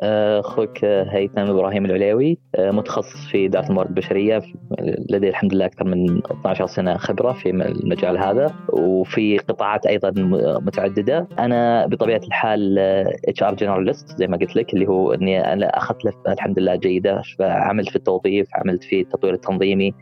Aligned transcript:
أخوك 0.00 0.84
هيثم 0.84 1.38
إبراهيم 1.38 1.84
العليوي 1.86 2.38
متخصص 2.58 3.26
في 3.30 3.46
إدارة 3.46 3.66
الموارد 3.68 3.88
البشرية 3.88 4.42
لدي 5.10 5.28
الحمد 5.28 5.54
لله 5.54 5.66
أكثر 5.66 5.84
من 5.84 6.18
12 6.18 6.66
سنة 6.66 6.96
خبرة 6.96 7.32
في 7.32 7.50
المجال 7.50 8.18
هذا 8.18 8.54
وفي 8.72 9.38
قطاعات 9.38 9.86
أيضا 9.86 10.12
متعددة. 10.60 11.28
أنا 11.38 11.86
بطبيعة 11.86 12.20
الحال 12.26 12.78
HR 13.28 13.54
generalist 13.54 14.18
زي 14.18 14.26
ما 14.26 14.36
قلت 14.36 14.56
لك 14.56 14.74
اللي 14.74 14.86
هو 14.86 15.12
إني 15.12 15.52
أنا 15.52 15.66
أخذت 15.66 16.04
لفه 16.04 16.32
الحمد 16.32 16.58
لله 16.58 16.76
جيدة 16.76 17.22
عملت 17.40 17.88
في 17.88 17.96
التوظيف 17.96 18.48
عملت 18.54 18.84
في 18.84 19.00
التطوير 19.00 19.34
التنظيمي 19.34 19.94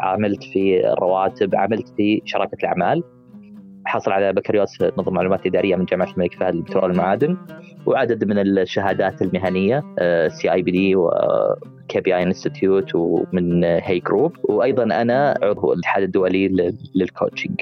عملت 0.00 0.44
في 0.44 0.92
الرواتب 0.92 1.54
عملت 1.54 1.88
في 1.96 2.22
شراكة 2.24 2.56
الأعمال. 2.62 3.02
حصل 3.92 4.12
على 4.12 4.32
بكالوريوس 4.32 4.82
نظم 4.98 5.14
معلومات 5.14 5.46
إدارية 5.46 5.76
من 5.76 5.84
جامعة 5.84 6.12
الملك 6.12 6.34
فهد 6.34 6.54
للبترول 6.54 6.84
والمعادن 6.84 7.36
وعدد 7.86 8.24
من 8.24 8.38
الشهادات 8.38 9.22
المهنية 9.22 9.82
سي 10.28 10.52
اي 10.52 10.62
بي 10.62 10.70
دي 10.70 10.96
وكي 10.96 12.00
بي 12.00 12.16
اي 12.16 12.22
انستتيوت 12.22 12.94
ومن 12.94 13.64
هي 13.64 13.98
جروب 13.98 14.32
وأيضا 14.44 14.82
أنا 14.82 15.38
عضو 15.42 15.72
الاتحاد 15.72 16.02
الدولي 16.02 16.72
لل 16.94 17.07
coaching 17.07 17.60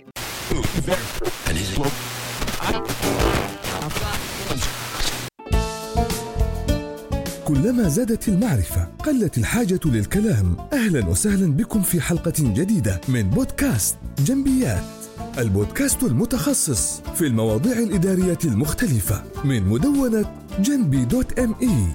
كلما 7.48 7.82
زادت 7.82 8.28
المعرفة 8.28 8.88
قلت 9.06 9.38
الحاجة 9.38 9.80
للكلام. 9.84 10.56
أهلا 10.72 11.08
وسهلا 11.08 11.52
بكم 11.56 11.80
في 11.80 12.00
حلقة 12.00 12.32
جديدة 12.38 13.00
من 13.08 13.22
بودكاست 13.22 13.98
جنبيات. 14.18 14.99
البودكاست 15.38 16.02
المتخصص 16.02 17.00
في 17.14 17.26
المواضيع 17.26 17.72
الإدارية 17.72 18.38
المختلفة 18.44 19.22
من 19.44 19.62
مدونة 19.62 20.24
جنبي 20.60 21.04
دوت 21.04 21.38
ام 21.38 21.54
اي 21.62 21.86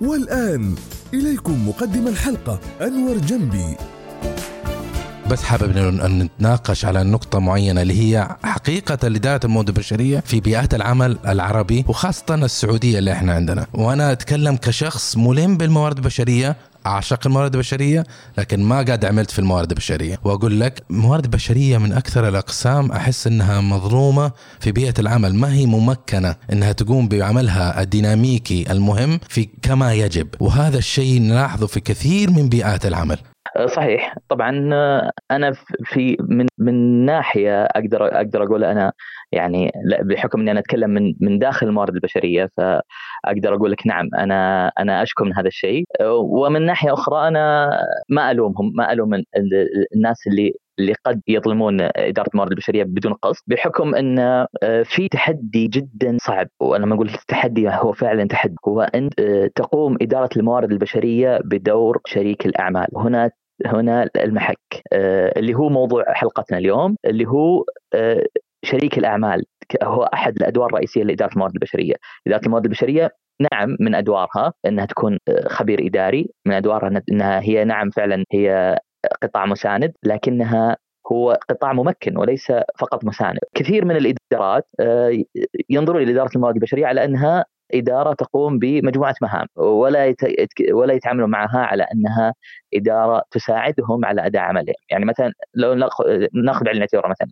والآن 0.00 0.74
إليكم 1.14 1.68
مقدم 1.68 2.08
الحلقة 2.08 2.60
أنور 2.80 3.18
جنبي. 3.18 3.76
بس 5.30 5.42
حابب 5.42 5.76
ان 5.76 6.18
نتناقش 6.18 6.84
على 6.84 7.02
نقطة 7.02 7.38
معينة 7.38 7.82
اللي 7.82 8.00
هي 8.00 8.36
حقيقة 8.44 8.98
إدارة 9.04 9.40
الموارد 9.44 9.68
البشرية 9.68 10.20
في 10.20 10.40
بيئات 10.40 10.74
العمل 10.74 11.18
العربي 11.28 11.84
وخاصة 11.88 12.34
السعودية 12.34 12.98
اللي 12.98 13.12
إحنا 13.12 13.32
عندنا. 13.34 13.66
وأنا 13.74 14.12
أتكلم 14.12 14.56
كشخص 14.56 15.16
ملم 15.16 15.56
بالموارد 15.56 15.96
البشرية 15.96 16.56
أعشق 16.86 17.26
الموارد 17.26 17.54
البشرية 17.54 18.04
لكن 18.38 18.62
ما 18.62 18.82
قاعد 18.82 19.04
عملت 19.04 19.30
في 19.30 19.38
الموارد 19.38 19.70
البشرية. 19.70 20.20
وأقول 20.24 20.60
لك 20.60 20.82
الموارد 20.90 21.24
البشريه 21.24 21.78
من 21.78 21.92
أكثر 21.92 22.28
الأقسام 22.28 22.92
أحس 22.92 23.26
إنها 23.26 23.60
مظلومة 23.60 24.32
في 24.60 24.72
بيئة 24.72 24.94
العمل. 24.98 25.34
ما 25.34 25.52
هي 25.52 25.66
ممكنة 25.66 26.36
إنها 26.52 26.72
تقوم 26.72 27.08
بعملها 27.08 27.82
الديناميكي 27.82 28.72
المهم 28.72 29.20
في 29.28 29.48
كما 29.62 29.94
يجب. 29.94 30.28
وهذا 30.40 30.78
الشيء 30.78 31.20
نلاحظه 31.20 31.66
في 31.66 31.80
كثير 31.80 32.30
من 32.30 32.48
بيئات 32.48 32.86
العمل. 32.86 33.18
صحيح. 33.66 34.14
طبعا 34.28 34.50
أنا 35.30 35.52
في 35.84 36.16
من 36.20 36.46
من 36.58 37.04
ناحية 37.04 37.64
أقدر 37.64 38.06
أقدر 38.16 38.42
أقول 38.42 38.64
أنا 38.64 38.92
يعني 39.32 39.72
بحكم 40.02 40.40
إني 40.40 40.50
أنا 40.50 40.60
أتكلم 40.60 40.90
من 40.90 41.14
من 41.20 41.38
داخل 41.38 41.66
الموارد 41.66 41.94
البشرية 41.94 42.48
فأقدر 42.56 43.54
أقول 43.54 43.72
لك 43.72 43.86
نعم 43.86 44.08
أنا 44.18 44.68
أنا 44.78 45.02
أشكو 45.02 45.24
من 45.24 45.34
هذا 45.36 45.48
الشيء. 45.48 45.84
ومن 46.20 46.66
ناحية 46.66 46.92
أخرى 46.92 47.28
أنا 47.28 47.70
ما 48.08 48.30
ألومهم 48.30 48.72
ما 48.74 48.92
ألوم 48.92 49.14
الناس 49.94 50.26
اللي 50.26 50.52
اللي 50.78 50.94
قد 51.04 51.20
يظلمون 51.28 51.80
إدارة 51.80 52.28
الموارد 52.34 52.50
البشرية 52.50 52.84
بدون 52.84 53.12
قصد 53.12 53.42
بحكم 53.46 53.94
إن 53.94 54.46
في 54.84 55.08
تحدي 55.08 55.66
جدا 55.68 56.16
صعب. 56.20 56.48
وأنا 56.60 56.86
ما 56.86 56.94
أقول 56.94 57.08
التحدي 57.08 57.68
هو 57.68 57.92
فعلا 57.92 58.24
تحدي. 58.24 58.54
هو 58.68 58.80
ان 58.82 59.10
تقوم 59.54 59.96
إدارة 60.02 60.30
الموارد 60.36 60.72
البشرية 60.72 61.40
بدور 61.44 62.00
شريك 62.06 62.46
الأعمال. 62.46 62.86
هنا 62.96 63.30
هنا 63.66 64.08
المحك 64.16 64.82
اللي 65.36 65.54
هو 65.54 65.68
موضوع 65.68 66.04
حلقتنا 66.08 66.58
اليوم 66.58 66.96
اللي 67.04 67.26
هو 67.26 67.64
شريك 68.64 68.98
الأعمال 68.98 69.44
هو 69.82 70.02
أحد 70.02 70.36
الأدوار 70.36 70.68
الرئيسية 70.68 71.02
لإدارة 71.02 71.32
الموارد 71.32 71.54
البشرية، 71.54 71.94
إدارة 72.26 72.44
الموارد 72.46 72.64
البشرية 72.64 73.10
نعم 73.52 73.76
من 73.80 73.94
أدوارها 73.94 74.52
إنها 74.66 74.84
تكون 74.84 75.18
خبير 75.46 75.86
إداري، 75.86 76.30
من 76.46 76.54
أدوارها 76.54 77.02
إنها 77.12 77.40
هي 77.40 77.64
نعم 77.64 77.90
فعلا 77.90 78.24
هي 78.32 78.78
قطاع 79.22 79.46
مساند 79.46 79.92
لكنها 80.04 80.76
هو 81.12 81.38
قطاع 81.48 81.72
ممكن 81.72 82.18
وليس 82.18 82.52
فقط 82.78 83.04
مساند. 83.04 83.38
كثير 83.54 83.84
من 83.84 83.96
الإدارات 83.96 84.66
ينظرون 85.70 86.02
إلى 86.02 86.12
اداره 86.12 86.30
الموارد 86.34 86.54
البشرية 86.54 86.86
على 86.86 87.04
أنها 87.04 87.44
إدارة 87.74 88.12
تقوم 88.14 88.58
بمجموعة 88.58 89.14
مهام 89.22 89.46
ولا. 89.56 90.14
ولا 90.72 90.94
يتعاملوا 90.94 91.26
معها 91.28 91.58
على 91.58 91.82
أنها 91.94 92.34
إدارة 92.74 93.22
تساعدهم 93.30 94.04
على 94.04 94.26
أداء 94.26 94.42
عملهم، 94.42 94.74
يعني 94.90 95.04
مثلا 95.04 95.32
لو 95.54 95.74
نأخذ 95.74 96.68
على 96.68 96.76
الاعتبار 96.76 97.08
مثلا. 97.10 97.28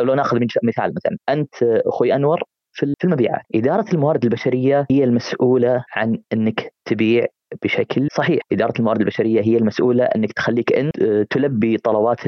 لو 0.00 0.14
نأخذ 0.14 0.38
مثال 0.62 0.94
مثلا. 0.96 1.18
أنت 1.28 1.54
أخوي 1.62 2.14
أنور 2.14 2.42
في 2.72 2.96
المبيعات، 3.04 3.42
إدارة 3.54 3.84
الموارد 3.94 4.24
البشرية 4.24 4.86
هي 4.90 5.04
المسؤولة 5.04 5.84
عن 5.96 6.18
إنك 6.32 6.72
تبيع 6.84 7.26
بشكل 7.64 8.08
صحيح، 8.12 8.42
إدارة 8.52 8.72
الموارد 8.78 9.00
البشرية 9.00 9.40
هي 9.42 9.56
المسؤولة 9.56 10.04
إنك 10.04 10.32
تخليك 10.32 10.72
أنت 10.72 10.96
تلبي 11.30 11.76
طلبات 11.78 12.20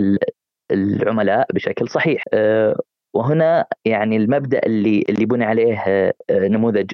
العملاء 0.72 1.46
بشكل 1.54 1.88
صحيح. 1.88 2.22
وهنا 3.14 3.66
يعني 3.84 4.16
المبدأ 4.16 4.60
اللي 4.66 5.04
اللي 5.08 5.26
بني 5.26 5.44
عليه 5.44 5.82
نموذج 6.30 6.90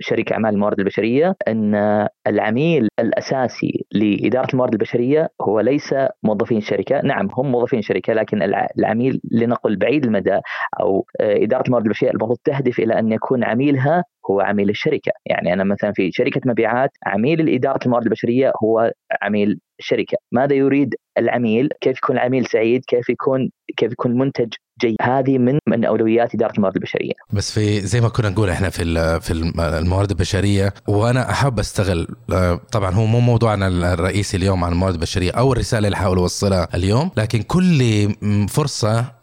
شركه 0.00 0.32
أعمال 0.32 0.54
الموارد 0.54 0.78
البشرية 0.78 1.36
أن 1.48 1.74
العميل 2.26 2.88
الأساسي 3.00 3.86
لإدارة 3.92 4.48
الموارد 4.52 4.72
البشرية 4.72 5.28
هو 5.40 5.60
ليس 5.60 5.94
موظفين 6.22 6.58
الشركة، 6.58 7.00
نعم 7.00 7.28
هم 7.32 7.52
موظفين 7.52 7.78
الشركة 7.78 8.12
لكن 8.12 8.42
العميل 8.78 9.20
لنقل 9.30 9.76
بعيد 9.76 10.04
المدى 10.04 10.40
أو 10.80 11.06
إدارة 11.20 11.62
الموارد 11.66 11.84
البشرية 11.84 12.10
المفروض 12.10 12.38
تهدف 12.44 12.78
إلى 12.78 12.98
أن 12.98 13.12
يكون 13.12 13.44
عميلها 13.44 14.04
هو 14.30 14.40
عميل 14.40 14.70
الشركة، 14.70 15.12
يعني 15.26 15.52
أنا 15.52 15.64
مثلا 15.64 15.92
في 15.92 16.10
شركة 16.12 16.40
مبيعات 16.46 16.90
عميل 17.06 17.40
الاداره 17.40 17.78
الموارد 17.84 18.04
البشرية 18.04 18.52
هو 18.64 18.92
عميل 19.22 19.60
الشركة، 19.78 20.18
ماذا 20.32 20.54
يريد 20.54 20.94
العميل؟ 21.18 21.68
كيف 21.80 21.98
يكون 21.98 22.16
العميل 22.16 22.46
سعيد؟ 22.46 22.84
كيف 22.84 23.10
يكون 23.10 23.50
كيف 23.76 23.92
يكون 23.92 24.10
المنتج 24.12 24.54
جيد؟ 24.80 24.96
هذه 25.02 25.38
من 25.38 25.58
من 25.68 25.84
أولويات 25.84 26.34
إدارة 26.34 26.52
الموارد 26.56 26.76
البشرية. 26.76 27.12
بس 27.32 27.52
في 27.52 27.80
زي 27.80 28.00
ما 28.00 28.08
كنا 28.08 28.28
نقول 28.28 28.50
إحنا 28.50 28.70
في 28.70 29.20
في 29.20 29.32
الموارد 29.58 30.10
البشرية 30.10 30.74
وأنا 30.88 31.30
أحب 31.30 31.58
أستغل 31.58 32.08
طبعا 32.72 32.90
هو 32.94 33.06
مو 33.06 33.20
موضوعنا 33.20 33.92
الرئيسي 33.92 34.36
اليوم 34.36 34.64
عن 34.64 34.72
الموارد 34.72 34.94
البشرية 34.94 35.30
أو 35.30 35.52
الرسالة 35.52 35.86
اللي 35.88 35.96
احاول 35.96 36.18
أوصلها 36.18 36.68
اليوم، 36.74 37.10
لكن 37.16 37.42
كل 37.42 38.08
فرصة 38.48 39.20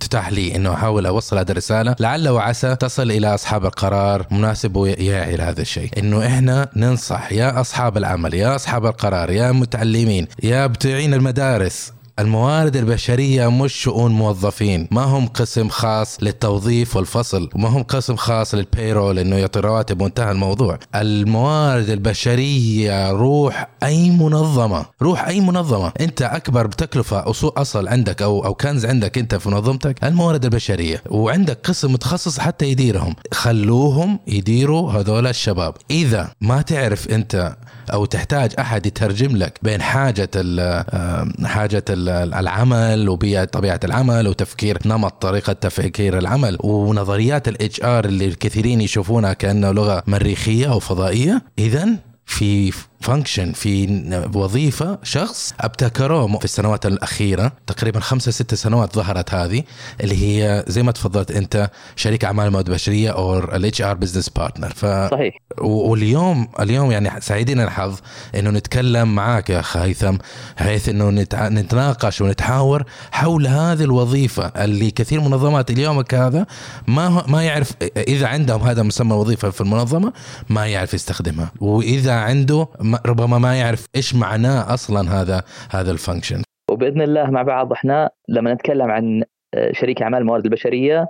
تتاح 0.00 0.32
لي 0.32 0.56
إنه 0.56 0.74
أحاول 0.74 1.06
أوصل 1.06 1.38
هذه 1.38 1.50
الرسالة 1.50 1.96
لعل 2.00 2.28
وعسى 2.28 2.76
تصل 2.76 3.10
إلى 3.10 3.34
أصحاب 3.34 3.64
القرار 3.64 4.26
مناسب 4.30 4.76
ويعي 4.76 5.36
لهذا 5.36 5.62
الشيء 5.62 5.90
إنه 5.98 6.26
إحنا 6.26 6.68
ننصح 6.76 7.32
يا 7.32 7.60
أصحاب 7.60 7.96
العمل 7.96 8.34
يا 8.34 8.54
أصحاب 8.54 8.86
القرار 8.86 9.30
يا 9.30 9.52
متعلمين 9.52 10.26
يا 10.42 10.66
بتوعين 10.66 11.14
المدارس 11.14 11.92
الموارد 12.18 12.76
البشرية 12.76 13.50
مش 13.50 13.72
شؤون 13.74 14.12
موظفين. 14.12 14.88
ما 14.90 15.02
هم 15.02 15.26
قسم 15.26 15.68
خاص 15.68 16.18
للتوظيف 16.22 16.96
والفصل 16.96 17.48
وما 17.54 17.68
هم 17.68 17.82
قسم 17.82 18.16
خاص 18.16 18.54
للبيرول 18.54 19.18
انه 19.18 19.36
يعطي 19.36 19.60
رواتب 19.60 20.00
وانتهى 20.02 20.30
الموضوع. 20.30 20.78
الموارد 20.94 21.90
البشرية 21.90 23.10
روح 23.10 23.68
أي 23.82 24.10
منظمة 24.10 24.86
روح 25.02 25.26
أي 25.26 25.40
منظمة. 25.40 25.92
أنت 26.00 26.22
أكبر 26.22 26.66
بتكلفة 26.66 27.30
اصول 27.30 27.52
أصل 27.56 27.88
عندك 27.88 28.22
أو 28.22 28.44
أو 28.44 28.54
كنز 28.54 28.86
عندك 28.86 29.18
أنت 29.18 29.34
في 29.34 29.48
منظمتك 29.48 30.04
الموارد 30.04 30.44
البشرية. 30.44 31.02
وعندك 31.10 31.58
قسم 31.64 31.92
متخصص 31.92 32.38
حتى 32.38 32.66
يديرهم. 32.66 33.14
خلوهم 33.32 34.18
يديروا 34.26 34.92
هذول 34.92 35.26
الشباب. 35.26 35.74
إذا 35.90 36.30
ما 36.40 36.62
تعرف 36.62 37.08
أنت 37.08 37.56
أو 37.92 38.04
تحتاج 38.04 38.52
أحد 38.58 38.86
يترجم 38.86 39.36
لك 39.36 39.58
بين 39.62 39.82
حاجة 39.82 40.30
ال 40.36 41.46
حاجة 41.46 41.84
ال 41.90 42.08
العمل 42.34 43.08
وبيئة 43.08 43.44
طبيعة 43.44 43.80
العمل 43.84 44.28
وتفكير 44.28 44.78
نمط 44.86 45.22
طريقة 45.22 45.52
تفكير 45.52 46.18
العمل 46.18 46.56
ونظريات 46.60 47.48
ال 47.48 47.82
HR 47.82 48.04
اللي 48.04 48.26
الكثيرين 48.26 48.80
يشوفونها 48.80 49.32
كأنه 49.32 49.70
لغة 49.70 50.02
مريخية 50.06 50.72
أو 50.72 50.78
فضائية. 50.78 51.42
اذا 51.58 51.88
في 52.26 52.72
function 53.00 53.52
في 53.52 54.00
وظيفة 54.34 54.98
شخص 55.02 55.54
ابتكروه 55.60 56.38
في 56.38 56.44
السنوات 56.44 56.86
الأخيرة 56.86 57.52
تقريبا 57.66 58.00
خمسة 58.00 58.30
ست 58.32 58.54
سنوات 58.54 58.94
ظهرت 58.96 59.34
هذه 59.34 59.62
اللي 60.00 60.16
هي 60.22 60.64
زي 60.68 60.82
ما 60.82 60.92
تفضلت 60.92 61.30
أنت 61.30 61.70
شريك 61.96 62.24
أعمال 62.24 62.46
الموارد 62.46 62.68
البشرية 62.68 63.10
أو 63.10 63.38
ال 63.38 63.82
HR 63.82 63.94
business 63.94 64.28
partner 64.28 64.70
ف 64.70 64.86
صحيح. 64.86 65.34
واليوم 65.60 66.48
اليوم 66.60 66.90
يعني 66.90 67.20
سعيدين 67.20 67.60
الحظ 67.60 67.98
إنه 68.34 68.50
نتكلم 68.50 69.14
معك 69.14 69.50
يا 69.50 69.60
اخ 69.60 69.76
هيثم 69.76 70.16
بحيث 70.56 70.88
انه 70.88 71.10
نتناقش 71.34 72.20
ونتحاور 72.20 72.84
حول 73.12 73.46
هذه 73.46 73.84
الوظيفة 73.84 74.46
اللي 74.46 74.90
كثير 74.90 75.20
منظمات 75.20 75.70
اليوم 75.70 76.04
هذا 76.12 76.46
ما 76.86 77.24
ما 77.28 77.42
يعرف 77.42 77.72
إذا 77.96 78.26
عندهم 78.26 78.62
هذا 78.62 78.82
مسمى 78.82 79.14
وظيفة 79.14 79.50
في 79.50 79.60
المنظمة 79.60 80.12
ما 80.48 80.66
يعرف 80.66 80.94
يستخدمها. 80.94 81.52
وإذا 81.60 82.12
عنده 82.12 82.66
ربما 83.06 83.38
ما 83.38 83.58
يعرف 83.58 83.86
إيش 83.96 84.14
معناه 84.14 84.74
أصلا 84.74 85.20
هذا 85.20 85.42
هذا 85.70 85.90
الفانكشن 85.90 86.42
وبإذن 86.70 87.02
الله 87.02 87.30
مع 87.30 87.42
بعض 87.42 87.72
إحنا 87.72 88.10
لما 88.28 88.54
نتكلم 88.54 88.90
عن 88.90 89.22
آه، 89.54 89.72
شريك 89.72 90.02
أعمال 90.02 90.20
الموارد 90.20 90.44
البشرية 90.44 91.06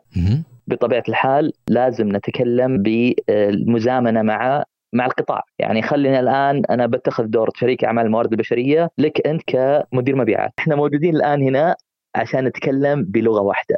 بطبيعة 0.66 1.02
الحال 1.08 1.52
لازم 1.68 2.16
نتكلم 2.16 2.82
بالمزامنة 2.82 4.22
مع 4.22 4.64
مع 4.92 5.06
القطاع. 5.06 5.42
يعني 5.58 5.82
خلينا 5.82 6.20
الآن 6.20 6.62
أنا 6.70 6.86
بتخذ 6.86 7.24
دور 7.24 7.50
شريك 7.54 7.84
أعمال 7.84 8.06
الموارد 8.06 8.32
البشرية 8.32 8.88
لك 8.98 9.26
أنت 9.26 9.42
كمدير 9.46 10.16
مبيعات. 10.16 10.52
إحنا 10.58 10.76
موجودين 10.76 11.16
الآن 11.16 11.42
هنا 11.42 11.76
عشان 12.14 12.44
نتكلم 12.44 13.04
بلغة 13.04 13.40
واحدة. 13.40 13.76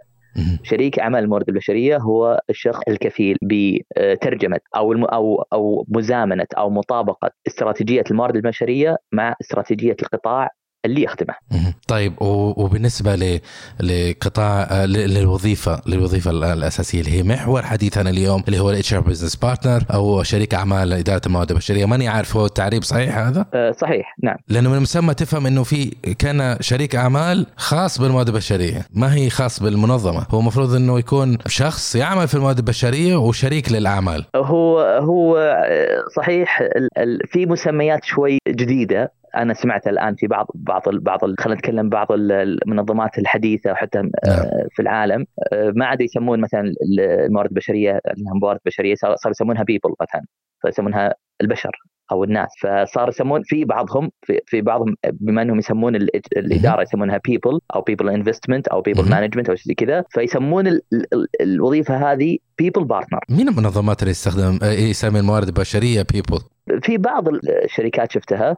شريك 0.62 0.98
أعمال 0.98 1.24
الموارد 1.24 1.48
البشرية 1.48 1.96
هو 1.96 2.40
الشخص 2.50 2.80
الكفيل 2.88 3.36
بترجمة 3.42 4.60
أو 4.76 4.92
أو 4.92 5.42
أو 5.52 5.86
مزامنة 5.88 6.46
أو 6.58 6.70
مطابقة 6.70 7.30
استراتيجية 7.46 8.04
الموارد 8.10 8.36
البشرية 8.36 8.96
مع 9.12 9.34
استراتيجية 9.40 9.96
القطاع 10.02 10.50
اللي 10.84 11.02
يخدمه. 11.02 11.34
طيب 11.88 12.14
وبالنسبة 12.20 13.40
لقطاع 13.80 14.84
للوظيفة 14.84 15.82
للوظيفة 15.86 16.30
الأساسية 16.30 17.00
اللي 17.00 17.10
هي 17.10 17.22
محور 17.22 17.62
حديثنا 17.62 18.10
اليوم 18.10 18.42
اللي 18.46 18.58
هو 18.60 18.70
ال 18.70 18.94
HR 18.94 19.00
business 19.00 19.36
partner 19.36 19.84
أو 19.94 20.22
شريك 20.22 20.54
أعمال 20.54 20.92
إدارة 20.92 21.20
الموارد 21.26 21.50
البشرية. 21.50 21.86
ماني 21.86 22.08
عارف 22.08 22.36
هو 22.36 22.46
التعريب 22.46 22.82
صحيح 22.82 23.18
هذا؟ 23.18 23.46
أه 23.54 23.70
صحيح 23.70 24.16
نعم. 24.22 24.36
لأنه 24.48 24.70
من 24.70 24.76
المسمى 24.76 25.14
تفهم 25.14 25.46
إنه 25.46 25.62
في 25.62 25.84
كان 26.18 26.56
شريك 26.60 26.96
أعمال 26.96 27.46
خاص 27.56 28.00
بالموارد 28.00 28.28
البشرية 28.28 28.86
ما 28.94 29.14
هي 29.14 29.30
خاص 29.30 29.62
بالمنظمة. 29.62 30.26
هو 30.30 30.40
المفروض 30.40 30.74
إنه 30.74 30.98
يكون 30.98 31.38
شخص 31.46 31.96
يعمل 31.96 32.28
في 32.28 32.34
الموارد 32.34 32.58
البشرية 32.58 33.16
وشريك 33.16 33.72
للأعمال. 33.72 34.24
هو 34.36 34.80
هو 34.80 35.36
آه، 35.36 36.04
صحيح 36.16 36.62
في 37.32 37.46
مسميات 37.46 38.04
شوي 38.04 38.38
جديدة. 38.48 39.12
أنا 39.36 39.54
سمعت 39.54 39.88
الآن 39.88 40.14
في 40.14 40.26
بعض 40.26 40.46
بعض 40.54 40.82
بعض 40.88 41.20
خلينا 41.38 41.58
نتكلم 41.58 41.88
بعض 41.88 42.06
المنظمات 42.10 43.18
الحديثة 43.18 43.72
وحتى 43.72 43.98
آه، 43.98 44.02
نعم. 44.26 44.46
في 44.70 44.82
العالم. 44.82 45.26
آه، 45.52 45.72
ما 45.76 45.86
عاد 45.86 46.00
يسمون 46.00 46.40
مثلا 46.40 46.72
الموارد 46.98 47.50
البشرية 47.50 48.00
موارد 48.42 48.60
بشرية 48.66 48.94
صار 48.94 49.30
يسمونها 49.30 49.62
people 49.62 49.94
مثلا 50.00 50.22
فيسمونها 50.62 51.14
البشر 51.40 51.70
أو 52.12 52.24
الناس. 52.24 52.48
فصار 52.62 53.08
يسمون 53.08 53.42
في 53.44 53.64
بعضهم 53.64 54.10
في, 54.22 54.40
في 54.46 54.60
بعضهم 54.60 54.94
بما 55.12 55.42
إنهم 55.42 55.58
يسمون 55.58 55.96
الإدارة 56.36 56.82
يسمونها 56.82 57.20
people 57.24 57.60
أو 57.74 57.80
people 57.80 58.08
investment 58.08 58.68
أو 58.68 58.80
people 58.80 59.10
management 59.10 59.48
أو 59.48 59.54
شيء 59.54 59.74
كذا. 59.74 60.04
فيسمون 60.10 60.80
الوظيفة 61.40 62.12
هذه 62.12 62.38
people 62.58 62.84
partner 62.84 63.20
مين 63.30 63.48
المنظمات 63.48 64.02
اللي 64.02 64.10
يستخدم 64.10 64.58
آه، 64.62 64.72
يسمي 64.72 65.20
الموارد 65.20 65.46
البشرية 65.46 66.06
people؟ 66.12 66.40
في 66.82 66.98
بعض 66.98 67.28
الشركات 67.28 68.12
شفتها 68.12 68.56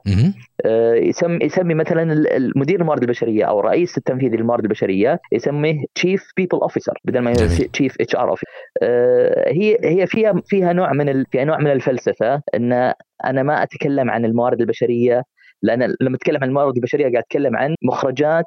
آه، 0.65 0.95
يسمي 0.95 1.39
يسمي 1.45 1.75
مثلا 1.75 2.12
المدير 2.37 2.81
الموارد 2.81 3.03
البشرية 3.03 3.45
أو 3.45 3.61
الرئيس 3.61 3.99
التنفيذي 3.99 4.37
للموارد 4.37 4.65
البشرية 4.65 5.21
يسميه 5.33 5.85
chief 5.94 6.32
people 6.37 6.58
officer 6.58 6.99
بدل 7.05 7.19
ما 7.19 7.33
chief 7.73 7.96
HR 8.00 8.31
officer 8.31 8.52
هي 9.47 9.79
هي 9.85 10.06
فيها 10.06 10.35
فيها 10.47 10.73
نوع 10.73 10.93
من 10.93 11.25
فيها 11.25 11.45
نوع 11.45 11.59
من 11.59 11.73
الفلسفة 11.73 12.43
إن 12.55 12.93
أنا 13.25 13.43
ما 13.43 13.62
أتكلم 13.62 14.11
عن 14.11 14.25
الموارد 14.25 14.61
البشرية 14.61 15.23
لأن 15.62 15.95
لما 16.01 16.17
أتكلم 16.17 16.39
عن 16.43 16.49
الموارد 16.49 16.77
البشرية 16.77 17.03
قاعد 17.03 17.17
أتكلم 17.17 17.56
عن 17.56 17.75
مخرجات 17.83 18.45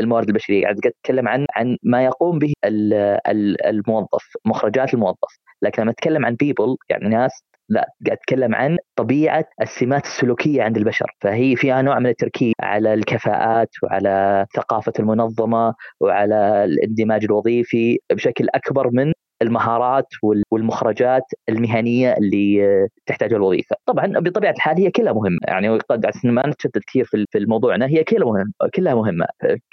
الموارد 0.00 0.28
البشرية 0.28 0.62
قاعد 0.62 0.76
أتكلم 0.86 1.28
عن 1.28 1.46
عن 1.56 1.76
ما 1.82 2.04
يقوم 2.04 2.38
به 2.38 2.52
الموظف 2.66 4.24
مخرجات 4.44 4.94
الموظف. 4.94 5.38
لكن 5.62 5.82
لما 5.82 5.90
أتكلم 5.90 6.26
عن 6.26 6.34
people 6.34 6.76
يعني 6.90 7.08
ناس 7.08 7.42
لا 7.68 7.88
قاعد 8.06 8.18
أتكلم 8.18 8.54
عن 8.54 8.76
طبيعة 8.96 9.44
السمات 9.62 10.04
السلوكية 10.04 10.62
عند 10.62 10.76
البشر. 10.76 11.16
فهي 11.20 11.56
فيها 11.56 11.82
نوع 11.82 11.98
من 11.98 12.06
التركيز 12.06 12.52
على 12.60 12.94
الكفاءات 12.94 13.68
وعلى 13.82 14.46
ثقافة 14.56 14.92
المنظمة 15.00 15.74
وعلى 16.00 16.64
الاندماج 16.64 17.24
الوظيفي 17.24 17.98
بشكل 18.12 18.46
أكبر 18.54 18.90
من 18.90 19.12
المهارات 19.42 20.06
والمخرجات 20.50 21.22
المهنية 21.48 22.12
اللي 22.12 22.88
تحتاجها 23.06 23.36
الوظيفة. 23.36 23.76
طبعا 23.86 24.06
بطبيعة 24.06 24.52
الحال 24.52 24.78
هي 24.78 24.90
كلها 24.90 25.12
مهمة. 25.12 25.38
يعني 25.48 25.78
قد 25.78 26.06
ما 26.24 26.46
نتشتت 26.46 26.78
كثير 26.86 27.04
في 27.04 27.38
الموضوعنا 27.38 27.86
هي 27.86 28.04
كلها 28.04 28.24
مهمة 28.24 28.52
كلها 28.74 28.94
مهمة. 28.94 29.26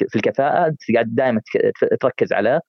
في 0.10 0.16
الكفاءة 0.16 0.75
قاعد 0.94 1.16
دائما 1.16 1.42
تركز 2.01 2.34
على 2.34 2.60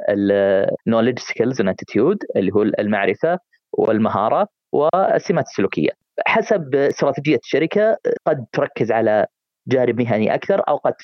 ال 0.87 0.90
knowledge 0.90 1.19
skills 1.19 1.61
attitude 1.61 2.19
اللي 2.37 2.53
هو 2.53 2.63
المعرفة 2.63 3.39
والمهارة. 3.73 4.47
والسمات 4.75 5.45
السلوكية. 5.45 5.91
حسب 6.27 6.75
استراتيجية 6.75 7.39
الشركة 7.45 7.97
قد 8.27 8.45
تركز 8.53 8.93
على 8.93 9.27
جانب 9.69 10.01
مهني 10.01 10.35
أكثر 10.35 10.63
أو 10.69 10.77
قد 10.77 10.95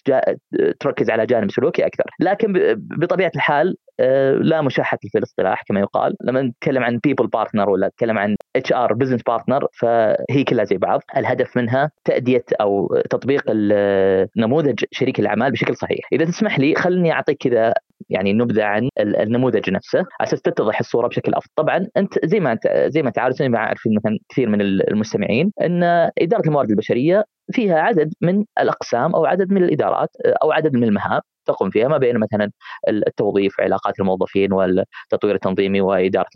تركز 0.80 1.10
على 1.10 1.26
جانب 1.26 1.50
سلوكي 1.50 1.86
أكثر، 1.86 2.04
لكن 2.20 2.52
بطبيعة 2.76 3.32
الحال 3.36 3.76
آه، 4.00 4.32
لا 4.32 4.62
مشاحة 4.62 4.98
في 5.02 5.18
الاصطلاح 5.18 5.62
كما 5.62 5.80
يقال، 5.80 6.16
لما 6.24 6.42
نتكلم 6.42 6.84
عن 6.84 6.98
people 6.98 7.26
partner 7.26 7.70
ولا 7.70 7.88
نتكلم 7.88 8.18
عن 8.18 8.36
HR 8.56 8.92
business 8.92 9.22
partner 9.22 9.66
فهي 9.80 10.44
كلها 10.48 10.64
زي 10.64 10.76
بعض، 10.76 11.00
الهدف 11.16 11.56
منها 11.56 11.90
تأدية 12.04 12.44
أو 12.60 13.00
تطبيق 13.10 13.42
نموذج 14.36 14.84
شريك 14.90 15.20
الأعمال 15.20 15.52
بشكل 15.52 15.76
صحيح، 15.76 16.08
إذا 16.12 16.24
تسمح 16.24 16.58
لي 16.58 16.74
خلني 16.74 17.12
أعطيك 17.12 17.38
كذا 17.38 17.72
يعني 18.10 18.32
نبذة 18.32 18.64
عن 18.64 18.88
النموذج 18.98 19.70
نفسه. 19.70 20.04
أساس 20.20 20.42
تتضح 20.42 20.80
الصورة 20.80 21.08
بشكل 21.08 21.34
أفضل، 21.34 21.50
طبعا 21.56 21.86
أنت 21.96 22.26
زي 22.26 22.40
ما 22.40 22.52
انت 22.52 22.86
زي 22.88 23.02
ما 23.02 23.08
أنت 23.08 23.18
عارف 23.18 23.34
زي 23.34 23.48
ما 23.48 23.58
عارفين 23.58 23.94
مثلا 23.96 24.18
كثير 24.28 24.48
من 24.48 24.60
المستمعين 24.60 25.52
إن 25.62 25.82
إدارة 26.18 26.46
الموارد 26.46 26.70
البشرية 26.70 27.24
فيها 27.52 27.80
عدد 27.80 28.12
من 28.20 28.44
الأقسام 28.60 29.14
أو 29.14 29.26
عدد 29.26 29.52
من 29.52 29.62
الإدارات 29.64 30.08
أو 30.42 30.52
عدد 30.52 30.74
من 30.74 30.84
المهام. 30.84 31.20
تقوم 31.52 31.70
فيها 31.70 31.88
ما 31.88 31.98
بين 31.98 32.18
مثلا 32.18 32.50
التوظيف 32.88 33.60
علاقات 33.60 34.00
الموظفين 34.00 34.52
والتطوير 34.52 35.34
التنظيمي 35.34 35.80
وإدارة 35.80 36.26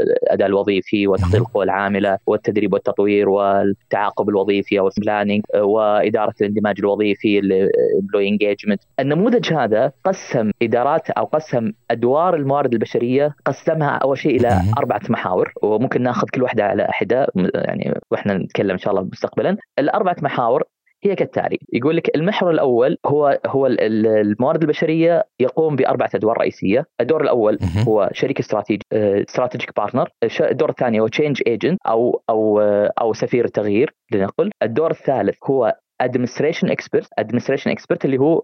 الأداء 0.00 0.48
الوظيفي 0.48 1.06
وتخطيط 1.06 1.40
القوى 1.40 1.64
العاملة 1.64 2.18
والتدريب 2.26 2.72
والتطوير 2.72 3.28
والتعاقب 3.28 4.28
الوظيفي 4.28 4.78
أو 4.78 4.90
ال 4.98 5.03
planning 5.03 5.42
وإدارة 5.56 6.34
الاندماج 6.40 6.76
الوظيفي 6.78 7.38
ال 7.38 7.48
employee 7.48 8.28
engagement 8.28 8.80
النموذج 9.00 9.52
هذا 9.52 9.92
قسم 10.04 10.50
إدارات 10.62 11.10
أو 11.10 11.24
قسم 11.24 11.72
أدوار 11.90 12.34
الموارد 12.34 12.72
البشرية 12.72 13.34
قسمها 13.44 13.90
أول 13.90 14.18
شيء 14.18 14.36
إلى 14.36 14.60
أربعة 14.78 15.00
محاور 15.08 15.52
وممكن 15.62 16.02
ناخذ 16.02 16.26
كل 16.34 16.42
واحدة 16.42 16.64
على 16.64 16.86
حدة 16.90 17.26
يعني 17.54 17.94
وإحنا 18.10 18.34
نتكلم 18.34 18.70
إن 18.70 18.78
شاء 18.78 18.94
الله 18.94 19.08
مستقبلا. 19.12 19.56
الأربعة 19.78 20.16
محاور 20.22 20.62
هي 21.06 21.14
كالتالي 21.14 21.58
يقول 21.72 21.96
لك 21.96 22.16
المحور 22.16 22.50
الأول 22.50 22.96
هو 23.06 23.40
هو 23.46 23.66
الموارد 23.66 24.62
البشرية 24.62 25.24
يقوم 25.40 25.76
بأربعة 25.76 26.10
أدوار 26.14 26.38
رئيسية، 26.38 26.86
الدور 27.00 27.22
الأول 27.22 27.58
هو 27.88 28.10
شريك 28.12 28.40
استراتيجي 28.40 28.82
strategic 28.92 29.70
partner، 29.76 30.08
الدور 30.40 30.70
الثاني 30.70 31.00
هو 31.00 31.08
change 31.08 31.42
agent 31.46 31.78
أو 31.86 32.22
أو 32.30 32.60
أو 33.00 33.12
سفير 33.12 33.44
التغيير 33.44 33.94
لنقل، 34.12 34.50
الدور 34.62 34.90
الثالث 34.90 35.36
هو 35.44 35.76
administration 36.00 36.70
expert 36.70 37.08
administration 37.18 37.70
expert 37.70 38.04
اللي 38.04 38.18
هو 38.18 38.42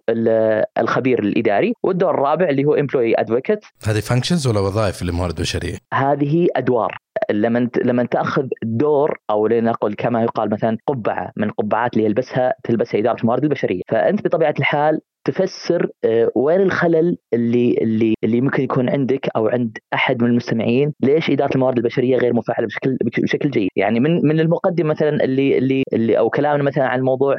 الخبير 0.78 1.18
الإداري. 1.18 1.72
والدور 1.82 2.14
الرابع 2.14 2.48
اللي 2.48 2.64
هو 2.64 2.74
employee 2.74 3.20
advocate 3.20 3.64
هذه 3.84 4.00
functions 4.00 4.46
ولا 4.46 4.60
وظائف 4.60 5.02
للموارد 5.02 5.36
البشرية؟ 5.36 5.78
هذه 5.94 6.48
أدوار. 6.56 6.96
لما 7.30 7.68
لما 7.84 8.04
تأخذ 8.04 8.46
دور 8.62 9.18
أو 9.30 9.46
لنقل 9.46 9.94
كما 9.94 10.22
يقال 10.22 10.50
مثلا 10.50 10.76
قبعة 10.86 11.32
من 11.36 11.50
قبعات 11.50 11.94
اللي 11.94 12.04
يلبسها 12.04 12.54
تلبسها 12.64 13.00
إدارة 13.00 13.20
الموارد 13.20 13.44
البشرية، 13.44 13.82
فأنت 13.88 14.24
بطبيعة 14.24 14.54
الحال 14.58 15.00
تفسر 15.24 15.90
آه، 16.04 16.30
وين 16.34 16.60
الخلل 16.60 17.16
اللي 17.32 17.74
اللي 17.80 18.14
اللي 18.24 18.40
ممكن 18.40 18.62
يكون 18.62 18.90
عندك 18.90 19.28
أو 19.36 19.48
عند 19.48 19.78
أحد 19.94 20.22
من 20.22 20.30
المستمعين؟ 20.30 20.94
ليش 21.00 21.30
إدارة 21.30 21.54
الموارد 21.54 21.76
البشرية 21.78 22.16
غير 22.16 22.34
مفعلة 22.34 22.66
بشكل 22.66 22.96
بشكل 23.22 23.50
جيد؟ 23.50 23.68
يعني 23.76 24.00
من 24.00 24.26
من 24.26 24.40
المقدم 24.40 24.86
مثلا 24.86 25.24
اللي 25.24 25.58
اللي 25.58 25.82
اللي 25.92 26.18
أو 26.18 26.30
كلامنا 26.30 26.62
مثلا 26.62 26.86
عن 26.88 27.00
موضوع 27.02 27.36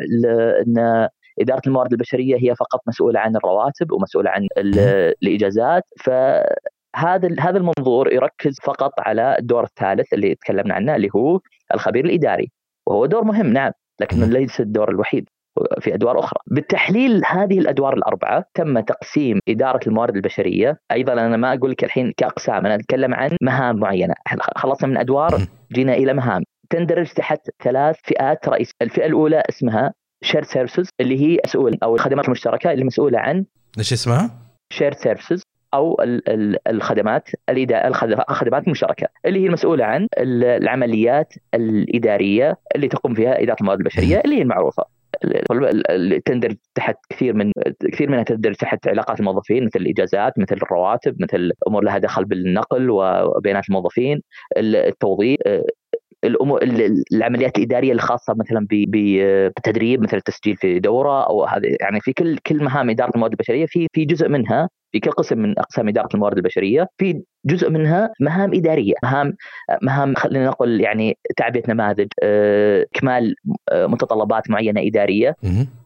إن 0.68 1.08
إدارة 1.42 1.62
الموارد 1.68 1.92
البشرية 1.92 2.36
هي 2.36 2.56
فقط 2.56 2.80
مسؤولة 2.88 3.20
عن 3.20 3.36
الرواتب 3.36 3.92
ومسؤولة 3.92 4.30
عن 4.30 4.48
الإجازات. 5.24 5.84
ف 5.98 6.10
هذا 6.96 7.30
هذا 7.40 7.58
المنظور 7.58 8.14
يركز 8.14 8.58
فقط 8.64 8.92
على 9.00 9.36
الدور 9.40 9.64
الثالث 9.64 10.14
اللي 10.14 10.36
تكلمنا 10.36 10.74
عنه 10.74 10.96
اللي 10.96 11.10
هو 11.16 11.40
الخبير 11.74 12.06
الإداري 12.06 12.52
وهو 12.88 13.06
دور 13.06 13.24
مهم 13.24 13.48
نعم 13.48 13.72
لكنه 14.02 14.26
ليس 14.26 14.62
الدور 14.62 14.92
الوحيد 14.92 15.26
في 15.80 15.94
أدوار 15.94 16.20
أخرى. 16.20 16.40
بالتحليل 16.48 17.22
هذه 17.26 17.60
الأدوار 17.60 17.94
الأربعة 17.94 18.46
تم 18.54 18.80
تقسيم 18.80 19.40
إدارة 19.50 19.80
الموارد 19.88 20.16
البشرية، 20.16 20.78
أيضا 20.92 21.14
أنا 21.14 21.38
ما 21.38 21.54
أقول 21.54 21.72
لك 21.72 21.84
الحين 21.84 22.14
كأقسام، 22.18 22.66
أنا 22.66 22.76
أتكلم 22.76 23.14
عن 23.14 23.38
مهام 23.42 23.76
معينة، 23.76 24.14
خلصنا 24.56 24.90
من 24.90 24.98
أدوار 24.98 25.42
جينا 25.74 25.94
إلى 25.94 26.14
مهام، 26.14 26.44
تندرج 26.70 27.12
تحت 27.12 27.40
ثلاث 27.64 27.96
فئات 28.04 28.50
رئيسيه، 28.50 28.74
الفئة 28.82 29.06
الأولى 29.06 29.44
اسمها 29.50 29.94
shared 30.24 30.44
services 30.44 30.90
اللي 31.02 31.22
هي 31.22 31.40
مسؤول 31.46 31.78
أو 31.84 31.96
الخدمات 31.96 32.26
المشتركة 32.26 32.72
اللي 32.72 32.86
مسؤولة 32.86 33.20
عن 33.20 33.46
إيش 33.78 33.94
اسمها؟ 33.94 34.32
shared 34.74 34.94
services 34.94 35.44
أو 35.74 35.98
الخدمات 36.68 37.30
الخدمات 37.50 38.64
المشتركه 38.66 39.08
اللي 39.26 39.40
هي 39.40 39.46
المسؤولة 39.46 39.86
عن 39.86 40.08
العمليات 40.18 41.34
الإدارية 41.54 42.58
اللي 42.76 42.88
تقوم 42.88 43.14
فيها 43.14 43.42
إدارة 43.42 43.58
الموارد 43.62 43.80
البشرية 43.80 44.22
اللي 44.26 44.36
هي 44.38 44.42
المعروفة. 44.42 44.84
تندرج 46.26 46.56
تحت 46.76 46.96
كثير 47.10 47.34
من 47.34 47.52
كثير 47.92 48.10
منها 48.10 48.24
تندرج 48.24 48.56
تحت 48.56 48.88
علاقات 48.88 49.20
الموظفين 49.20 49.66
مثل 49.66 49.80
الإجازات 49.80 50.40
مثل 50.40 50.56
الرواتب 50.56 51.16
مثل 51.22 51.52
أمور 51.68 51.84
لها 51.84 51.98
دخل 51.98 52.26
بالنقل 52.26 52.90
وبيانات 52.90 53.70
الموظفين 53.70 54.22
التوظيف 54.58 55.40
الأمور 56.24 56.64
العمليات 57.12 57.58
الإدارية 57.58 57.94
الخاصة 57.94 58.34
مثلا 58.34 58.68
بالتدريب 58.70 60.02
مثل 60.02 60.18
التسجيل 60.18 60.56
في 60.56 60.80
دورة 60.80 61.28
أو 61.28 61.46
هذه 61.46 61.76
يعني 61.82 62.02
في 62.02 62.14
كل 62.14 62.38
كل 62.38 62.64
مهام 62.64 62.90
إدارة 62.90 63.12
الموارد 63.16 63.32
البشرية 63.32 63.66
في 63.66 63.88
في 63.94 64.06
جزء 64.06 64.30
منها 64.30 64.70
في 64.92 65.00
كل 65.00 65.12
قسم 65.12 65.38
من 65.38 65.60
أقسام 65.60 65.88
إدارة 65.88 66.10
الموارد 66.14 66.38
البشرية 66.38 66.88
في 66.98 67.22
جزء 67.46 67.70
منها 67.70 68.14
مهام 68.20 68.54
إدارية 68.54 68.94
مهام 69.04 69.36
مهام 69.82 70.16
خلينا 70.16 70.46
نقول 70.46 70.82
يعني 70.82 71.18
تعبئة 71.38 71.72
نماذج 71.72 72.08
آه، 72.24 72.86
إكمال 72.96 73.36
آه، 73.72 73.88
متطلبات 73.88 74.50
معينة 74.50 74.82
إدارية. 74.88 75.36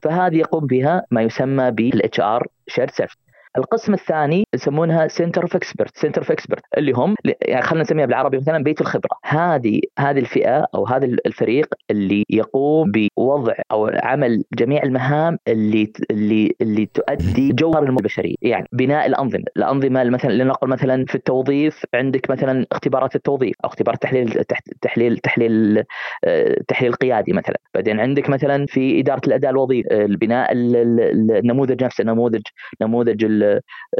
فهذه 0.02 0.38
يقوم 0.38 0.66
بها 0.66 1.04
ما 1.12 1.22
يسمى 1.22 1.72
بال 1.72 2.20
HR 2.20 2.48
shared 2.68 2.90
service 2.90 3.25
القسم 3.58 3.94
الثاني 3.94 4.48
يسمونها 4.54 5.08
center 5.08 5.42
of 5.42 5.56
expert 5.56 5.98
center 5.98 6.22
of 6.22 6.32
expert 6.32 6.64
اللي 6.78 6.92
هم 6.92 7.16
يعني 7.42 7.62
خلينا 7.62 7.84
نسميها 7.84 8.06
بالعربي 8.06 8.38
مثلا 8.38 8.64
بيت 8.64 8.82
الخبرة. 8.82 9.18
هذه 9.26 9.80
هذه 10.00 10.20
الفئة 10.20 10.68
أو 10.76 10.86
هذا 10.88 11.06
الفريق 11.06 11.68
اللي 11.92 12.24
يقوم 12.30 12.92
بوضع 12.92 13.54
أو 13.72 13.92
عمل 14.04 14.44
جميع 14.54 14.84
المهام 14.84 15.38
اللي 15.48 15.94
اللي 16.12 16.56
اللي 16.62 16.86
تؤدي 16.86 17.52
جوهر 17.52 17.84
البشريه 17.84 18.36
يعني 18.42 18.68
بناء 18.72 19.06
الأنظمة. 19.06 19.44
الأنظمة 19.58 20.04
مثلا 20.04 20.32
لنقل 20.32 20.70
مثلا 20.70 21.06
في 21.06 21.16
التوظيف 21.16 21.86
عندك 21.94 22.30
مثلا 22.30 22.66
اختبارات 22.72 23.16
التوظيف 23.16 23.56
أو 23.64 23.70
اختبارات 23.70 24.02
تحليل 24.02 24.44
تحليل 24.82 25.18
تحليل 25.18 25.84
آه، 26.24 26.56
تحليل 26.68 26.92
القيادي 26.92 27.34
مثلا. 27.34 27.58
بعدين 27.74 28.00
عندك 28.00 28.30
مثلا 28.30 28.66
في 28.66 29.00
إدارة 29.00 29.22
الأداء 29.28 29.52
الوظيفي 29.52 30.06
البناء 30.06 30.50
النموذج 30.54 31.84
نفسه 31.84 32.04
نموذج 32.04 32.42
نموذج 32.82 33.26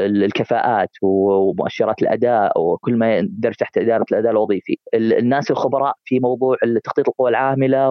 الكفاءات 0.00 0.90
ومؤشرات 1.02 2.02
الأداء 2.02 2.60
وكل 2.60 2.96
ما 2.96 3.16
يندرج 3.16 3.54
تحت 3.54 3.78
إدارة 3.78 4.04
الأداء 4.12 4.32
الوظيفي. 4.32 4.78
الناس 4.94 5.50
الخبراء 5.50 5.94
في 6.04 6.20
موضوع 6.20 6.56
تخطيط 6.84 7.08
القوى 7.08 7.30
العاملة 7.30 7.90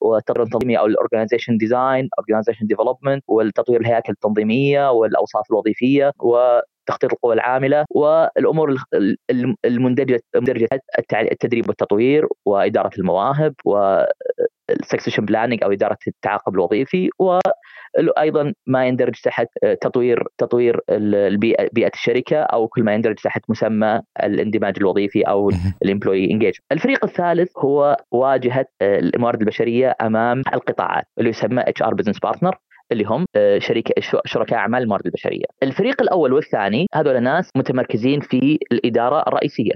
والتطوير 0.00 0.46
التنظيمي 0.46 0.78
أو 0.78 0.86
ال 0.86 0.91
organization 0.91 1.56
design 1.56 2.08
organization 2.18 2.66
development 2.66 3.24
والتطوير 3.28 3.80
الهياكل 3.80 4.12
التنظيمية 4.12 4.90
والاوصاف 4.90 5.50
الوظيفية 5.50 6.12
و 6.20 6.60
تخطيط 6.86 7.12
القوى 7.12 7.34
العاملة 7.34 7.84
والأمور 7.90 8.76
المندرجه 9.64 10.20
التدريب 11.12 11.68
والتطوير 11.68 12.26
وإدارة 12.46 12.90
المواهب 12.98 13.54
وال 14.68 14.77
succession 14.77 15.24
planning 15.24 15.64
أو 15.64 15.72
إدارة 15.72 15.98
التعاقب 16.08 16.54
الوظيفي 16.54 17.10
أيضا 18.18 18.52
ما 18.66 18.86
يندرج 18.86 19.14
تحت 19.24 19.46
آه، 19.64 19.74
تطوير 19.74 20.24
تطوير 20.38 20.80
البيئة 20.90 21.68
بيئة 21.72 21.90
الشركة 21.94 22.36
أو 22.36 22.68
كل 22.68 22.82
ما 22.82 22.94
يندرج 22.94 23.14
تحت 23.14 23.42
مسمى 23.48 24.00
الاندماج 24.22 24.74
الوظيفي 24.80 25.22
أو 25.22 25.50
ال 25.84 25.89
employee 25.89 26.30
engage. 26.30 26.54
الفريق 26.72 27.04
الثالث 27.04 27.58
هو 27.58 27.96
واجهة 28.10 28.66
آه، 28.82 28.98
الموارد 28.98 29.40
البشرية 29.40 29.94
أمام 30.02 30.42
القطاعات 30.54 31.04
اللي 31.18 31.30
يسمى 31.30 31.62
HR 31.66 31.94
business 31.94 32.18
partner 32.18 32.56
اللي 32.92 33.04
هم 33.04 33.24
آه، 33.36 33.58
شركة 33.58 33.94
شركاء 34.24 34.58
أعمال 34.58 34.82
الموارد 34.82 35.06
البشرية. 35.06 35.44
الفريق 35.62 36.02
الأول 36.02 36.32
والثاني 36.32 36.86
هذول 36.94 37.22
ناس 37.22 37.50
متمركزين 37.56 38.20
في 38.20 38.58
الإدارة 38.72 39.24
الرئيسية. 39.28 39.72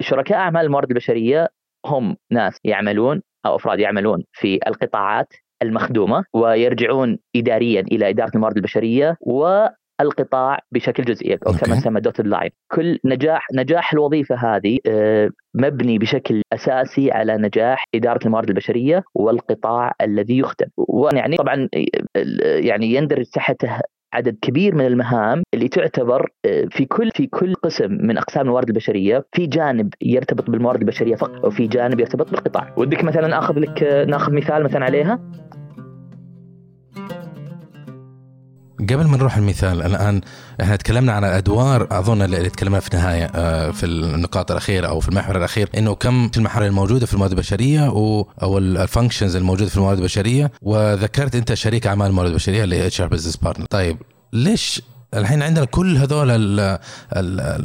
شركاء 0.00 0.38
أعمال 0.38 0.64
الموارد 0.64 0.90
البشرية 0.90 1.48
هم 1.86 2.16
ناس 2.30 2.58
يعملون 2.64 3.22
أو 3.46 3.56
أفراد 3.56 3.80
يعملون 3.80 4.24
في 4.32 4.58
القطاعات 4.66 5.32
المخدومة 5.62 6.24
ويرجعون 6.32 7.18
اداريا 7.36 7.80
إلى 7.80 8.08
إدارة 8.08 8.30
الموارد 8.34 8.56
البشرية 8.56 9.16
والقطاع 9.20 10.58
بشكل 10.72 11.02
جزئي 11.02 11.34
أو 11.34 11.52
كما 11.52 11.76
تسمى 11.76 12.00
دوتد 12.00 12.26
لاين 12.26 12.50
كل 12.72 12.98
نجاح 13.04 13.46
نجاح 13.54 13.92
الوظيفة 13.92 14.34
هذه 14.34 14.78
آه، 14.86 15.30
مبني 15.54 15.98
بشكل 15.98 16.42
أساسي 16.52 17.10
على 17.10 17.36
نجاح 17.36 17.84
إدارة 17.94 18.26
الموارد 18.26 18.48
البشرية 18.48 19.04
والقطاع 19.14 19.92
الذي 20.00 20.38
يخدم. 20.38 20.66
ويعني 20.76 21.36
طبعا 21.36 21.68
آه، 21.74 22.58
يعني 22.58 22.94
يندرج 22.94 23.24
تحته 23.24 23.80
عدد 24.12 24.36
كبير 24.42 24.74
من 24.74 24.86
المهام 24.86 25.42
اللي 25.54 25.68
تعتبر 25.68 26.32
آه، 26.44 26.64
في 26.70 26.84
كل 26.84 27.10
في 27.14 27.26
كل 27.26 27.54
قسم 27.54 27.92
من 27.92 28.18
أقسام 28.18 28.46
الموارد 28.46 28.68
البشرية 28.68 29.26
في 29.32 29.46
جانب 29.46 29.94
يرتبط 30.02 30.50
بالموارد 30.50 30.80
البشرية 30.80 31.14
فقط 31.14 31.44
وفي 31.44 31.66
جانب 31.66 32.00
يرتبط 32.00 32.30
بالقطاع. 32.30 32.74
ودك 32.76 33.04
مثلا 33.04 33.38
آخذ 33.38 33.58
لك 33.58 33.82
ناخذ 34.08 34.32
مثال 34.32 34.64
مثلا 34.64 34.84
عليها؟ 34.84 35.20
قبل 38.90 39.04
ما 39.06 39.16
نروح 39.16 39.36
المثال 39.36 39.82
الآن 39.82 40.20
إحنا 40.60 40.76
تكلمنا 40.76 41.12
عن 41.12 41.24
الأدوار 41.24 41.86
أظن 41.90 42.22
اللي 42.22 42.50
تكلمنا 42.50 42.80
في 42.80 42.94
النهاية 42.94 43.24
آه، 43.34 43.70
في 43.70 43.86
النقاط 43.86 44.50
الأخيرة 44.50 44.86
أو 44.86 45.00
في 45.00 45.08
المحور 45.08 45.36
الأخير 45.36 45.68
إنه 45.78 45.94
كم 45.94 46.30
المحاور 46.36 46.66
الموجودة 46.66 47.06
في 47.06 47.12
الموارد 47.14 47.32
البشرية 47.32 47.86
أو 48.42 48.58
ال 48.58 48.66
functions 48.66 49.36
الموجودة 49.36 49.70
في 49.70 49.76
الموارد 49.76 49.98
البشرية 49.98 50.52
وذكرت 50.62 51.34
أنت 51.34 51.54
شريك 51.54 51.86
أعمال 51.86 52.06
الموارد 52.06 52.28
البشرية 52.30 52.64
اللي 52.64 52.76
هي 52.76 52.86
HR 52.86 53.08
business 53.08 53.36
partner 53.36 53.66
طيب 53.70 53.96
ليش 54.32 54.82
الحين 55.16 55.42
عندنا 55.42 55.64
كل 55.64 55.96
هذول 55.96 56.30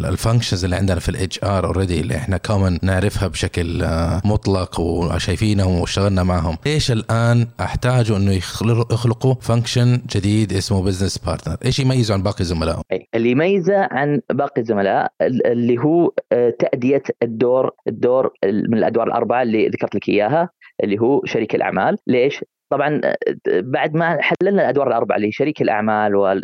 ال 0.06 0.11
functions 0.11 0.64
اللي 0.64 0.76
عندنا 0.76 1.00
في 1.00 1.10
ال 1.10 1.44
HR 1.44 1.66
already 1.66 2.02
اللي 2.02 2.16
إحنا 2.16 2.38
common 2.38 2.78
نعرفها 2.84 3.28
بشكل 3.28 3.84
آه، 3.84 4.22
مطلق 4.26 4.80
وشايفينهم 4.80 5.80
واشتغلنا 5.80 6.24
معهم. 6.24 6.58
ليش 6.66 6.92
الآن 6.92 7.48
أحتاجوا 7.60 8.18
إنه 8.18 8.32
يخلقوا 8.32 9.34
function 9.42 10.02
جديد 10.16 10.54
اسمه 10.54 10.84
business 10.84 11.18
partner 11.18 11.58
إيش 11.66 11.80
يميزه 11.80 12.14
عن 12.14 12.24
باقي 12.24 12.40
الزملاء؟ 12.42 12.82
اللي 13.16 13.32
يميزه 13.32 13.88
عن 13.92 14.22
باقي 14.34 14.62
الزملاء 14.62 15.12
اللي 15.22 15.78
هو 15.78 16.12
آه، 16.32 16.54
تأدية 16.60 17.04
الدور 17.24 17.72
الدور 17.88 18.32
من 18.44 18.78
الأدوار 18.78 19.08
الأربعة 19.08 19.42
اللي 19.42 19.68
ذكرت 19.68 19.96
لك 19.96 20.10
إياها 20.10 20.50
اللي 20.84 21.00
هو 21.00 21.22
شريك 21.26 21.56
الأعمال. 21.56 21.98
ليش؟ 22.08 22.44
طبعا 22.70 23.02
بعد 23.48 23.96
ما 23.96 24.18
حللنا 24.22 24.62
الأدوار 24.62 24.88
الأربعة 24.88 25.16
اللي 25.18 25.32
شريك 25.32 25.62
الأعمال 25.62 26.42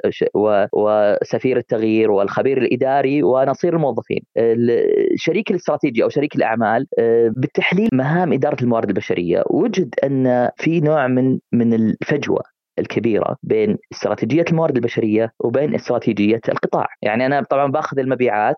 وسفير 0.74 1.58
التغيير 1.58 2.12
والخبير 2.12 2.58
الإداري 2.58 3.24
ونصير 3.24 3.76
الموظفين. 3.76 4.20
الشريك 4.38 5.52
الاستراتيجي 5.52 6.04
أو 6.04 6.10
شريك 6.10 6.36
الأعمال 6.36 6.88
بالتحليل 7.38 7.90
مهام 7.94 8.34
إدارة 8.34 8.64
الموارد 8.64 8.90
البشرية 8.90 9.44
وجد 9.50 9.96
أن 10.04 10.50
في 10.58 10.80
نوع 10.80 11.08
من 11.08 11.40
من 11.52 11.74
الفجوة 11.74 12.53
الكبيرة 12.80 13.38
بين 13.44 13.78
استراتيجية 13.94 14.46
الموارد 14.50 14.76
البشرية 14.76 15.34
وبين 15.40 15.76
استراتيجية 15.76 16.42
القطاع، 16.50 16.88
يعني 17.02 17.26
أنا 17.26 17.42
طبعا 17.42 17.72
باخذ 17.72 18.00
المبيعات 18.00 18.58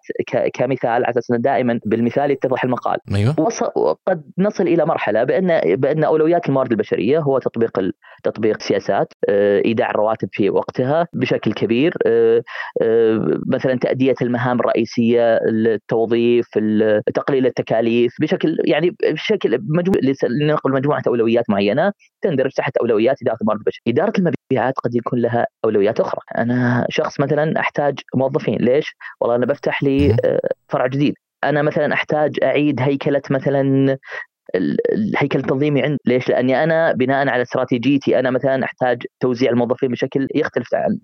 كمثال 0.54 0.90
على 0.90 1.10
أساس 1.10 1.32
إنه 1.32 1.40
دائما 1.40 1.80
بالمثال 1.86 2.32
يتضح 2.32 2.64
المقال. 2.64 2.98
أيوه 3.16 3.36
وقد 3.76 4.24
نصل 4.38 4.64
إلى 4.64 4.86
مرحلة 4.86 5.24
بان 5.24 5.76
بأن 5.76 6.04
أولويات 6.04 6.50
الموارد 6.50 6.72
البشرية 6.72 7.20
هو 7.20 7.40
تطبيق 7.40 7.80
تطبيق 8.25 8.62
سياسات 8.62 9.13
آه، 9.29 9.62
إيداع 9.65 9.89
الرواتب 9.89 10.29
في 10.32 10.50
وقتها 10.50 11.08
بشكل 11.13 11.53
كبير 11.53 11.94
آه، 12.05 12.41
آه، 12.82 13.39
مثلا 13.48 13.75
تأدية 13.75 14.15
المهام 14.22 14.60
الرئيسية 14.60 15.39
التوظيف 15.50 16.48
تقليل 17.13 17.46
التكاليف 17.46 18.13
بشكل 18.22 18.58
يعني 18.65 18.96
بشكل 19.12 19.60
مجموع 19.62 19.96
لنقل 20.41 20.72
مجموعة 20.72 21.01
أولويات 21.08 21.50
معينة 21.50 21.91
تندرج 22.22 22.51
تحت 22.51 22.77
أولويات 22.77 23.15
إدارة 23.22 23.38
الموارد 23.41 23.60
البشرية. 23.60 23.94
إدارة 23.94 24.13
المبيعات 24.20 24.74
قد 24.84 24.96
يكون 24.96 25.20
لها 25.20 25.48
أولويات 25.65 26.00
أخرى. 26.00 26.22
أنا 26.38 26.86
شخص 26.89 27.20
مثلا 27.20 27.60
أحتاج 27.60 28.00
موظفين 28.15 28.58
ليش؟ 28.58 28.96
والله 29.22 29.36
أنا 29.36 29.46
بفتح 29.46 29.84
لي 29.84 30.17
فرع 30.70 30.88
جديد. 30.88 31.13
أنا 31.44 31.62
مثلا 31.62 31.94
أحتاج 31.94 32.38
أعيد 32.44 32.82
هيكلة 32.82 33.22
مثلا 33.32 33.98
الهيكل 34.56 35.40
التنظيمي 35.40 35.82
عندي 35.82 35.98
ليش؟ 36.06 36.30
لأني 36.30 36.64
أنا 36.64 36.92
بناء 36.92 37.28
على 37.28 37.42
استراتيجيتي 37.42 38.20
أنا 38.20 38.32
مثلا 38.32 38.64
أحتاج 38.64 39.04
توزيع 39.20 39.52
الموظفين 39.52 39.92
بشكل 39.92 40.28
يختلف 40.36 40.75
عن 40.75 41.00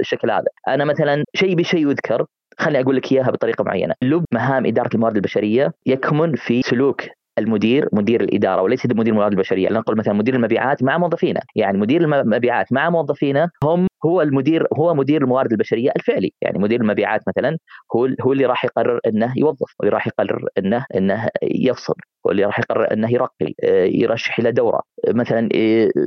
الشكل 0.00 0.30
هذا، 0.30 0.46
أنا 0.68 0.84
مثلا 0.84 1.24
شيء 1.34 1.54
بشيء 1.54 1.90
يذكر 1.90 2.26
خليني 2.58 2.84
أقول 2.84 2.96
لك 2.96 3.12
إياها 3.12 3.30
بطريقة 3.30 3.64
معينة، 3.64 3.94
لب 4.02 4.24
مهام 4.32 4.66
إدارة 4.66 4.90
الموارد 4.94 5.16
البشرية 5.16 5.72
يكمن 5.86 6.36
في 6.36 6.62
سلوك 6.62 7.02
المدير 7.38 7.88
مدير 7.92 8.20
الإدارة 8.20 8.62
وليس 8.62 8.86
مدير 8.86 9.12
الموارد 9.12 9.32
البشرية 9.32 9.68
لنقل 9.68 9.96
مثلا 9.96 10.14
مدير 10.14 10.34
المبيعات 10.34 10.82
مع 10.82 10.98
موظفينه 10.98 11.40
يعني 11.56 11.78
مدير 11.78 12.02
المبيعات 12.02 12.72
مع 12.72 12.90
موظفينه 12.90 13.50
هم 13.64 13.86
هو 14.06 14.22
المدير 14.22 14.66
هو 14.74 14.94
مدير 14.94 15.22
الموارد 15.22 15.52
البشرية 15.52 15.90
الفعلي. 15.96 16.32
يعني 16.42 16.58
مدير 16.58 16.80
المبيعات 16.80 17.20
مثلا 17.28 17.58
هو 17.96 18.08
هو 18.20 18.32
اللي 18.32 18.46
راح 18.46 18.64
يقرر 18.64 19.00
إنه 19.06 19.34
يوظف 19.36 19.74
واللي 19.80 19.94
راح 19.94 20.06
يقرر 20.06 20.48
إنه 20.58 20.86
إنه 20.94 21.28
يفصل 21.42 21.94
واللي 22.24 22.44
راح 22.44 22.58
يقرر 22.58 22.92
إنه 22.92 23.12
يرقي 23.12 23.54
يرشح 23.94 24.38
إلى 24.38 24.52
دورة. 24.52 24.80
مثلا 25.08 25.48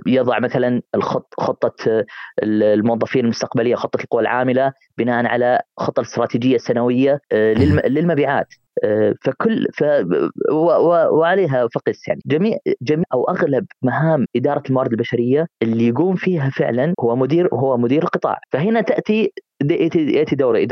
يضع 0.07 0.39
مثلا 0.39 0.81
الخط 0.95 1.33
خطة 1.39 2.05
الموظفين 2.43 3.23
المستقبلية 3.23 3.75
خطة 3.75 4.01
القوى 4.01 4.21
العاملة 4.21 4.73
بناء 4.97 5.25
على 5.25 5.61
خطة 5.77 5.99
الاستراتيجيه 5.99 6.55
السنويه 6.55 7.19
للمبيعات. 7.33 8.53
فكل 9.21 9.67
ف 9.73 9.83
وعليها 11.11 11.67
فقس 11.75 12.07
يعني. 12.07 12.21
جميع 12.25 12.57
جميع 12.81 13.05
أو 13.13 13.23
أغلب 13.23 13.65
مهام 13.81 14.25
إدارة 14.35 14.63
الموارد 14.69 14.91
البشرية 14.91 15.47
اللي 15.63 15.87
يقوم 15.87 16.15
فيها 16.15 16.49
فعلا 16.49 16.93
هو 16.99 17.15
مدير 17.15 17.49
هو 17.53 17.77
مدير 17.77 18.03
القطاع 18.03 18.39
فهنا 18.51 18.81
تأتي 18.81 19.33
يأتي 19.71 20.35
دور 20.35 20.65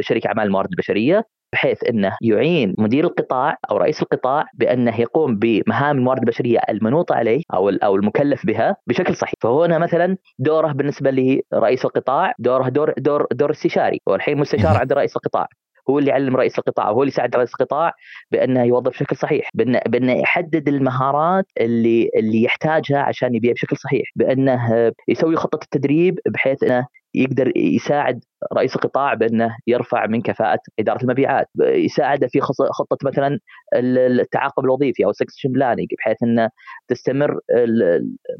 شركه 0.00 0.28
أعمال 0.28 0.44
الموارد 0.44 0.68
البشرية 0.70 1.24
بحيث 1.54 1.84
إنه 1.84 2.16
يعين 2.22 2.74
مدير 2.78 3.04
القطاع 3.04 3.56
أو 3.70 3.76
رئيس 3.76 4.02
القطاع 4.02 4.44
بأنه 4.54 5.00
يقوم 5.00 5.36
بمهام 5.36 5.98
الموارد 5.98 6.20
البشرية 6.20 6.60
المنوطة 6.68 7.14
عليه 7.14 7.42
أو 7.54 7.68
أو 7.68 7.96
المكلف 7.96 8.46
بها 8.46 8.76
بشكل 8.86 9.16
صحيح، 9.16 9.34
فهنا 9.42 9.78
مثلا 9.78 10.16
دوره 10.38 10.72
بالنسبة 10.72 11.10
لرئيس 11.52 11.84
القطاع 11.84 12.32
دوره 12.38 12.68
دور 12.68 12.92
دور 12.98 13.26
دور 13.32 13.50
استشاري، 13.50 14.00
والحين 14.06 14.38
مستشار 14.38 14.76
عند 14.80 14.92
رئيس 14.92 15.16
القطاع، 15.16 15.46
هو 15.90 15.98
اللي 15.98 16.10
يعلم 16.10 16.36
رئيس 16.36 16.58
القطاع 16.58 16.90
وهو 16.90 17.02
اللي 17.02 17.12
يساعد 17.12 17.36
رئيس 17.36 17.50
القطاع 17.50 17.92
بأنه 18.30 18.62
يوظف 18.64 18.90
بشكل 18.90 19.16
صحيح 19.16 19.50
بانه, 19.54 19.80
بأنه 19.88 20.12
يحدد 20.12 20.68
المهارات 20.68 21.46
اللي 21.60 22.10
اللي 22.16 22.42
يحتاجها 22.42 22.98
عشان 22.98 23.34
يبيع 23.34 23.52
بشكل 23.52 23.76
صحيح 23.76 24.08
بأنه 24.16 24.92
يسوي 25.08 25.36
خطة 25.36 25.64
التدريب 25.64 26.18
بحيث 26.26 26.62
إنه 26.62 26.86
يقدر 27.14 27.52
يساعد 27.56 28.24
رئيس 28.56 28.76
القطاع 28.76 29.14
بأنه 29.14 29.56
يرفع 29.66 30.06
من 30.06 30.22
كفاءة 30.22 30.58
إدارة 30.78 31.02
المبيعات، 31.02 31.46
يساعده 31.60 32.26
في 32.26 32.40
خطة 32.40 32.98
مثلا 33.04 33.38
التعاقب 33.74 34.64
الوظيفي 34.64 35.04
أو 35.04 35.12
succession 35.12 35.52
planning 35.52 35.86
بحيث 35.98 36.16
إنه 36.22 36.48
تستمر 36.88 37.40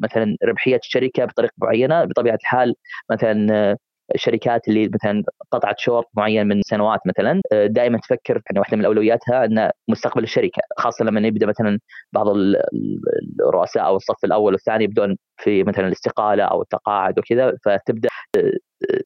مثلا 0.02 0.36
ربحية 0.44 0.76
الشركة 0.76 1.24
بطريقة 1.24 1.52
معينة 1.58 2.04
بطبيعة 2.04 2.38
الحال 2.42 2.74
مثلا 3.10 3.76
الشركات 4.14 4.68
اللي 4.68 4.90
مثلا 4.94 5.24
قطعت 5.50 5.78
شوط 5.78 6.04
معين 6.14 6.46
من 6.46 6.62
سنوات 6.62 7.00
مثلا 7.06 7.40
دائما 7.52 7.98
تفكر 7.98 8.42
يعني 8.50 8.58
واحدة 8.58 8.76
من 8.76 8.84
أولوياتها 8.84 9.44
ان 9.44 9.70
مستقبل 9.88 10.22
الشركة 10.22 10.62
خاصة 10.78 11.04
لما 11.04 11.20
يبدأ 11.20 11.46
مثلا 11.46 11.78
بعض 12.12 12.26
الرؤساء 13.48 13.86
أو 13.86 13.96
الصف 13.96 14.24
الأول 14.24 14.52
والثاني 14.52 14.84
يبدون 14.84 15.16
في 15.36 15.62
مثلا 15.62 15.86
الاستقالة 15.86 16.44
أو 16.44 16.62
التقاعد 16.62 17.18
وكذا 17.18 17.56
فتبدأ 17.64 18.08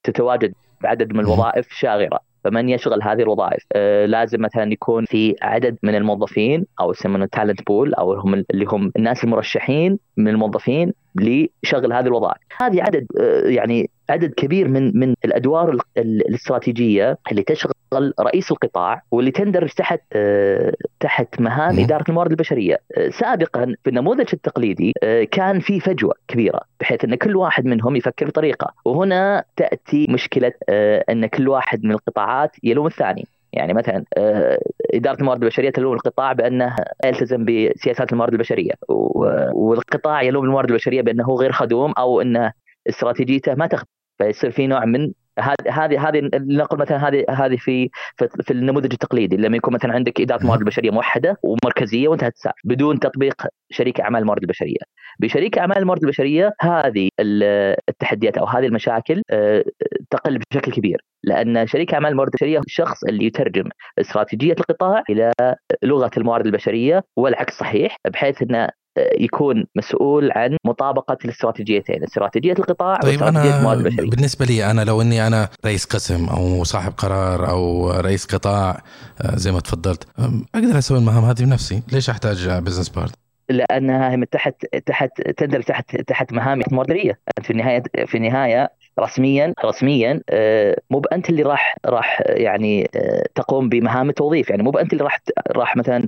تتواجد 0.02 0.52
بعدد 0.82 1.12
من 1.12 1.20
الوظائف 1.20 1.68
شاغرة. 1.70 2.20
فمن 2.44 2.68
يشغل 2.68 3.02
هذه 3.02 3.22
الوظائف؟ 3.22 3.62
آه 3.72 4.06
لازم 4.06 4.42
مثلا 4.42 4.72
يكون 4.72 5.04
في 5.04 5.34
عدد 5.42 5.78
من 5.82 5.94
الموظفين 5.94 6.66
أو 6.80 6.90
يسمونه 6.90 7.26
تالنت 7.26 7.66
بول 7.66 7.94
أو 7.94 8.12
هم 8.12 8.34
اللي 8.34 8.64
هم 8.68 8.92
الناس 8.96 9.24
المرشحين 9.24 9.98
من 10.16 10.28
الموظفين 10.28 10.92
لشغل 11.14 11.92
هذه 11.92 12.06
الوظائف. 12.06 12.38
هذه 12.60 12.82
عدد 12.82 13.06
آه 13.20 13.48
يعني 13.48 13.90
عدد 14.10 14.34
كبير 14.34 14.68
من 14.68 14.98
من 14.98 15.14
الأدوار 15.24 15.76
الاستراتيجية 15.96 17.18
اللي 17.30 17.42
تشغل 17.42 17.72
رئيس 18.20 18.52
القطاع 18.52 19.02
واللي 19.10 19.30
تندرج 19.30 19.68
تحت 19.68 20.00
آه 20.12 20.74
تحت 21.00 21.40
مهام 21.40 21.78
إدارة 21.78 22.04
الموارد 22.08 22.30
البشرية. 22.30 22.78
آه 22.96 23.08
سابقا 23.08 23.74
في 23.84 23.90
النموذج 23.90 24.28
التقليدي 24.32 24.92
آه 25.02 25.24
كان 25.24 25.60
في 25.60 25.80
فجوة 25.80 26.14
كبيرة 26.28 26.60
بحيث 26.80 27.04
إن 27.04 27.14
كل 27.14 27.36
واحد 27.36 27.66
منهم 27.66 27.96
يفكر 27.96 28.26
بطريقة. 28.26 28.74
وهنا 28.84 29.44
تأتي 29.56 30.06
مشكلة 30.10 30.52
إن 31.10 31.26
كل 31.26 31.48
واحد 31.48 31.84
من 31.84 31.92
القطاعات 31.92 32.56
يلوم 32.62 32.86
الثاني. 32.86 33.26
يعني 33.52 33.74
مثلا 33.74 34.04
إدارة 34.94 35.20
الموارد 35.20 35.42
البشرية 35.42 35.70
تلوم 35.70 35.94
القطاع 35.94 36.32
بأنه 36.32 36.76
يلتزم 37.04 37.44
بسياسات 37.44 38.12
الموارد 38.12 38.32
البشرية. 38.32 38.72
والقطاع 38.88 40.22
يلوم 40.22 40.44
الموارد 40.44 40.70
البشرية 40.70 41.02
بأنه 41.02 41.34
غير 41.34 41.52
خدوم 41.52 41.92
أو 41.98 42.20
انه 42.20 42.52
استراتيجيته 42.88 43.54
ما 43.54 43.66
تخدم. 43.66 43.88
فيصير 44.18 44.50
في 44.50 44.66
نوع 44.66 44.84
من 44.84 45.12
هذه 45.38 45.84
هذه 45.84 46.08
هذه 46.08 46.30
نقول 46.34 46.80
مثلا 46.80 47.08
هذه 47.08 47.24
هذه 47.30 47.56
في 47.56 47.90
في 48.16 48.50
النموذج 48.50 48.92
التقليدي 48.92 49.36
لما 49.36 49.56
يكون 49.56 49.74
مثلا 49.74 49.92
عندك 49.92 50.20
إدارة 50.20 50.46
موارد 50.46 50.60
البشرية 50.60 50.90
موحدة 50.90 51.36
ومركزية 51.42 52.08
وانتهت 52.08 52.32
السالفه 52.34 52.58
بدون 52.64 52.98
تطبيق 53.00 53.46
شريك 53.70 54.00
أعمال 54.00 54.20
الموارد 54.20 54.42
البشرية. 54.42 54.78
بشريك 55.20 55.58
أعمال 55.58 55.78
الموارد 55.78 56.02
البشرية 56.02 56.52
هذه 56.60 57.08
التحديات 57.88 58.38
أو 58.38 58.46
هذه 58.46 58.66
المشاكل 58.66 59.22
تقل 60.10 60.38
بشكل 60.38 60.72
كبير 60.72 61.04
لأن 61.24 61.66
شريك 61.66 61.94
أعمال 61.94 62.10
الموارد 62.10 62.30
البشرية 62.34 62.60
الشخص 62.66 63.04
اللي 63.04 63.24
يترجم 63.24 63.64
استراتيجية 63.98 64.52
القطاع 64.52 65.02
إلى 65.10 65.32
لغة 65.82 66.10
الموارد 66.16 66.46
البشرية 66.46 67.04
والعكس 67.16 67.58
صحيح 67.58 67.96
بحيث 68.12 68.42
إنه 68.42 68.68
يكون 69.20 69.64
مسؤول 69.76 70.32
عن 70.32 70.56
مطابقة 70.64 71.16
الاستراتيجيتين، 71.24 72.02
استراتيجية 72.04 72.52
القطاع 72.52 72.96
طيب 72.96 73.22
أنا 73.22 73.74
بالنسبة 73.98 74.46
لي 74.46 74.70
أنا 74.70 74.84
لو 74.84 75.02
إني 75.02 75.26
أنا 75.26 75.48
رئيس 75.66 75.84
قسم 75.84 76.28
أو 76.28 76.64
صاحب 76.64 76.92
قرار 76.92 77.50
أو 77.50 77.90
رئيس 77.90 78.26
قطاع 78.26 78.82
زي 79.34 79.52
ما 79.52 79.60
تفضلت 79.60 80.06
أقدر 80.54 80.78
أسوي 80.78 80.98
المهام 80.98 81.24
هذه 81.24 81.44
بنفسي، 81.44 81.82
ليش 81.92 82.10
أحتاج 82.10 82.48
بزنس 82.48 82.88
بارد؟ 82.88 83.10
لأنها 83.50 84.16
من 84.16 84.28
تحت 84.28 84.66
تحت 84.86 85.22
تندرج 85.22 85.62
تحت 85.62 85.96
تحت 85.96 86.32
مهام 86.32 86.62
مورديه 86.72 87.18
في 87.42 87.50
النهاية 87.50 87.82
في 88.06 88.16
النهاية 88.16 88.78
رسميا 89.00 89.54
رسميا 89.64 90.20
مو 90.90 90.98
بأنت 90.98 91.30
اللي 91.30 91.42
راح 91.42 91.76
راح 91.86 92.22
يعني 92.26 92.90
تقوم 93.34 93.68
بمهام 93.68 94.08
التوظيف. 94.08 94.50
يعني 94.50 94.62
مو 94.62 94.70
بأنت 94.70 94.92
اللي 94.92 95.04
راح 95.04 95.20
راح 95.56 95.76
مثلا 95.76 96.06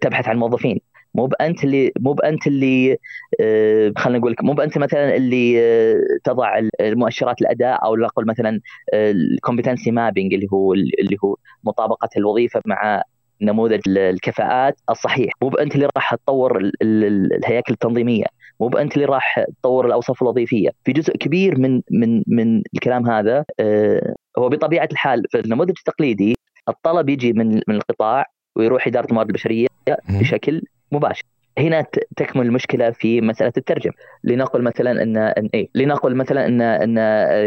تبحث 0.00 0.28
عن 0.28 0.36
موظفين. 0.36 0.80
مو 1.14 1.26
بأنت 1.26 1.64
اللي 1.64 1.92
مو 2.00 2.12
بأنت 2.12 2.46
اللي 2.46 2.98
آه 3.40 3.92
خلينا 3.98 4.18
نقول 4.18 4.36
مو 4.42 4.52
بأنت 4.52 4.78
مثلا 4.78 5.16
اللي 5.16 5.60
آه 5.60 6.00
تضع 6.24 6.60
المؤشرات 6.80 7.40
الأداء 7.42 7.84
أو 7.84 7.96
نقول 7.96 8.26
مثلا 8.26 8.60
ال 8.94 9.03
competency 9.03 9.90
mapping 9.90 10.34
اللي 10.34 10.46
هو 10.52 10.74
اللي 10.74 11.16
هو 11.24 11.36
مطابقة 11.64 12.08
الوظيفة 12.16 12.60
مع 12.66 13.02
نموذج 13.42 13.80
الكفاءات 13.88 14.80
الصحيح. 14.90 15.32
مو 15.42 15.48
بأنت 15.48 15.74
اللي 15.74 15.88
راح 15.96 16.14
تطور 16.14 16.70
الهياكل 16.82 17.72
التنظيمية. 17.72 18.24
مو 18.60 18.68
بأنت 18.68 18.94
اللي 18.94 19.04
راح 19.04 19.44
تطور 19.60 19.86
الأوصاف 19.86 20.22
الوظيفية. 20.22 20.68
في 20.84 20.92
جزء 20.92 21.16
كبير 21.16 21.58
من 21.58 21.80
من 21.90 22.22
من 22.26 22.62
الكلام 22.74 23.10
هذا 23.10 23.44
آه 23.60 24.14
هو 24.38 24.48
بطبيعة 24.48 24.88
الحال 24.92 25.22
في 25.30 25.40
النموذج 25.40 25.74
التقليدي 25.78 26.34
الطلب 26.68 27.08
يجي 27.08 27.32
من 27.32 27.54
من 27.68 27.74
القطاع 27.74 28.26
ويروح 28.56 28.86
إدارة 28.86 29.06
الموارد 29.06 29.28
البشرية 29.28 29.66
بشكل 30.08 30.62
مباشر. 30.94 31.24
هنا 31.58 31.86
تكمن 32.16 32.46
المشكلة 32.46 32.90
في 32.90 33.20
مسألة 33.20 33.52
الترجمه 33.56 33.94
لنقل 34.24 34.62
مثلا 34.62 35.02
ان, 35.02 35.16
إيه؟ 35.54 35.68
لنقل 35.74 36.14
مثلا 36.14 36.46
ان 36.46 36.60
إن 36.60 36.96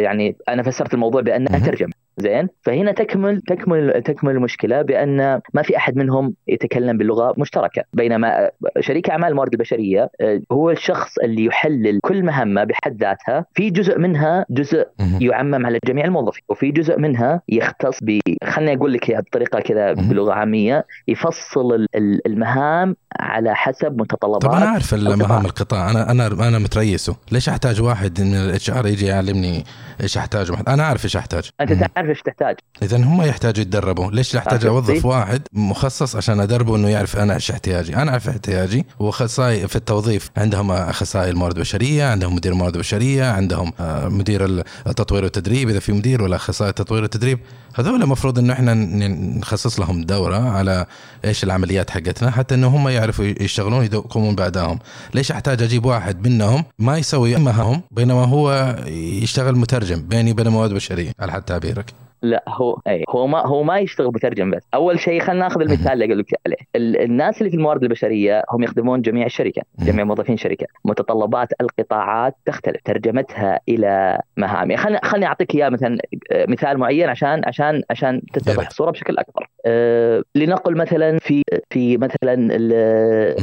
يعني 0.04 0.36
أنا 0.50 0.64
فسرت 0.64 0.94
الموضوع 0.94 1.22
بأنها 1.22 1.60
ترجمه 1.60 1.94
زين؟ 2.18 2.50
فهنا 2.62 2.92
تكمل 2.92 3.42
تكمل 3.42 4.02
تكمل 4.06 4.32
المشكلة 4.32 4.82
بأن 4.82 5.42
ما 5.54 5.62
في 5.62 5.78
أحد 5.78 5.96
منهم 5.96 6.34
يتكلم 6.48 6.98
باللغة 6.98 7.34
مشتركة. 7.38 7.84
بينما 7.94 8.50
شريك 8.80 9.10
أعمال 9.10 9.30
الموارد 9.30 9.54
البشرية 9.54 10.10
هو 10.52 10.72
الشخص 10.72 11.18
اللي 11.18 11.46
يحلل 11.46 12.00
كل 12.04 12.24
مهمة 12.24 12.64
بحد 12.64 13.04
ذاتها. 13.04 13.46
في 13.54 13.70
جزء 13.70 14.00
منها 14.00 14.46
جزء 14.50 14.86
يعمم 15.22 15.66
على 15.66 15.80
جميع 15.88 16.06
الموظفين 16.06 16.44
وفي 16.50 16.72
جزء 16.72 17.00
منها 17.00 17.42
يختص 17.50 18.00
ب 18.04 18.20
خليني 18.44 18.74
أقول 18.74 18.94
لك 18.94 19.18
بطريقة 19.18 19.60
كذا 19.60 19.94
بلغة 19.94 20.34
عامية. 20.34 20.86
يفصل 21.08 21.86
المهام 22.26 22.96
على 23.20 23.56
حسب 23.56 24.02
متطلبات. 24.02 24.42
طب 24.42 24.52
أنا 24.52 24.66
أعرف 24.66 24.94
المهام 24.94 25.46
القطاع. 25.46 25.92
أنا 25.92 26.12
أنا 26.12 26.48
أنا 26.48 26.60
متريسه. 26.60 27.16
ليش 27.32 27.50
أحتاج 27.50 27.82
واحد 27.82 28.22
من 28.22 28.36
ال 28.36 28.70
HR 28.70 28.88
يجي 28.88 29.06
يعلمني 29.06 29.64
إيش 30.02 30.18
احتاج 30.18 30.52
أنا 30.68 30.84
أعرف 30.84 31.06
إيش 31.06 31.18
احتاج 31.18 31.50
أنت 31.62 31.72
تعرف 31.72 32.10
إيش 32.10 32.22
تحتاج. 32.22 32.56
اذا 32.82 32.98
هم 32.98 33.22
يحتاجوا 33.22 33.62
يتدربوا. 33.62 34.12
ليش 34.12 34.36
احتاج 34.36 34.66
أوظف 34.66 35.06
واحد 35.06 35.42
مخصص 35.54 36.16
عشان 36.16 36.40
أدربه 36.40 36.76
إنه 36.76 36.90
يعرف 36.90 37.18
أنا 37.18 37.36
إيش 37.36 37.52
احتياجي؟ 37.52 37.96
أنا 37.96 38.12
أعرف 38.12 38.30
احتياجي 38.30 38.86
واخصائي 39.00 39.68
في 39.68 39.76
التوظيف. 39.76 40.30
عندهم 40.38 40.72
اخصائي 40.72 41.30
الموارد 41.30 41.56
البشرية 41.56 42.06
عندهم 42.06 42.36
مدير 42.36 42.52
الموارد 42.52 42.74
البشرية 42.76 43.26
عندهم 43.26 43.74
مدير 44.04 44.64
التطوير 44.88 45.24
والتدريب 45.24 45.70
إذا 45.70 45.80
في 45.80 45.92
مدير 45.92 46.22
ولا 46.22 46.36
اخصائي 46.36 46.70
التطوير 46.70 47.02
والتدريب 47.02 47.40
هذول 47.80 48.04
المفروض 48.04 48.40
إنه 48.40 48.54
إحنا 48.54 48.74
نخصص 48.74 49.80
لهم 49.80 50.04
دورة 50.04 50.50
على 50.50 50.86
إيش 51.26 51.44
العمليات 51.44 51.90
حقتنا 51.90 52.32
حتى 52.32 52.56
إنه 52.56 52.68
هم 52.68 52.88
يعرفوا 52.88 53.26
يشتغلون 53.26 53.86
يقومون 53.86 54.36
بعدهم 54.36 54.80
ليش 55.14 55.32
أحتاج 55.32 55.64
أجيب 55.64 55.86
واحد 55.86 56.28
منهم؟ 56.28 56.64
ما 56.80 56.98
يسوي 56.98 57.36
مهامهم 57.36 57.82
بينما 57.92 58.26
هو 58.26 58.76
يشتغل 58.88 59.56
مترجم 59.56 60.08
بيني 60.08 60.32
وبين 60.32 60.48
الموارد 60.48 60.70
البشرية. 60.70 61.12
على 61.20 61.32
حد 61.32 61.42
تعبيرك. 61.42 62.07
لا 62.22 62.44
هو 62.48 62.80
اي 62.88 63.04
هو 63.10 63.28
ما 63.28 63.48
هو 63.48 63.64
ما 63.64 63.78
يشتغل 63.80 64.08
مترجم 64.08 64.52
بس. 64.52 64.62
أول 64.74 65.00
شيء 65.00 65.20
خلينا 65.22 65.44
ناخذ 65.44 65.62
المثال 65.62 65.94
اللي 65.94 66.06
أقول 66.06 66.20
لك 66.20 66.26
عليه 66.46 66.58
ال- 66.76 67.02
الناس 67.02 67.38
اللي 67.40 67.50
في 67.50 67.58
الموارد 67.58 67.84
البشرية 67.84 68.44
هم 68.52 68.64
يخدمون 68.64 69.02
جميع 69.02 69.26
الشركة 69.26 69.62
جميع 69.80 70.04
موظفين 70.06 70.34
الشركة 70.36 70.68
متطلبات 70.86 71.48
القطاعات 71.62 72.36
تختلف 72.46 72.82
ترجمتها 72.86 73.60
إلى 73.70 74.20
مهام. 74.38 74.76
خليني 74.76 75.00
خليني 75.04 75.26
أعطيك 75.26 75.56
إياه 75.56 75.70
مثلا 75.70 75.98
آه، 76.32 76.46
مثال 76.50 76.78
معين 76.78 77.10
عشان 77.10 77.42
عشان 77.46 77.82
عشان 77.90 78.22
تتضح. 78.34 78.68
الصورة 78.68 78.92
بشكل 78.92 79.18
أكبر. 79.18 79.48
أه 79.66 80.24
لنقل 80.36 80.78
مثلا 80.78 81.18
في 81.20 81.44
في 81.70 81.98
مثلا 81.98 82.34
ال- 82.34 82.74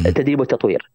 التدريب 0.06 0.40
والتطوير. 0.40 0.90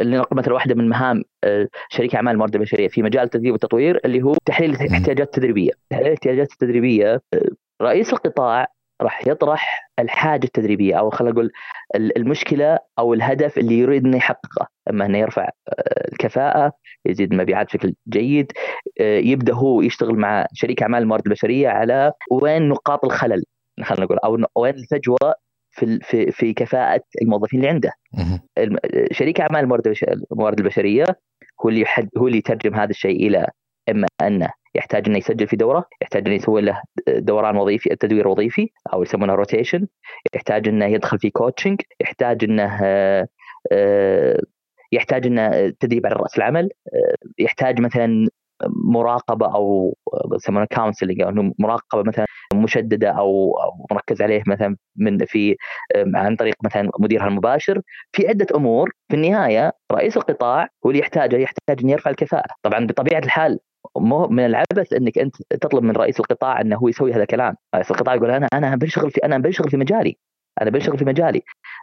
لنقل 0.00 0.36
مثلا 0.36 0.54
واحدة 0.54 0.74
من 0.74 0.88
مهام 0.88 1.22
آه، 1.44 1.68
شريك 1.88 2.14
أعمال 2.14 2.32
الموارد 2.32 2.54
البشرية 2.54 2.88
في 2.88 3.02
مجال 3.02 3.22
التدريب 3.24 3.52
والتطوير 3.52 4.00
اللي 4.04 4.22
هو 4.22 4.34
تحليل 4.44 4.70
الاحتياجات 4.70 5.26
التدريبية، 5.26 5.70
تحليل 5.90 6.06
الاحتياجات 6.06 6.52
التدريبية 6.52 7.22
آه، 7.34 7.40
رئيس 7.82 8.12
القطاع 8.12 8.66
راح 9.02 9.26
يطرح 9.26 9.90
الحاجة 9.98 10.44
التدريبية 10.44 10.94
أو 10.98 11.10
خلينا 11.10 11.32
نقول 11.34 11.50
ال- 11.94 12.18
المشكلة 12.18 12.78
أو 12.98 13.14
الهدف 13.14 13.58
اللي 13.58 13.78
يريد 13.78 14.04
إنه 14.04 14.16
يحققه، 14.16 14.66
أما 14.90 15.06
إنه 15.06 15.18
يرفع 15.18 15.42
آه، 15.68 16.08
الكفاءة، 16.12 16.72
يزيد 17.06 17.32
المبيعات 17.32 17.66
بشكل 17.66 17.94
جيد، 18.08 18.52
يبدأ 19.00 19.54
هو 19.54 19.82
يشتغل 19.82 20.14
مع 20.16 20.46
شريك 20.54 20.82
أعمال 20.82 21.02
الموارد 21.02 21.22
البشرية 21.26 21.68
على 21.68 22.12
وين 22.32 22.68
نقاط 22.68 23.04
الخلل 23.04 23.44
خلينا 23.82 24.04
نقول 24.04 24.18
أو 24.18 24.38
وين 24.62 24.74
الفجوة 24.74 25.34
في 25.74 25.98
في 26.02 26.32
في 26.32 26.52
كفاءة 26.52 27.02
الموظفين 27.22 27.60
اللي 27.60 27.70
عنده. 27.70 27.92
شريك 29.12 29.40
أعمال 29.40 29.60
الموارد 30.32 30.58
البشرية 30.60 31.04
هو 31.64 31.68
اللي 31.68 31.80
يحد 31.80 32.08
هو 32.18 32.26
اللي 32.26 32.38
يترجم 32.38 32.74
هذا 32.74 32.90
الشيء 32.90 33.26
إلى 33.26 33.46
إما 33.90 34.06
انه 34.22 34.48
يحتاج 34.74 35.08
إنه 35.08 35.18
يسجل 35.18 35.46
في 35.46 35.56
دورة، 35.56 35.84
يحتاج 36.02 36.26
إنه 36.26 36.36
يسوي 36.36 36.62
له 36.62 36.82
دوران 37.08 37.56
وظيفي 37.56 37.96
تدوير 37.96 38.28
وظيفي 38.28 38.70
أو 38.92 39.02
يسمونه 39.02 39.34
rotation، 39.34 39.86
يحتاج 40.34 40.68
إنه 40.68 40.86
يدخل 40.86 41.18
في 41.18 41.30
coaching، 41.30 41.80
يحتاج 42.00 42.44
إنه 42.44 42.78
آه، 42.82 43.28
آه، 43.72 44.40
يحتاج 44.92 45.26
إنه 45.26 45.68
تدريب 45.80 46.06
على 46.06 46.14
رأس 46.14 46.38
العمل، 46.38 46.70
آه، 46.94 47.28
يحتاج 47.38 47.80
مثلا 47.80 48.28
مراقبة 48.68 49.54
أو 49.54 49.96
يسمونها 50.34 50.66
كونسلنج 50.66 51.20
أو 51.22 51.52
مراقبة 51.58 52.02
مثلا 52.02 52.26
مشددة 52.54 53.10
أو 53.10 53.54
مركز 53.90 54.22
عليه 54.22 54.42
مثلا 54.46 54.76
من 54.96 55.18
في 55.18 55.56
عن 56.14 56.36
طريق 56.36 56.54
مثلا 56.64 56.90
مديرها 56.98 57.28
المباشر. 57.28 57.80
في 58.12 58.28
عدة 58.28 58.46
أمور 58.56 58.90
في 59.08 59.16
النهاية 59.16 59.72
رئيس 59.92 60.16
القطاع 60.16 60.68
هو 60.86 60.90
اللي 60.90 61.00
يحتاجه 61.00 61.36
يحتاج 61.36 61.80
ان 61.84 61.90
يرفع 61.90 62.10
الكفاءة. 62.10 62.54
طبعا 62.62 62.86
بطبيعة 62.86 63.18
الحال 63.18 63.58
مو 63.96 64.26
من 64.26 64.46
العبث 64.46 64.92
إنك 64.92 65.18
أنت 65.18 65.36
تطلب 65.50 65.82
من 65.82 65.90
رئيس 65.90 66.20
القطاع 66.20 66.60
إنه 66.60 66.76
هو 66.76 66.88
يسوي 66.88 67.12
هذا 67.12 67.22
الكلام. 67.22 67.56
رئيس 67.74 67.90
القطاع 67.90 68.14
يقول 68.14 68.30
أنا 68.30 68.48
أنا 68.54 68.76
بنشغل 68.76 69.10
في 69.10 69.24
أنا 69.24 69.38
بنشغل 69.38 69.70
في 69.70 69.76
مجالي. 69.76 70.18
أنا 70.62 70.70
بنشغل 70.70 70.98
في 70.98 71.04
مجالي. 71.04 71.42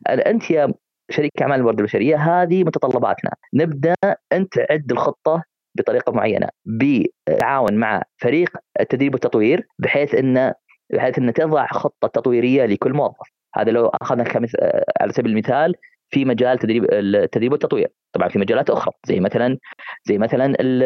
أنت 0.09 0.51
يا 0.51 0.73
شريك 1.11 1.31
أعمال 1.41 1.57
الموارد 1.57 1.79
البشرية 1.79 2.15
هذه 2.15 2.63
متطلباتنا. 2.63 3.31
نبدأ 3.53 3.95
أنت 4.33 4.53
عد 4.69 4.91
الخطة 4.91 5.43
بطريقة 5.75 6.11
معينة 6.11 6.47
بالتعاون 6.65 7.73
مع 7.73 8.01
فريق 8.17 8.49
التدريب 8.79 9.13
والتطوير 9.13 9.67
بحيث 9.79 10.15
انه 10.15 10.53
بحيث 10.93 11.19
إن 11.19 11.33
تضع 11.33 11.67
خطة 11.67 12.07
تطويرية 12.07 12.65
لكل 12.65 12.93
موظف. 12.93 13.27
هذا 13.55 13.71
لو 13.71 13.87
أخذنا 13.87 14.23
كمث... 14.23 14.55
على 15.01 15.11
سبيل 15.11 15.31
المثال 15.31 15.75
في 16.09 16.25
مجال 16.25 16.57
تدريب 16.57 16.85
التدريب 16.91 17.51
والتطوير. 17.51 17.87
طبعا 18.13 18.29
في 18.29 18.39
مجالات 18.39 18.69
أخرى 18.69 18.93
زي 19.05 19.19
مثلا 19.19 19.57
زي 20.03 20.17
مثلا 20.17 20.45
ال... 20.59 20.83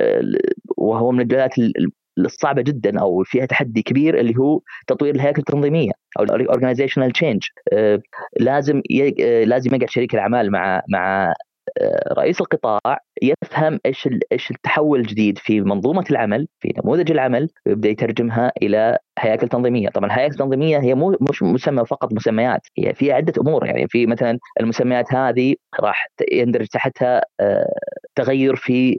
ال... 0.00 0.38
وهو 0.76 1.10
من 1.12 1.20
المجالات 1.20 1.54
الصعبة 2.18 2.62
جدا 2.62 3.00
أو 3.00 3.22
فيها 3.24 3.46
تحدي 3.46 3.82
كبير 3.82 4.20
اللي 4.20 4.34
هو 4.38 4.60
تطوير 4.86 5.14
الهياكل 5.14 5.38
التنظيمية 5.38 5.90
أو 6.18 6.24
ال 6.24 6.30
organizational 6.30 7.10
change 7.10 7.42
لازم 8.40 8.82
ي... 8.90 9.44
لازم 9.44 9.74
يقعد 9.74 9.90
شريك 9.90 10.14
الأعمال 10.14 10.50
مع 10.50 10.82
مع 10.88 11.34
رئيس 12.18 12.40
القطاع 12.40 12.98
يفهم 13.22 13.80
إيش 13.86 14.08
إيش 14.32 14.50
التحول 14.50 15.00
الجديد 15.00 15.38
في 15.38 15.60
منظومة 15.60 16.04
العمل 16.10 16.48
في 16.60 16.72
نموذج 16.84 17.10
العمل 17.10 17.48
ويبدأ 17.66 17.88
يترجمها 17.88 18.52
إلى 18.62 18.98
هياكل 19.18 19.48
تنظيمية، 19.48 19.88
طبعا 19.88 20.06
الهياكل 20.06 20.32
التنظيميه 20.32 20.78
هي 20.78 20.94
مو 20.94 21.16
مش 21.20 21.42
مسمى 21.42 21.84
فقط 21.84 22.12
مسميات، 22.12 22.60
هي 22.78 22.94
فيها 22.94 23.14
عدة 23.14 23.32
أمور. 23.40 23.66
يعني 23.66 23.88
في 23.88 24.06
مثلا 24.06 24.38
المسميات 24.60 25.14
هذه 25.14 25.54
راح 25.80 26.06
يندرج 26.32 26.66
تحتها 26.66 27.22
تغير 28.14 28.56
في 28.56 28.96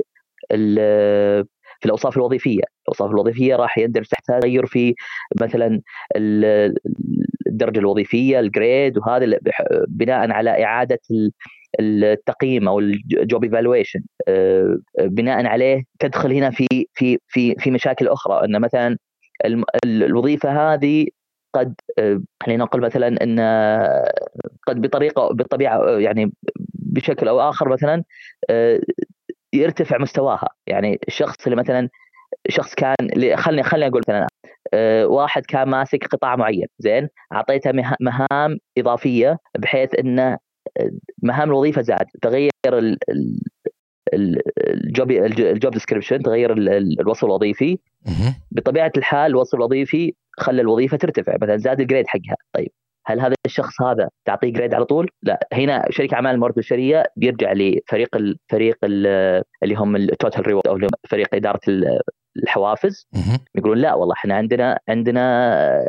في 1.80 1.86
الأوصاف 1.86 2.18
الوظيفية، 2.18 2.64
الأوصاف 2.84 3.12
الوظيفية 3.12 3.56
راح 3.56 3.78
يندرج 3.78 4.06
تحتها 4.06 4.40
تغير 4.40 4.66
في 4.66 4.96
مثلا 5.42 5.82
الدرجة 7.48 7.80
الوظيفية، 7.80 8.40
ال 8.40 8.49
grade 8.49 8.98
وهذا 8.98 9.40
بناء 9.88 10.32
على 10.32 10.64
إعادة 10.64 11.00
التقييم 11.80 12.68
أو 12.68 12.80
ال 12.80 12.96
job 12.96 13.44
evaluation 13.44 14.00
بناء 15.00 15.46
عليه 15.46 15.84
تدخل 16.00 16.34
هنا 16.34 16.50
في 16.50 16.68
في 16.94 17.18
في 17.28 17.56
في 17.56 17.72
مشاكل 17.72 18.08
أخرى. 18.08 18.46
إن 18.46 18.62
مثلا 18.62 18.98
الوظيفة 19.86 20.74
هذه 20.74 21.08
قد 21.54 21.74
خلينا 22.44 22.64
نقول 22.64 22.82
مثلا 22.82 23.24
إن 23.24 23.40
قد 24.68 24.82
بطريقة 24.82 25.34
بالطبيعة 25.34 25.86
يعني 26.00 26.32
بشكل 26.74 27.28
أو 27.28 27.40
آخر 27.50 27.70
مثلا 27.70 28.04
يرتفع 29.54 29.98
مستواها. 29.98 30.48
يعني 30.68 31.00
الشخص 31.08 31.46
اللي 31.46 31.56
مثلا 31.56 31.90
شخص 32.50 32.76
كان 32.76 32.96
خلني 33.36 33.64
خلني 33.64 33.88
أقول 33.88 34.02
مثلا 34.08 34.28
واحد 35.06 35.46
كان 35.46 35.70
ماسك 35.70 36.08
قطاع 36.08 36.36
معين 36.36 36.68
زين؟ 36.80 37.10
أعطيته 37.34 37.72
مهام 38.02 38.58
إضافية 38.78 39.38
بحيث 39.58 40.00
إنه 40.00 40.38
مهام 41.22 41.50
الوظيفة 41.50 41.82
زاد 41.82 42.06
تغير 42.22 42.52
ال 44.14 44.38
job 44.38 45.12
ال 45.12 45.27
job 45.27 45.74
description 45.74 46.20
تغير 46.20 46.54
الوصف 46.54 47.26
الوظيفي. 47.26 47.80
بطبيعة 48.52 48.92
الحال 48.98 49.32
الوصف 49.32 49.56
الوظيفي 49.56 50.14
خلى 50.38 50.62
الوظيفة 50.62 50.98
ترتفع 50.98 51.36
مثلا 51.42 51.58
زاد 51.58 51.82
ال 51.82 51.86
grade 51.86 52.08
حقها. 52.08 52.36
طيب 52.54 52.72
هل 53.06 53.20
هذا 53.20 53.34
الشخص 53.46 53.82
هذا 53.82 54.10
تعطيه 54.26 54.54
grade 54.54 54.74
على 54.74 54.86
طول؟ 54.86 55.10
لا. 55.24 55.48
هنا 55.54 55.86
شريك 55.90 56.16
أعمال 56.16 56.32
الموارد 56.32 56.54
البشرية 56.58 57.04
بيرجع 57.16 57.54
لفريق 57.54 58.16
الفريق 58.16 58.78
اللي 58.84 59.76
هم 59.76 59.96
ال 59.96 60.04
total 60.04 60.48
reward 60.48 60.68
أو 60.68 60.80
فريق 61.10 61.36
إدارة 61.36 61.60
الحوافز. 62.44 63.08
يقولون 63.56 63.78
لا 63.78 63.94
والله 63.94 64.14
إحنا 64.14 64.36
عندنا 64.36 64.80
عندنا 64.90 65.86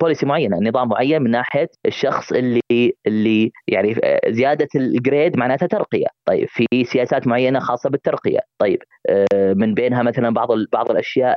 policy 0.00 0.26
معينة 0.26 0.58
نظام 0.58 0.88
معين 0.88 1.22
من 1.22 1.30
ناحية 1.30 1.68
الشخص 1.86 2.32
اللي 2.32 2.60
اللي 3.06 3.52
يعني 3.68 3.96
زيادة 4.28 4.68
ال 4.76 4.86
grade 4.86 5.36
معناتها 5.36 5.66
ترقية. 5.66 6.06
طيب 6.26 6.48
في 6.48 6.84
سياسات 6.84 7.26
معينة 7.26 7.58
خاصة 7.58 7.90
بالترقية. 7.90 8.40
طيب 8.58 8.78
من 9.34 9.74
بينها 9.74 10.02
مثلا 10.02 10.30
بعض 10.30 10.48
بعض 10.72 10.90
الأشياء 10.90 11.36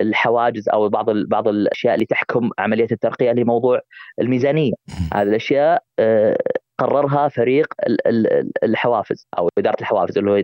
الحوافز 0.00 0.68
أو 0.68 0.88
بعض 0.88 1.10
بعض 1.10 1.48
الأشياء 1.48 1.94
اللي 1.94 2.06
تحكم 2.06 2.50
عملية 2.58 2.88
الترقية 2.92 3.32
لموضوع 3.32 3.80
الميزانية. 4.20 4.72
هذه 5.14 5.28
الأشياء 5.28 5.82
قررها 6.78 7.28
فريق 7.28 7.66
الحوافز 8.64 9.28
أو 9.38 9.48
إدارة 9.58 9.76
الحوافز 9.80 10.18
اللي 10.18 10.30
هو 10.30 10.36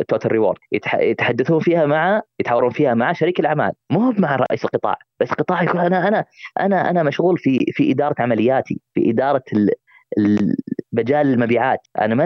ال 0.00 0.05
total 0.05 0.32
reward 0.32 0.58
يتحدثون 1.00 1.60
فيها 1.60 1.86
مع 1.86 2.22
يتحاورون 2.40 2.70
فيها 2.70 2.94
مع 2.94 3.12
شريك 3.12 3.40
الأعمال. 3.40 3.72
مو 3.90 4.14
مع 4.18 4.36
رئيس 4.36 4.64
القطاع. 4.64 4.96
رئيس 5.20 5.32
القطاع 5.32 5.62
يقول 5.62 5.80
أنا 5.80 6.08
أنا 6.08 6.24
أنا 6.60 6.90
أنا 6.90 7.02
مشغول 7.02 7.38
في 7.38 7.58
في 7.72 7.92
إدارة 7.92 8.14
عملياتي 8.18 8.80
في 8.94 9.10
إدارة 9.10 9.42
مجال 10.92 11.26
المبيعات. 11.26 11.78
أنا 12.00 12.14
ما 12.14 12.24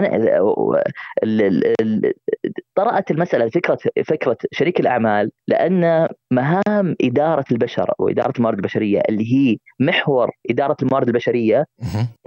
طرأت 2.75 3.11
المسألة 3.11 3.49
فكرة 3.49 3.77
فكرة 4.05 4.37
شريك 4.51 4.79
الأعمال 4.79 5.31
لأن 5.47 6.07
مهام 6.31 6.95
إدارة 7.01 7.45
البشر 7.51 7.91
واداره 7.99 8.33
الموارد 8.37 8.57
البشرية 8.57 9.01
اللي 9.09 9.33
هي 9.33 9.57
محور 9.79 10.31
إدارة 10.49 10.77
الموارد 10.81 11.07
البشرية 11.07 11.65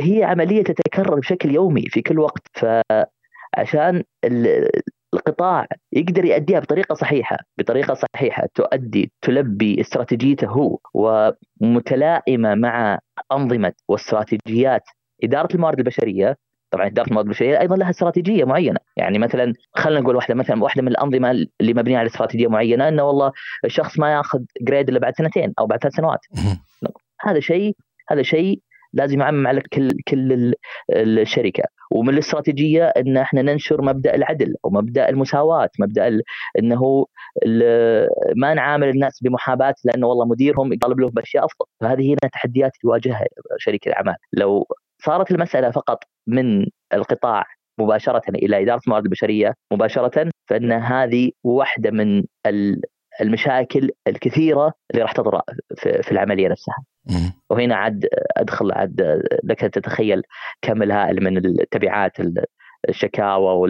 هي 0.01 0.25
عملية 0.25 0.63
تتكرر 0.63 1.19
بشكل 1.19 1.55
يومي 1.55 1.83
في 1.89 2.03
كل 2.03 2.19
وقت. 2.19 2.43
فعشان 2.53 4.03
القطاع 5.15 5.67
يقدر 5.93 6.25
يؤديها 6.25 6.61
بطريقة 6.61 6.95
صحيحة 6.95 7.37
بطريقة 7.59 7.95
صحيحة 7.95 8.49
تؤدي 8.55 9.13
تلبي 9.23 9.81
استراتيجيته 9.81 10.47
هو 10.47 10.79
ومتلائمة 10.95 12.55
مع 12.55 12.99
أنظمة 13.33 13.73
واستراتيجيات 13.89 14.83
إدارة 15.25 15.55
الموارد 15.55 15.79
البشرية 15.79 16.37
طبعا 16.71 16.87
إدارة 16.87 17.09
الموارد 17.09 17.27
البشرية 17.27 17.61
أيضا 17.61 17.77
لها 17.77 17.91
استراتيجية 17.91 18.45
معينة. 18.45 18.79
يعني 18.97 19.19
مثلا 19.19 19.55
خلينا 19.75 20.01
نقول 20.01 20.17
واحدة 20.17 20.35
مثلا 20.35 20.63
واحدة 20.63 20.83
من 20.83 20.89
الأنظمة 20.89 21.31
اللي 21.31 21.75
مبنية 21.75 21.99
على 21.99 22.07
استراتيجية 22.07 22.49
معينة 22.49 22.89
إنه 22.89 23.03
والله 23.03 23.33
الشخص 23.65 23.99
ما 23.99 24.13
يأخذ 24.13 24.41
جريد 24.61 24.89
إلا 24.89 24.99
بعد 24.99 25.13
سنتين 25.17 25.53
أو 25.59 25.67
بعد 25.67 25.79
ثلاث 25.79 25.95
سنوات. 25.95 26.21
هذا 27.21 27.41
شيء 27.41 27.77
هذا 28.11 28.23
شيء 28.23 28.61
لازم 28.93 29.21
يعمم 29.21 29.47
على 29.47 29.61
كل 29.61 29.91
كل 30.09 30.55
الشركة. 30.93 31.65
ومن 31.91 32.09
الاستراتيجية 32.09 32.85
إن 32.85 33.17
إحنا 33.17 33.43
ننشر 33.43 33.83
مبدأ 33.83 34.15
العدل 34.15 34.55
ومبدأ 34.65 35.09
المساواة 35.09 35.71
مبدأ 35.79 36.21
إنه 36.59 37.07
ما 38.37 38.55
نعامل 38.55 38.89
الناس 38.89 39.23
بمحاباة 39.23 39.75
لأنه 39.85 40.07
والله 40.07 40.25
مديرهم 40.25 40.73
يطالب 40.73 41.01
لهم 41.01 41.11
بأشياء 41.11 41.45
أفضل. 41.45 41.67
فهذه 41.81 42.09
هنا 42.09 42.31
تحديات 42.33 42.73
تواجهها 42.83 43.25
شركه 43.59 43.89
الأعمال. 43.89 44.15
لو 44.33 44.67
صارت 45.05 45.31
المسألة 45.31 45.71
فقط 45.71 46.05
من 46.27 46.67
القطاع 46.95 47.45
مباشرة 47.79 48.23
إلى 48.29 48.63
إدارة 48.63 48.81
الموارد 48.87 49.05
البشرية 49.05 49.55
مباشرة 49.73 50.31
فإن 50.49 50.73
هذه 50.73 51.31
واحدة 51.45 51.91
من 51.91 52.25
المشاكل 53.21 53.91
الكثيرة 54.09 54.73
اللي 54.91 55.03
راح 55.03 55.13
تطرأ 55.13 55.43
في 55.77 56.13
العملية 56.13 56.49
نفسها. 56.49 56.77
وهنا 57.51 57.77
عاد 57.77 58.07
أدخل 58.37 58.73
عاد 58.73 59.23
لك 59.45 59.61
تتخيل 59.61 60.23
كم 60.63 60.83
الهائل 60.83 61.25
من 61.25 61.37
التبعات 61.37 62.13
الشكاوى 62.89 63.69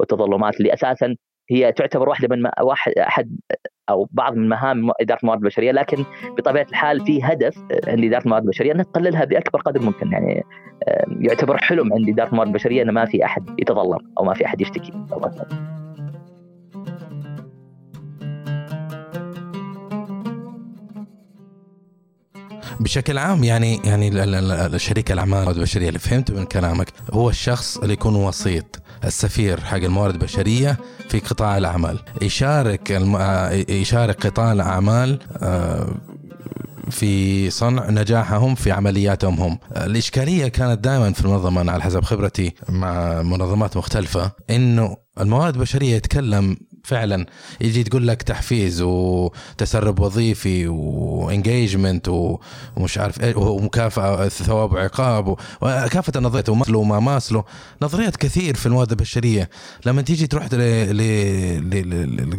والتظلمات 0.00 0.56
اللي 0.60 0.74
أساسا 0.74 1.16
هي 1.50 1.72
تعتبر 1.72 2.08
واحدة 2.08 2.36
من 2.36 2.50
واحد 2.62 2.92
احد 2.92 3.36
أو 3.90 4.08
بعض 4.10 4.34
من 4.36 4.48
مهام 4.48 4.90
إدارة 5.00 5.18
الموارد 5.20 5.40
البشرية 5.40 5.72
لكن 5.72 6.04
بطبيعة 6.38 6.66
الحال 6.70 7.06
في 7.06 7.22
هدف 7.22 7.58
عند 7.86 8.04
إدارة 8.04 8.22
الموارد 8.22 8.44
البشرية 8.44 8.72
ان 8.72 8.84
تقللها 8.92 9.24
بأكبر 9.24 9.60
قدر 9.60 9.82
ممكن. 9.82 10.12
يعني 10.12 10.44
يعتبر 11.20 11.58
حلم 11.58 11.92
عند 11.92 12.08
إدارة 12.08 12.28
الموارد 12.28 12.48
البشرية 12.48 12.82
إنه 12.82 12.92
ما 12.92 13.04
في 13.04 13.24
أحد 13.24 13.60
يتظلم 13.60 13.98
أو 14.18 14.24
ما 14.24 14.34
في 14.34 14.46
أحد 14.46 14.60
يشتكي. 14.60 14.92
بشكل 22.80 23.18
عام 23.18 23.44
يعني 23.44 23.80
يعني 23.84 24.10
شريك 24.78 25.12
الأعمال 25.12 25.48
البشرية 25.48 25.88
اللي 25.88 25.98
فهمته 25.98 26.34
من 26.34 26.44
كلامك 26.44 26.86
هو 27.12 27.28
الشخص 27.28 27.78
اللي 27.78 27.92
يكون 27.92 28.16
وسيط. 28.16 28.83
السفير 29.04 29.60
حق 29.60 29.76
الموارد 29.76 30.14
البشرية 30.14 30.76
في 31.08 31.18
قطاع 31.18 31.58
الأعمال. 31.58 31.98
يشارك 32.22 32.92
الم... 32.92 33.16
يشارك 33.68 34.26
قطاع 34.26 34.52
الأعمال 34.52 35.18
آه، 35.42 35.94
في 36.90 37.50
صنع 37.50 37.90
نجاحهم 37.90 38.54
في 38.54 38.72
عملياتهم 38.72 39.40
هم. 39.40 39.58
الإشكالية 39.76 40.48
كانت 40.48 40.84
دائما 40.84 41.12
في 41.12 41.24
المنظمة 41.24 41.72
على 41.72 41.82
حسب 41.82 42.04
خبرتي 42.04 42.54
مع 42.68 43.22
منظمات 43.22 43.76
مختلفة 43.76 44.32
إنه 44.50 44.96
الموارد 45.20 45.54
البشرية 45.54 45.94
يتكلم 45.96 46.56
فعلا 46.84 47.26
يجي 47.60 47.84
تقول 47.84 48.08
لك 48.08 48.22
تحفيز 48.22 48.82
وتسرب 48.82 50.00
وظيفي 50.00 50.66
و 50.68 50.81
engagement 50.81 52.08
ومش 52.08 52.98
عارف 52.98 53.20
إيه 53.20 53.36
ومكافأة 53.36 54.28
ثواب 54.28 54.72
وعقاب 54.72 55.28
وكافة 55.60 56.12
النظريات 56.16 56.48
وماسلو 56.48 56.80
وما 56.80 57.00
ماسلو. 57.00 57.44
نظريات 57.82 58.16
كثير 58.16 58.54
في 58.54 58.66
المواد 58.66 58.90
البشرية. 58.90 59.50
لما 59.86 60.02
تيجي 60.02 60.26
تروح 60.26 60.48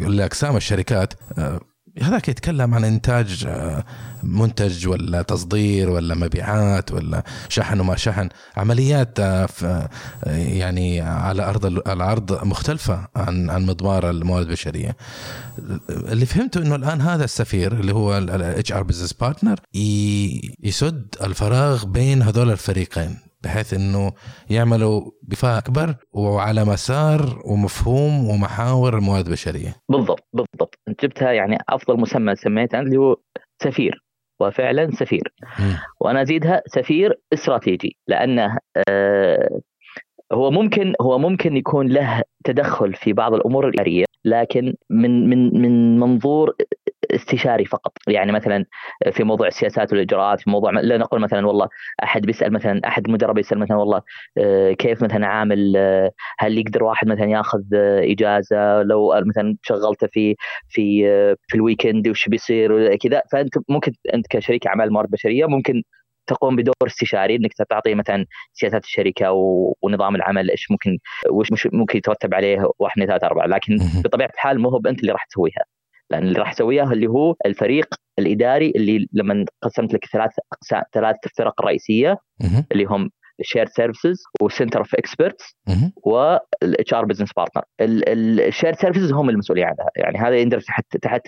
لأقسام 0.08 0.56
الشركات 0.56 1.14
آه، 1.38 1.60
هذاك 2.02 2.28
يتكلم 2.28 2.74
عن 2.74 2.84
إنتاج 2.84 3.44
آه، 3.48 3.84
منتج 4.22 4.88
ولا 4.88 5.22
تصدير 5.22 5.90
ولا 5.90 6.14
مبيعات 6.14 6.92
ولا 6.92 7.22
شحن 7.48 7.80
وما 7.80 7.96
شحن 7.96 8.28
عمليات 8.56 9.20
آه، 9.20 9.48
آه، 9.64 9.88
يعني 10.26 11.00
على 11.00 11.42
أرض 11.42 11.66
الواقع 11.88 12.44
مختلفة 12.44 13.08
عن 13.16 13.50
عن 13.50 13.66
مضمار 13.66 14.10
الموارد 14.10 14.46
البشرية. 14.46 14.96
اللي 15.88 16.26
فهمته 16.26 16.62
إنه 16.62 16.74
الآن 16.74 17.00
هذا 17.00 17.24
السفير 17.24 17.72
اللي 17.72 17.94
هو 17.94 18.18
ال 18.18 18.72
HR 18.72 18.82
business 18.82 19.12
partner 19.12 19.60
يسد 20.62 21.14
الفراغ 21.22 21.84
بين 21.84 22.22
هذول 22.22 22.50
الفريقين. 22.50 23.18
بحيث 23.46 23.74
إنه 23.74 24.12
يعملوا 24.50 25.10
بفاء 25.22 25.58
أكبر 25.58 25.94
وعلى 26.12 26.64
مسار 26.64 27.42
ومفهوم 27.44 28.28
ومحاور 28.28 28.98
الموارد 28.98 29.26
البشرية. 29.26 29.74
بالضبط 29.88 30.28
بالضبط 30.32 30.78
إنت 30.88 31.04
جبتها 31.04 31.32
يعني 31.32 31.58
أفضل 31.68 32.00
مسمى 32.00 32.36
سميته 32.36 32.80
اللي 32.80 32.96
هو 32.96 33.16
سفير 33.62 34.02
وفعلا 34.40 34.90
سفير 34.90 35.34
م. 35.58 35.74
وأنا 36.00 36.22
أزيدها 36.22 36.62
سفير 36.66 37.20
استراتيجي 37.32 37.96
لأنه 38.08 38.58
آه 38.88 39.60
هو 40.32 40.50
ممكن 40.50 40.92
هو 41.00 41.18
ممكن 41.18 41.56
يكون 41.56 41.88
له 41.88 42.22
تدخل 42.44 42.94
في 42.94 43.12
بعض 43.12 43.34
الأمور 43.34 43.68
الإدارية 43.68 44.04
لكن 44.24 44.74
من 44.90 45.28
من 45.30 45.62
من 45.62 45.98
منظور 46.00 46.54
استشاري 47.10 47.64
فقط. 47.64 47.92
يعني 48.08 48.32
مثلا 48.32 48.64
في 49.12 49.24
موضوع 49.24 49.46
السياسات 49.46 49.92
والإجراءات 49.92 50.40
في 50.40 50.50
موضوع 50.50 50.70
لا 50.70 50.98
نقول 50.98 51.20
مثلا 51.20 51.46
والله 51.46 51.68
أحد 52.02 52.22
بيسأل 52.22 52.52
مثلا 52.52 52.80
أحد 52.86 53.10
مدرب 53.10 53.38
يسأل 53.38 53.58
مثلا 53.58 53.76
والله 53.76 54.02
آه، 54.38 54.72
كيف 54.72 55.02
مثلا 55.02 55.26
عامل 55.26 55.74
آه، 55.76 56.10
هل 56.38 56.58
يقدر 56.58 56.84
واحد 56.84 57.08
مثلا 57.08 57.26
ياخذ 57.30 57.60
آه، 57.74 58.12
إجازة؟ 58.12 58.82
لو 58.82 59.14
مثلا 59.26 59.56
شغلته 59.62 60.06
في 60.12 60.36
في 60.68 61.06
في 61.48 61.54
الويكند 61.54 62.08
وش 62.08 62.28
بيصير 62.28 62.96
كذا. 62.96 63.22
فأنت 63.32 63.54
ممكن 63.68 63.92
أنت 64.14 64.26
كشريك 64.30 64.66
أعمال 64.66 64.92
موارد 64.92 65.10
بشرية 65.10 65.46
ممكن 65.46 65.82
تقوم 66.26 66.56
بدور 66.56 66.74
استشاري 66.86 67.36
إنك 67.36 67.52
تعطي 67.70 67.94
مثلا 67.94 68.26
سياسات 68.52 68.84
الشركة 68.84 69.32
ونظام 69.82 70.16
العمل 70.16 70.50
إيش 70.50 70.70
ممكن 70.70 70.98
وش 71.30 71.66
ممكن 71.72 71.98
يترتب 71.98 72.34
عليه 72.34 72.70
واحد 72.78 72.92
اثنين 72.92 73.08
ثلاثة 73.08 73.26
أربعة. 73.26 73.46
لكن 73.46 73.76
بطبيعة 74.04 74.30
الحال 74.34 74.60
مو 74.60 74.68
هو 74.68 74.80
انت 74.86 75.00
اللي 75.00 75.12
راح 75.12 75.24
تسويها. 75.24 75.75
لأن 76.10 76.22
اللي 76.22 76.38
راح 76.38 76.52
تسويها 76.52 76.92
اللي 76.92 77.06
هو 77.06 77.34
الفريق 77.46 77.94
الإداري 78.18 78.72
اللي 78.76 79.08
لما 79.12 79.44
قسمت 79.62 79.94
لك 79.94 80.04
ثلاث 80.12 80.30
ثلاث 80.94 81.16
فرق 81.38 81.62
رئيسية 81.62 82.18
اللي 82.72 82.84
هم 82.84 83.10
ال 83.40 83.44
shared 83.44 83.66
services 83.66 84.22
وال 84.40 84.49
center 84.49 84.78
of 84.78 84.94
experts 84.94 85.56
وال 85.96 86.94
HR 86.94 87.04
business 87.04 87.30
partner 87.36 87.62
ال 87.80 87.93
shared 87.93 88.72
services 88.72 89.12
هم 89.12 89.30
المسؤولين 89.30 89.64
عنها. 89.64 89.90
يعني 89.96 90.18
هذا 90.18 90.36
يندرج 90.36 90.62
تحت 90.64 90.96
تحت 91.02 91.22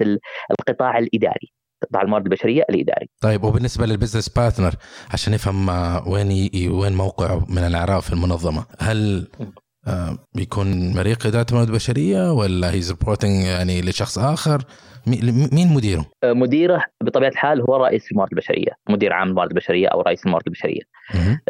القطاع 0.50 0.98
الإداري 0.98 1.52
قطاع 1.82 2.02
الموارد 2.02 2.24
البشرية 2.24 2.62
الإداري. 2.70 3.08
طيب 3.20 3.44
وبالنسبة 3.44 3.86
لل 3.87 3.95
business 3.95 4.28
partner 4.28 4.74
عشان 5.12 5.32
نفهم 5.32 5.68
وين 6.08 6.50
وين 6.70 6.92
موقعه 6.92 7.46
من 7.48 7.58
الإعراب 7.58 8.06
في 8.06 8.12
المنظمة، 8.12 8.64
هل 8.78 9.28
آه، 9.40 9.46
بيكون 10.35 10.96
فريق 10.96 11.26
اداره 11.27 11.46
الموارد 11.51 11.68
البشريه 11.68 12.33
ولا 12.33 12.72
he's 12.72 12.90
reporting 12.90 13.44
يعني 13.44 13.81
لشخص 13.81 14.18
آخر؟ 14.18 14.62
مين 15.53 15.74
مديره؟ 15.74 16.07
آه، 16.24 16.33
مديره 16.33 16.83
بطبيعة 17.03 17.29
الحال 17.29 17.61
هو 17.61 17.77
رئيس 17.77 18.12
الموارد 18.12 18.31
البشرية، 18.33 18.72
مدير 18.90 19.12
عام 19.12 19.29
الموارد 19.29 19.51
البشرية 19.51 19.88
أو 19.88 20.01
رئيس 20.01 20.27
الموارد 20.27 20.46
البشرية. 20.46 20.81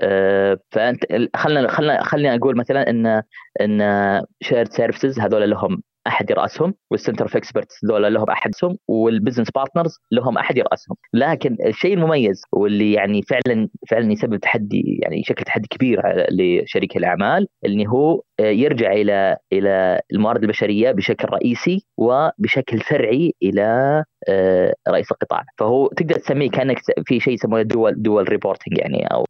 أه 0.02 0.58
فأنت 0.70 1.04
خلينا 1.36 1.68
خلينا 1.68 2.02
خلينا 2.02 2.34
أقول 2.34 2.56
مثلا 2.56 2.90
ان 2.90 3.22
إن 3.60 4.22
shared 4.42 4.72
services 4.72 5.20
هذول 5.20 5.50
لهم 5.50 5.82
أحد 6.08 6.30
يرأسهم 6.30 6.74
وال 6.90 6.99
center 6.99 7.24
of 7.24 7.36
experts 7.36 7.84
ذولا 7.84 8.10
لهم 8.10 8.30
احدهم 8.30 8.76
وال 8.88 9.01
business 9.01 9.50
partners 9.50 9.98
لهم 10.12 10.38
أحد 10.38 10.56
يرأسهم 10.56 10.96
لكن 11.14 11.56
الشيء 11.66 11.94
المميز 11.94 12.42
واللي 12.52 12.92
يعني 12.92 13.22
فعلا 13.22 13.68
فعلا 13.90 14.12
يسبب 14.12 14.36
تحدي 14.36 14.98
يعني 15.02 15.22
شكل 15.22 15.44
تحدي 15.44 15.68
كبير 15.70 16.02
لشريك 16.30 16.96
الأعمال 16.96 17.46
اللي 17.64 17.86
هو 17.86 18.22
يرجع 18.40 18.92
إلى 18.92 19.36
إلى 19.52 20.00
الموارد 20.12 20.42
البشرية 20.42 20.92
بشكل 20.92 21.28
رئيسي 21.28 21.86
وبشكل 21.96 22.80
فرعي 22.80 23.34
إلى 23.42 24.04
آه، 24.28 24.74
رئيس 24.88 25.12
القطاع. 25.12 25.44
فهو 25.58 25.86
تقدر 25.86 26.14
تسميه 26.14 26.50
كأنك 26.50 26.78
في 27.06 27.20
شيء 27.20 27.34
يسمونه 27.34 27.62
dual 27.62 28.02
dual 28.02 28.28
reporting 28.28 28.78
يعني 28.78 29.06
أو 29.06 29.24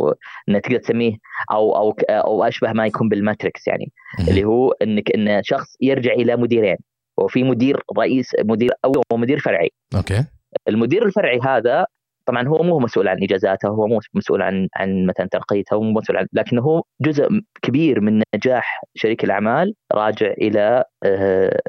إنك 0.48 0.64
تقدر 0.64 0.78
تسميه 0.78 1.12
أو 1.52 1.76
أو 1.76 1.94
أو 2.10 2.44
أشبه 2.44 2.72
ما 2.72 2.86
يكون 2.86 3.08
بال 3.08 3.23
matrix 3.23 3.68
يعني. 3.68 3.92
اللي 4.28 4.44
هو 4.44 4.72
إنك 4.82 5.10
إن 5.14 5.42
شخص 5.42 5.76
يرجع 5.80 6.12
إلى 6.12 6.36
مديرين 6.36 6.76
وفي 7.18 7.44
مدير 7.44 7.82
رئيس 7.98 8.30
مدير 8.44 8.70
أو 8.84 8.92
ومدير 9.12 9.38
فرعي. 9.38 9.70
okay. 9.96 10.24
المدير 10.68 11.06
الفرعي 11.06 11.38
هذا 11.44 11.86
طبعا 12.28 12.48
هو 12.48 12.62
مو 12.62 12.78
مسؤول 12.78 13.08
عن 13.08 13.22
اجازاته 13.22 13.68
هو 13.68 13.86
مو 13.86 14.00
مسؤول 14.14 14.42
عن 14.42 14.68
عن 14.76 15.06
مثلا 15.06 15.28
ترقيته 15.30 15.74
هو 15.74 15.82
مسؤول 15.82 16.18
عن 16.18 16.26
لكن 16.32 16.58
هو 16.58 16.82
جزء 17.00 17.28
كبير 17.62 18.00
من 18.00 18.22
نجاح 18.34 18.82
شريك 18.94 19.24
الأعمال 19.24 19.74
راجع 19.92 20.30
إلى 20.30 20.84
آه، 21.04 21.60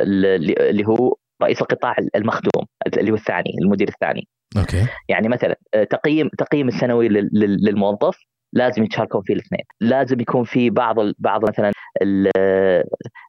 اللي 0.00 0.86
هو 0.86 1.16
رئيس 1.42 1.62
القطاع 1.62 1.96
المخدوم 2.16 2.66
اللي 2.98 3.10
هو 3.10 3.14
الثاني 3.14 3.50
المدير 3.62 3.88
الثاني. 3.88 4.28
أوكي. 4.56 4.86
يعني 5.08 5.28
مثلا 5.28 5.56
آه، 5.74 5.84
تقييم 5.84 6.28
تقييم 6.38 6.68
السنوي 6.68 7.08
للموظف 7.32 8.18
لازم 8.52 8.84
يتشاركون 8.84 9.22
فيه 9.22 9.34
الاثنين. 9.34 9.64
لازم 9.80 10.20
يكون 10.20 10.44
في 10.44 10.70
بعض 10.70 10.96
بعض 11.18 11.48
مثلا 11.48 11.72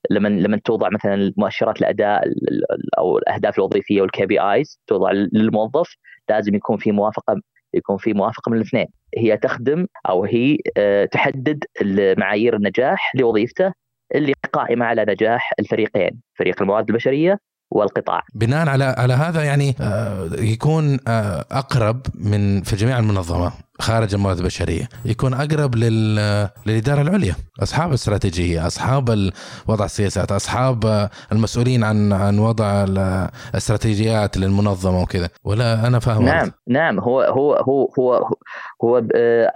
لما 0.10 0.28
لما 0.28 0.60
توضع 0.66 0.90
مثلا 0.90 1.34
مؤشرات 1.38 1.82
الأداء 1.82 2.24
أو 2.98 3.18
الأهداف 3.18 3.58
الوظيفية 3.58 4.02
وال 4.02 4.26
KPIs 4.26 4.80
توضع 4.88 5.12
للموظف 5.12 5.96
لازم 6.30 6.56
يكون 6.56 6.78
في 6.78 6.92
موافقة 6.92 7.42
يكون 7.74 7.98
في 7.98 8.14
موافقة 8.14 8.50
من 8.50 8.58
الاثنين. 8.58 8.88
هي 9.18 9.38
تخدم 9.38 9.88
أو 10.10 10.26
هي 10.26 10.58
آه، 10.78 11.06
تحدد 11.06 11.64
معايير 12.18 12.56
النجاح 12.56 13.12
لوظيفته 13.16 13.74
اللي 14.16 14.34
قائمة 14.54 14.86
على 14.86 15.06
نجاح 15.08 15.54
الفريقين 15.60 16.22
فريق 16.40 16.62
الموارد 16.62 16.90
البشرية 16.90 17.38
والقطاع. 17.72 18.22
بناء 18.36 18.70
على 18.70 18.84
على 18.84 19.14
هذا 19.14 19.44
يعني 19.44 19.76
آه، 19.82 20.30
يكون 20.40 21.00
آه، 21.08 21.46
أقرب 21.52 22.02
من 22.16 22.62
في 22.62 22.76
جميع 22.76 23.00
المنظمة. 23.00 23.52
خارج 23.82 24.14
الموارد 24.14 24.38
البشرية. 24.38 24.90
يكون 25.06 25.34
أقرب 25.34 25.76
لل... 25.76 26.16
للإدارة 26.66 27.02
العليا. 27.02 27.36
أصحاب 27.64 27.90
الاستراتيجيه 27.90 28.68
أصحاب 28.68 29.32
وضع 29.68 29.86
السياسات 29.86 30.32
أصحاب 30.32 31.10
المسؤولين 31.32 31.84
عن 31.84 32.14
عن 32.14 32.40
وضع 32.40 32.84
الاستراتيجيات 32.84 34.38
للمنظمة 34.38 35.02
وكذا. 35.02 35.30
ولا 35.44 35.88
أنا 35.88 36.00
فاهم 36.00 36.26
نعم 36.26 36.36
عارف. 36.36 36.54
نعم. 36.68 37.00
هو 37.00 37.22
هو 37.22 37.54
هو 37.54 37.88
هو 38.00 38.30
هو 38.84 39.02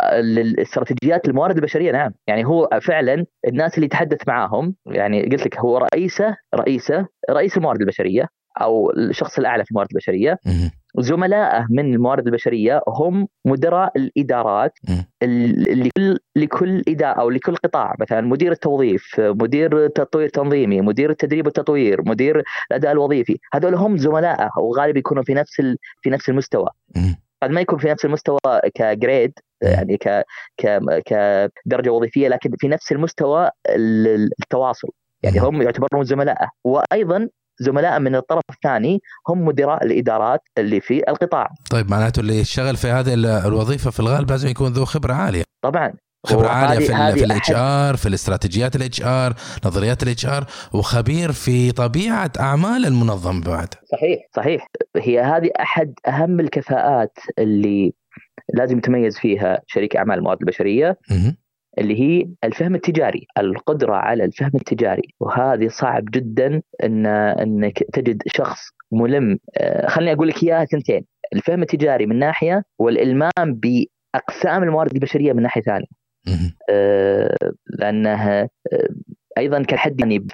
الاستراتيجيات 0.01 1.27
الموارد 1.27 1.55
البشرية 1.55 1.91
نعم. 1.91 2.11
يعني 2.27 2.45
هو 2.45 2.69
فعلا 2.81 3.25
الناس 3.47 3.75
اللي 3.75 3.85
يتحدث 3.85 4.27
معاهم 4.27 4.75
يعني 4.85 5.23
قلت 5.23 5.45
لك 5.45 5.59
هو 5.59 5.77
رئيسه 5.77 6.35
رئيسه 6.55 7.07
رئيس 7.29 7.57
الموارد 7.57 7.81
البشرية 7.81 8.27
أو 8.61 8.91
الشخص 8.91 9.38
الأعلى 9.38 9.63
في 9.63 9.71
الموارد 9.71 9.89
البشرية. 9.91 10.38
زملائه 10.99 11.67
من 11.69 11.93
الموارد 11.93 12.27
البشريه 12.27 12.81
هم 12.88 13.27
مدراء 13.45 13.91
الادارات 13.97 14.73
لكل 15.21 16.19
لكل 16.36 16.84
اداره 16.88 17.21
أو 17.21 17.29
لكل 17.29 17.55
قطاع. 17.55 17.95
مثلا 17.99 18.21
مدير 18.21 18.51
التوظيف، 18.51 19.19
مدير 19.19 19.86
التطوير 19.86 20.25
التنظيمي، 20.25 20.81
مدير 20.81 21.10
التدريب 21.10 21.45
والتطوير، 21.45 22.01
مدير 22.05 22.43
الأداء 22.71 22.91
الوظيفي، 22.91 23.38
هذول 23.53 23.75
هم 23.75 23.97
زملائه 23.97 24.49
وغالبا 24.58 24.99
يكونوا 24.99 25.23
في 25.23 25.34
نفس 25.34 25.62
في 26.01 26.10
نفس 26.10 26.29
المستوى. 26.29 26.69
قد 27.43 27.49
ما 27.49 27.62
يكون 27.62 27.79
في 27.79 27.89
نفس 27.89 28.05
المستوى 28.05 28.39
كجريد 28.75 29.34
يعني 29.62 29.97
ك 29.97 30.23
كدرجة 31.05 31.89
وظيفية 31.89 32.27
لكن 32.27 32.51
في 32.58 32.67
نفس 32.67 32.91
المستوى 32.91 33.49
التواصل. 34.39 34.89
يعني 35.23 35.39
هم 35.39 35.62
يعتبرون 35.62 36.03
زملائه 36.03 36.47
وأيضا 36.63 37.29
زملاء 37.60 38.00
من 38.00 38.15
الطرف 38.15 38.44
الثاني 38.54 39.02
هم 39.28 39.46
مدراء 39.46 39.86
الإدارات 39.86 40.41
اللي 40.58 40.82
في 40.82 41.10
القطاع. 41.10 41.50
طيب 41.72 41.91
معناته 41.91 42.20
اللي 42.20 42.39
يشتغل 42.39 42.76
في 42.76 42.88
هذه 42.88 43.13
الوظيفة 43.48 43.91
في 43.91 44.00
الغالب 44.00 44.32
لازم 44.32 44.48
يكون 44.48 44.74
ذو 44.74 44.86
خبرة 44.86 45.13
عالية. 45.13 45.44
طبعا. 45.62 45.94
خبرة 46.26 46.48
عالية 46.48 46.80
في 46.80 47.13
في 47.20 47.24
ال 47.23 47.51
HR 47.56 47.95
في 47.96 48.06
الاستراتيجيات 48.06 48.76
الاتش 48.76 49.02
ار 49.02 49.34
نظريات 49.65 50.04
ال 50.04 50.25
HR 50.25 50.45
وخبير 50.74 51.32
في 51.32 51.72
طبيعة 51.72 52.32
أعمال 52.39 52.86
المنظمه 52.86 53.44
بعد. 53.44 53.74
صحيح. 53.91 54.20
صحيح. 54.36 54.68
هي 54.98 55.22
هذه 55.22 55.50
أحد 55.60 55.94
أهم 56.08 56.39
الكفاءات 56.39 57.18
اللي 57.39 57.94
لازم 58.54 58.78
يتميز 58.78 59.18
فيها 59.18 59.62
شريك 59.68 59.96
أعمال 59.96 60.18
الموارد 60.18 60.39
البشرية. 60.41 60.98
اللي 61.79 61.99
هي 61.99 62.27
الفهم 62.43 62.75
التجاري 62.75 63.27
القدرة 63.38 63.95
على 63.95 64.23
الفهم 64.23 64.51
التجاري. 64.55 65.13
وهذه 65.19 65.67
صعب 65.67 66.05
جدا 66.11 66.61
إن 66.83 67.05
إنك 67.05 67.83
تجد 67.93 68.21
شخص 68.27 68.59
ملم 68.91 69.38
آه، 69.57 69.88
خليني 69.88 70.13
أقول 70.13 70.27
لك 70.27 70.43
إياها 70.43 70.65
ثنتين. 70.65 71.05
الفهم 71.33 71.61
التجاري 71.61 72.05
من 72.05 72.19
ناحية 72.19 72.63
والإلمام 72.79 73.31
بأقسام 73.47 74.63
الموارد 74.63 74.93
البشرية 74.93 75.33
من 75.33 75.43
ناحية 75.43 75.61
ثانية. 75.61 75.88
آه، 76.69 77.38
لانها 77.79 78.41
آه، 78.73 78.89
أيضا 79.38 79.63
كحد 79.63 79.99
يعني 79.99 80.27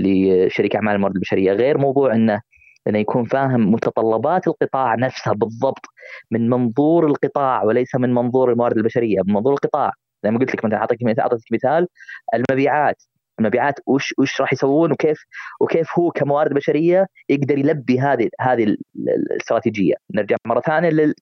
لشريك 0.00 0.76
أعمال 0.76 0.94
الموارد 0.94 1.14
البشرية. 1.14 1.52
غير 1.52 1.78
موضوع 1.78 2.14
إنه 2.14 2.40
إنه 2.88 2.98
يكون 2.98 3.24
فاهم 3.24 3.72
متطلبات 3.72 4.48
القطاع 4.48 4.94
نفسها 4.94 5.32
بالضبط 5.32 5.86
من 6.30 6.50
منظور 6.50 7.06
القطاع 7.06 7.62
وليس 7.62 7.94
من 7.94 8.14
منظور 8.14 8.52
الموارد 8.52 8.76
البشرية. 8.76 9.20
من 9.26 9.34
منظور 9.34 9.52
القطاع 9.52 9.92
زي 10.24 10.30
ما 10.30 10.38
قلت 10.38 10.54
لك 10.54 10.64
مثلا 10.64 10.78
أعطيك 10.78 11.18
أعطيك 11.18 11.52
مثال. 11.52 11.88
المبيعات. 12.34 13.02
المبيعات 13.38 13.74
وش 13.86 14.14
وش 14.18 14.40
راح 14.40 14.52
يسوون 14.52 14.92
وكيف 14.92 15.18
وكيف 15.60 15.98
هو 15.98 16.10
كموارد 16.10 16.54
بشرية 16.54 17.06
يقدر 17.28 17.58
يلبي 17.58 18.00
هذه 18.00 18.28
هذه 18.40 18.76
الاستراتيجية. 18.96 19.94
نرجع 20.14 20.36
مرة 20.46 20.60
ثانية 20.60 20.88
لل... 20.90 21.14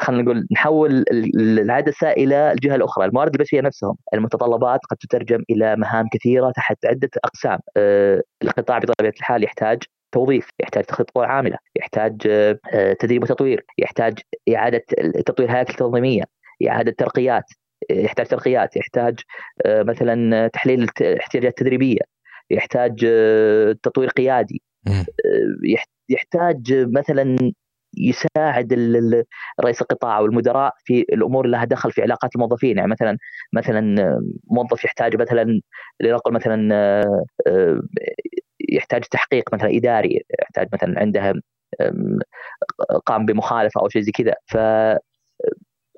خلينا 0.00 0.22
نقول 0.22 0.46
نحول 0.52 1.04
العدسة 1.38 2.10
إلى 2.10 2.52
الجهة 2.52 2.74
الأخرى. 2.74 3.04
الموارد 3.04 3.34
البشرية 3.34 3.60
نفسهم 3.60 3.96
المتطلبات 4.14 4.80
قد 4.90 4.96
تترجم 4.96 5.42
إلى 5.50 5.76
مهام 5.76 6.08
كثيرة 6.12 6.50
تحت 6.56 6.86
عدة 6.86 7.10
أقسام. 7.24 7.58
أه 7.76 8.22
القطاع 8.42 8.78
بطبيعة 8.78 9.12
الحال 9.18 9.44
يحتاج 9.44 9.82
توظيف 10.12 10.48
يحتاج 10.60 10.84
تخطيط 10.84 11.18
عاملة 11.18 11.58
يحتاج 11.76 12.22
أه 12.26 12.58
تدريب 13.00 13.22
وتطوير 13.22 13.64
يحتاج 13.78 14.18
إعادة 14.56 14.84
تطوير 15.26 15.50
هياكل 15.50 15.74
تنظيمية 15.74 16.22
إعادة 16.68 16.94
ترقيات. 16.98 17.44
يحتاج 17.90 18.26
ترقيات 18.26 18.76
يحتاج 18.76 19.20
آه، 19.66 19.82
مثلا 19.82 20.48
تحليل 20.48 20.88
الاحتياجات 21.00 21.50
التدريبية 21.50 22.00
يحتاج 22.50 23.04
آه، 23.08 23.72
تطوير 23.82 24.08
قيادي 24.08 24.62
آه، 24.88 25.04
يحتاج 26.08 26.72
مثلا 26.72 27.52
يساعد 27.98 28.72
رئيس 29.64 29.82
القطاع 29.82 30.18
أو 30.18 30.26
المدراء 30.26 30.72
في 30.84 31.00
الأمور 31.00 31.44
اللي 31.44 31.56
لها 31.56 31.64
دخل 31.64 31.92
في 31.92 32.02
علاقات 32.02 32.34
الموظفين. 32.36 32.76
يعني 32.76 32.90
مثلا 32.90 33.18
مثلا 33.52 33.96
موظف 34.50 34.84
يحتاج 34.84 35.20
مثلا 35.20 35.60
لنقل 36.00 36.32
مثلا 36.32 37.02
يحتاج 38.70 39.02
تحقيق 39.04 39.54
مثلا 39.54 39.76
إداري 39.76 40.20
يحتاج 40.42 40.68
مثلا 40.72 41.00
عنده 41.00 41.34
قام 43.06 43.26
بمخالفة 43.26 43.80
أو 43.80 43.88
شيء 43.88 44.02
زي 44.02 44.12
كذا. 44.12 44.34
ف 44.46 44.56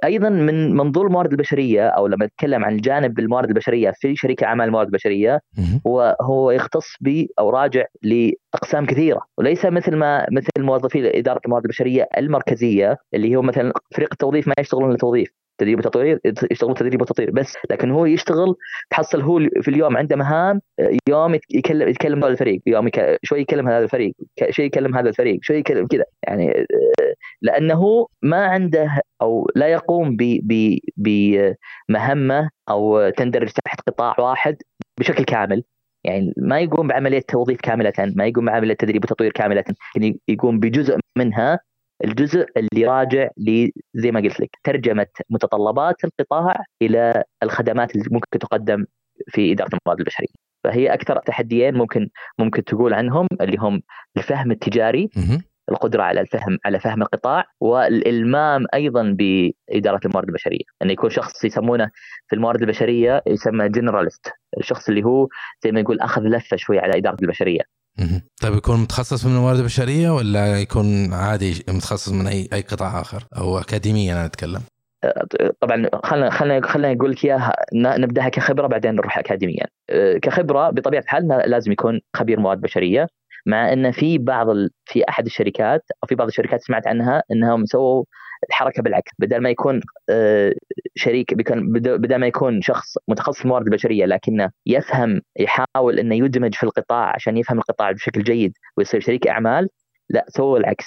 أيضا 0.05 0.29
من 0.29 0.77
منظور 0.77 1.07
الموارد 1.07 1.31
البشرية 1.31 1.89
أو 1.89 2.07
لما 2.07 2.27
نتكلم 2.27 2.65
عن 2.65 2.77
جانب 2.77 3.19
الموارد 3.19 3.49
البشرية 3.49 3.91
في 3.91 4.17
شركة 4.17 4.45
أعمال 4.47 4.67
الموارد 4.67 4.87
البشريه 4.87 5.41
هو 5.87 6.17
هو 6.21 6.51
يختص 6.51 6.87
ب 7.01 7.27
أو 7.39 7.51
راجع 7.51 7.85
لأقسام 8.03 8.87
كثيرة. 8.87 9.21
وليس 9.39 9.65
مثل 9.67 9.97
ما 9.97 10.27
مثل 10.33 10.51
موظفي 10.59 11.19
إدارة 11.19 11.41
الموارد 11.45 11.65
البشرية 11.65 12.09
المركزية 12.19 12.97
اللي 13.15 13.37
هو 13.37 13.43
مثلا 13.43 13.73
فريق 13.95 14.09
التوظيف 14.13 14.49
ما 14.49 14.55
يشتغلون 14.59 14.91
للتوظيف 14.91 15.46
تدريب 15.59 15.79
وتطوير 15.79 16.21
يشتغل 16.51 16.75
تدريب 16.75 17.03
وتطوير. 17.03 17.31
بس 17.31 17.57
لكن 17.71 17.91
هو 17.91 18.07
يشتغل 18.07 18.55
تحصل 18.91 19.21
هو 19.21 19.41
في 19.63 19.69
اليوم 19.69 19.97
عنده 19.97 20.17
مهام 20.17 20.61
يوم 21.09 21.39
يكلم 21.51 21.89
يتكلم 21.89 22.25
هذا 22.25 22.33
الفريق 22.33 22.63
يوم. 22.67 22.89
شوي 23.23 23.41
يكلم 23.41 23.69
هذا 23.69 23.85
الفريق 23.85 24.15
شوي 24.51 24.65
يكلم 24.65 24.97
هذا 24.97 25.09
الفريق 25.09 25.39
شوي 25.43 25.57
يكلم 25.57 25.87
كذا. 25.87 26.05
يعني 26.23 26.67
لأنه 27.43 28.07
ما 28.23 28.45
عنده 28.45 29.01
أو 29.23 29.51
لا 29.57 29.67
يقوم 29.67 30.17
بمهمة 30.97 32.51
أو 32.71 33.11
تندرج 33.11 33.49
تحت 33.65 33.81
قطاع 33.81 34.15
واحد 34.19 34.57
بشكل 35.01 35.25
كامل. 35.25 35.63
يعني 36.05 36.33
ما 36.37 36.61
يقوم 36.61 36.89
بعملية 36.89 37.23
توظيف 37.29 37.61
كاملة 37.61 37.93
ما 37.99 38.27
يقوم 38.27 38.45
بعملية 38.45 38.75
تدريب 38.75 39.05
وتطوير 39.05 39.33
كاملة. 39.33 39.65
يعني 39.97 40.21
يقوم 40.29 40.61
بجزء 40.61 40.99
منها 41.19 41.61
الجزء 42.05 42.47
اللي 42.57 42.87
راجع 42.87 43.29
زي 43.95 44.11
ما 44.11 44.21
قلت 44.21 44.41
لك 44.41 44.51
ترجمة 44.65 45.07
متطلبات 45.31 45.97
القطاع 46.05 46.65
إلى 46.83 47.25
الخدمات 47.43 47.97
اللي 47.97 48.05
ممكن 48.11 48.39
تقدم 48.39 48.85
في 49.29 49.53
إدارة 49.53 49.69
الموارد 49.69 50.01
البشرية. 50.01 50.29
فهي 50.65 50.95
أكثر 50.95 51.19
تحديين 51.19 51.75
ممكن 51.75 52.09
ممكن 52.39 52.65
تقول 52.65 52.95
عنهم 52.95 53.27
اللي 53.41 53.57
هم 53.59 53.83
الفهم 54.17 54.51
التجاري 54.51 55.11
القدرة 55.71 56.03
على 56.03 56.21
الفهم 56.21 56.59
على 56.65 56.81
فهم 56.81 57.03
القطاع 57.03 57.45
والإلمام 57.61 58.67
أيضا 58.75 59.17
بإدارة 59.19 60.01
الموارد 60.07 60.29
البشرية. 60.29 60.65
انه 60.83 60.93
يكون 60.93 61.11
شخص 61.11 61.45
يسمونه 61.45 61.91
في 62.29 62.37
الموارد 62.37 62.63
البشرية 62.63 63.23
يسمى 63.27 63.69
جنراليست 63.69 64.33
الشخص 64.59 64.89
اللي 64.89 65.05
هو 65.05 65.29
زي 65.65 65.73
ما 65.73 65.81
يقول 65.81 66.01
أخذ 66.01 66.23
لفة 66.23 66.57
شوي 66.57 66.79
على 66.79 66.99
إدارة 66.99 67.17
البشرية. 67.23 67.61
طيب 68.43 68.55
يكون 68.55 68.81
متخصص 68.81 69.27
من 69.27 69.33
الموارد 69.33 69.59
البشرية 69.59 70.11
ولا 70.11 70.61
يكون 70.61 71.13
عادي 71.13 71.65
متخصص 71.69 72.13
من 72.13 72.27
اي 72.27 72.49
أي 72.53 72.61
قطاع 72.61 73.01
آخر 73.01 73.25
أو 73.37 73.59
اكاديميا 73.59 74.13
أنا 74.13 74.25
أتكلم؟ 74.25 74.61
طبعا 75.61 75.89
خلينا 76.05 76.31
خلينا 76.31 76.67
خلينا 76.67 76.93
أقول 76.93 77.11
لك 77.11 77.25
إياها. 77.25 77.55
نبدأها 77.75 78.29
كخبرة 78.29 78.67
بعدين 78.67 78.95
نروح 78.95 79.19
اكاديميا. 79.19 79.67
كخبرة 80.23 80.71
بطبيعة 80.71 81.01
الحال 81.01 81.29
لازم 81.29 81.73
يكون 81.73 82.01
خبير 82.17 82.41
موارد 82.41 82.61
بشرية 82.61 83.07
مع 83.47 83.73
إن 83.73 83.93
في 83.93 84.19
بعض 84.19 84.49
ال... 84.49 84.71
في 84.85 85.03
أحد 85.09 85.27
الشركات 85.27 85.83
أو 86.03 86.09
في 86.09 86.15
بعض 86.15 86.29
الشركات 86.29 86.63
سمعت 86.63 86.87
عنها 86.87 87.23
إنهم 87.33 87.65
سووا 87.65 88.05
الحركة 88.49 88.83
بالعكس 88.83 89.13
بدل 89.19 89.39
ما 89.39 89.51
يكون 89.51 89.81
آه، 90.11 90.55
شريك 90.95 91.35
بدل 91.35 92.17
ما 92.17 92.27
يكون 92.27 92.63
شخص 92.63 92.99
متخصص 93.09 93.39
في 93.39 93.45
الموارد 93.45 93.67
البشرية 93.67 94.05
لكنه 94.07 94.51
يفهم 94.67 95.21
يحاول 95.39 95.99
إنه 95.99 96.15
يدمج 96.15 96.55
في 96.55 96.63
القطاع 96.63 97.13
عشان 97.15 97.37
يفهم 97.37 97.59
القطاع 97.59 97.93
بشكل 97.93 98.23
جيد 98.23 98.53
ويصير 98.77 99.01
شريك 99.01 99.27
أعمال 99.27 99.69
لا 100.11 100.25
سووا 100.29 100.59
العكس. 100.59 100.87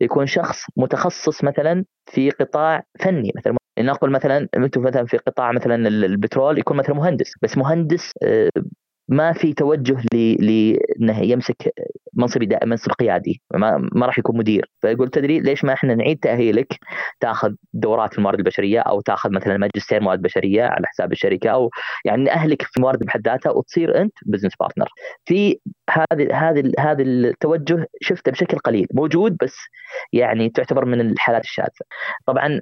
يكون 0.00 0.26
شخص 0.26 0.64
متخصص 0.76 1.44
مثلا 1.44 1.84
في 2.06 2.30
قطاع 2.30 2.82
فني 3.00 3.32
مثلا 3.36 3.56
نقول 3.78 4.10
مثلا 4.10 4.48
أنتم 4.56 4.82
مثلا 4.82 5.06
في 5.06 5.16
قطاع 5.16 5.52
مثلا 5.52 5.88
البترول 5.88 6.58
يكون 6.58 6.76
مثلا 6.76 6.94
مهندس 6.94 7.32
بس 7.42 7.58
مهندس 7.58 8.12
آه، 8.22 8.50
ما 9.08 9.32
في 9.32 9.52
توجه 9.52 9.96
لأنه 10.12 11.20
يمسك 11.20 11.72
منصب 12.14 12.42
منصب 12.64 12.90
قيادي. 12.90 13.42
ما, 13.54 13.88
ما 13.92 14.06
راح 14.06 14.18
يكون 14.18 14.38
مدير. 14.38 14.70
فيقول 14.80 15.10
تدري 15.10 15.40
ليش 15.40 15.64
ما 15.64 15.72
إحنا 15.72 15.94
نعيد 15.94 16.18
تأهيلك؟ 16.18 16.78
تأخذ 17.20 17.52
دورات 17.72 18.18
الموارد 18.18 18.38
البشرية 18.38 18.80
أو 18.80 19.00
تأخذ 19.00 19.30
مثلا 19.32 19.56
ماجستير 19.56 20.00
موارد 20.00 20.22
بشرية 20.22 20.62
على 20.62 20.86
حساب 20.86 21.12
الشركة 21.12 21.50
أو 21.50 21.70
يعني 22.04 22.22
نأهلك 22.24 22.62
في 22.62 22.76
الموارد 22.76 22.98
بحد 22.98 23.28
ذاتها 23.28 23.50
وتصير 23.50 24.02
أنت 24.02 24.12
business 24.26 24.52
partner 24.60 24.88
في 25.24 25.58
هذا 25.90 26.34
هذا 26.34 26.72
هذا 26.78 27.02
التوجه 27.02 27.86
شفته 28.00 28.32
بشكل 28.32 28.58
قليل. 28.58 28.86
موجود 28.94 29.36
بس 29.42 29.56
يعني 30.12 30.50
تعتبر 30.50 30.84
من 30.84 31.00
الحالات 31.00 31.44
الشاذة. 31.44 31.68
طبعا 32.26 32.60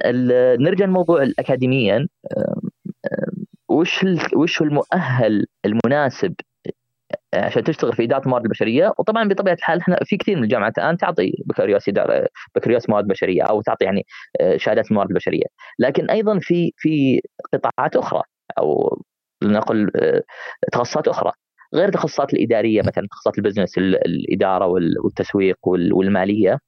نرجع 0.61 0.85
لموضوع 0.85 1.23
الاكاديميا. 1.23 2.09
وش 3.77 4.05
وش 4.37 4.63
المؤهل 4.63 5.47
المناسب 5.65 6.35
عشان 7.35 7.65
تشتغل 7.65 7.93
في 7.93 8.05
إدارة 8.05 8.23
الموارد 8.23 8.45
البشرية؟ 8.45 8.93
وطبعا 8.99 9.29
بطبيعة 9.29 9.55
الحال 9.55 9.81
إحنا 9.81 9.99
في 10.05 10.17
كثير 10.17 10.37
من 10.37 10.45
الجامعات 10.45 10.79
الآن 10.79 10.97
تعطي 10.97 11.33
بكالوريوس 11.47 11.89
إدارة 11.89 12.29
بكالوريوس 12.55 12.91
موارد 12.91 13.07
بشرية 13.07 13.43
أو 13.43 13.63
تعطي 13.63 13.85
يعني 13.85 14.07
آه، 14.41 14.57
شهادات 14.57 14.91
الموارد 14.91 15.11
البشريه 15.11 15.45
لكن 15.79 16.11
أيضا 16.11 16.39
في 16.39 16.73
في 16.77 17.21
قطاعات 17.53 17.97
أخرى 17.97 18.23
أو 18.59 18.99
لنقل 19.43 19.91
آه، 19.97 20.23
تخصصات 20.73 21.09
أخرى 21.09 21.33
غير 21.75 21.89
التخصصات 21.89 22.35
الإدارية 22.35 22.83
مثلا 22.83 23.07
تخصصات 23.11 23.39
البزنس 23.39 23.79
الإدارة 23.79 24.67
والتسويق 25.05 25.59
والمالية. 25.69 26.59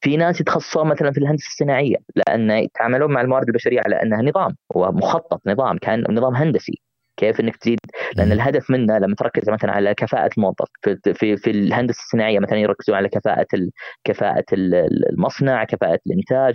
في 0.00 0.16
ناس 0.16 0.40
يتخصصون 0.40 0.88
مثلا 0.88 1.12
في 1.12 1.18
الهندسة 1.18 1.46
الصناعية 1.46 1.96
لأن 2.16 2.50
يتعاملون 2.50 3.12
مع 3.12 3.20
الموارد 3.20 3.48
البشرية 3.48 3.80
على 3.80 4.02
أنها 4.02 4.22
نظام 4.22 4.56
ومخطط 4.74 5.40
نظام 5.46 5.78
كأن 5.78 6.04
نظام 6.10 6.34
هندسي. 6.34 6.80
كيف 7.16 7.40
إنك 7.40 7.56
تزيد؟ 7.56 7.78
لأن 8.16 8.32
الهدف 8.32 8.70
منه 8.70 8.98
لما 8.98 9.14
تركز 9.14 9.50
مثلا 9.50 9.72
على 9.72 9.94
كفاءة 9.94 10.30
الموظف 10.38 10.68
في 10.82 11.14
في, 11.14 11.36
في 11.36 11.50
الهندسة 11.50 11.98
الصناعية 12.00 12.38
مثلا 12.38 12.58
يركزون 12.58 12.96
على 12.96 13.08
كفاءة 13.08 13.46
كفاءة 14.04 14.44
المصنع 15.12 15.64
كفاءة 15.64 15.98
الإنتاج 16.06 16.54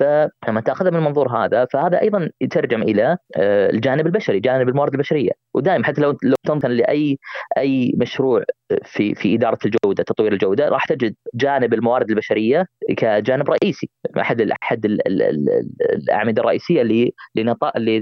فلما 0.00 0.60
تاخذها 0.60 0.90
من 0.90 0.96
المنظور 0.96 1.28
هذا 1.28 1.64
فهذا 1.64 2.00
أيضا 2.00 2.30
يترجم 2.40 2.82
إلى 2.82 3.16
آه، 3.36 3.70
الجانب 3.70 4.06
البشري 4.06 4.40
جانب 4.40 4.68
الموارد 4.68 4.92
البشرية. 4.92 5.30
ودائما 5.54 5.84
حتى 5.84 6.00
لو 6.00 6.10
لو 6.22 6.34
تنظر 6.46 6.68
لأي 6.68 7.18
أي 7.58 7.92
مشروع 7.96 8.44
في 8.84 9.14
في 9.14 9.34
إدارة 9.34 9.58
الجودة 9.64 10.04
تطوير 10.04 10.32
الجودة 10.32 10.68
راح 10.68 10.84
تجد 10.84 11.14
جانب 11.34 11.74
الموارد 11.74 12.10
البشرية 12.10 12.66
كجانب 12.96 13.50
رئيسي. 13.50 13.88
أحد 14.20 14.50
أحد 14.62 14.86
الأعمدة 14.86 16.42
الرئيسية 16.42 17.10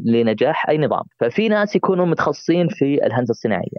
لنجاح 0.05 0.69
أي 0.69 0.79
نظام. 0.79 1.03
ففي 1.21 1.49
ناس 1.49 1.77
يكونوا 1.77 2.07
متخصصين 2.07 2.69
في 2.69 3.07
الهندسة 3.07 3.31
الصناعية. 3.31 3.79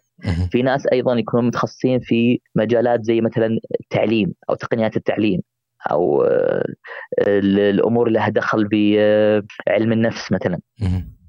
في 0.52 0.62
ناس 0.62 0.88
أيضا 0.94 1.16
يكونوا 1.16 1.48
متخصصين 1.48 2.00
في 2.00 2.40
مجالات 2.56 3.04
زي 3.04 3.22
مثلا 3.22 3.60
التعليم 3.82 4.34
أو 4.50 4.56
تقنيات 4.56 4.98
التعليم. 4.98 5.42
أو 5.92 6.24
آه، 6.24 6.66
الأمور 7.28 8.08
اللي 8.08 8.20
لها 8.20 8.30
دخل 8.30 8.68
بعلم 9.68 9.92
النفس 9.92 10.32
مثلا. 10.32 10.60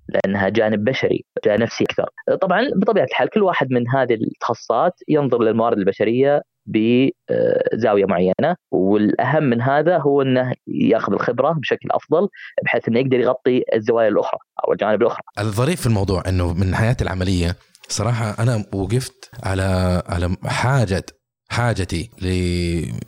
لأنها 0.09 0.49
جانب 0.49 0.85
بشري 0.85 1.25
جانب 1.45 1.61
نفسي 1.61 1.85
أكثر. 1.85 2.09
طبعا 2.41 2.63
بطبيعة 2.77 3.05
الحال 3.05 3.29
كل 3.29 3.43
واحد 3.43 3.71
من 3.71 3.89
هذه 3.89 4.15
التخصصات 4.15 4.93
ينظر 5.09 5.43
للموارد 5.43 5.79
البشرية 5.79 6.43
بزاويه 6.67 8.05
معينة 8.05 8.57
والأهم 8.71 9.43
من 9.43 9.63
هذا 9.63 9.99
هو 9.99 10.23
إنه 10.23 10.53
يأخذ 10.67 11.13
الخبرة 11.13 11.53
بشكل 11.53 11.89
أفضل 11.91 12.29
بحيث 12.65 12.89
إنه 12.89 13.01
يقدر 13.01 13.21
يغطي 13.21 13.63
الزوايا 13.75 14.09
الأخرى 14.09 14.39
أو 14.65 14.73
الجوانب 14.73 15.03
الأخرى. 15.03 15.23
الظريف 15.39 15.81
في 15.81 15.87
الموضوع 15.87 16.23
إنه 16.29 16.55
من 16.55 16.75
حياتي 16.75 17.05
العملية 17.05 17.57
صراحة 17.89 18.43
أنا 18.43 18.65
وقفت 18.75 19.31
على 19.43 20.03
على 20.07 20.37
حاجة 20.47 21.03
حاجتي 21.51 22.11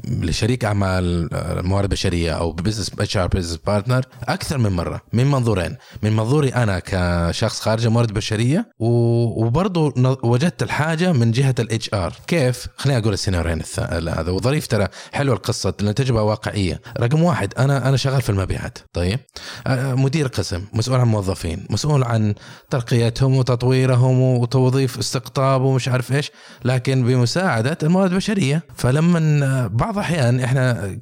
لشريك 0.05 0.65
أعمال 0.65 1.29
الموارد 1.35 1.85
البشريه 1.85 2.33
أو 2.33 2.53
business 2.53 2.91
HR 2.99 3.27
business 3.27 3.61
partner 3.67 4.05
أكثر 4.25 4.59
من 4.59 4.71
مرة 4.71 5.01
من 5.13 5.27
منظورين. 5.27 5.77
من 6.03 6.13
منظوري 6.13 6.49
أنا 6.49 6.83
كشخص 6.85 7.61
خارج 7.61 7.87
الموارد 7.87 8.09
البشريه 8.09 8.73
وبرضه 8.79 9.93
وجدت 10.23 10.63
الحاجة 10.63 11.13
من 11.13 11.31
جهة 11.31 11.55
ال 11.59 11.95
HR 11.95 12.15
كيف؟ 12.27 12.67
خليني 12.77 12.99
أقول 12.99 13.13
السيناريوين 13.13 13.63
هذا. 13.79 14.31
وظريفة 14.31 14.67
ترى 14.67 14.89
حلوة 15.13 15.37
القصة 15.37 15.75
لأن 15.81 15.95
تجربة 15.95 16.23
واقعية. 16.23 16.81
رقم 17.01 17.23
واحد 17.23 17.55
أنا 17.59 17.89
أنا 17.89 17.97
شغال 17.97 18.23
في 18.23 18.31
المبيعات. 18.31 18.79
طيب؟ 18.93 19.21
مدير 19.69 20.27
قسم 20.27 20.65
مسؤول 20.73 21.01
عن 21.01 21.07
موظفين 21.07 21.67
مسؤول 21.71 22.05
عن 22.05 22.35
ترقيتهم 22.71 23.37
وتطويرهم 23.37 24.21
وتوظيف 24.21 24.99
استقطاب 24.99 25.63
ومش 25.63 25.89
عارف 25.89 26.13
إيش 26.13 26.31
لكن 26.65 27.05
بمساعدة 27.05 27.79
الموارد 27.83 28.11
البشرية. 28.11 28.32
بشريه 28.33 28.63
فلما 28.77 29.67
بعض 29.67 29.99
الأحيان 29.99 30.41
إحنا. 30.41 30.99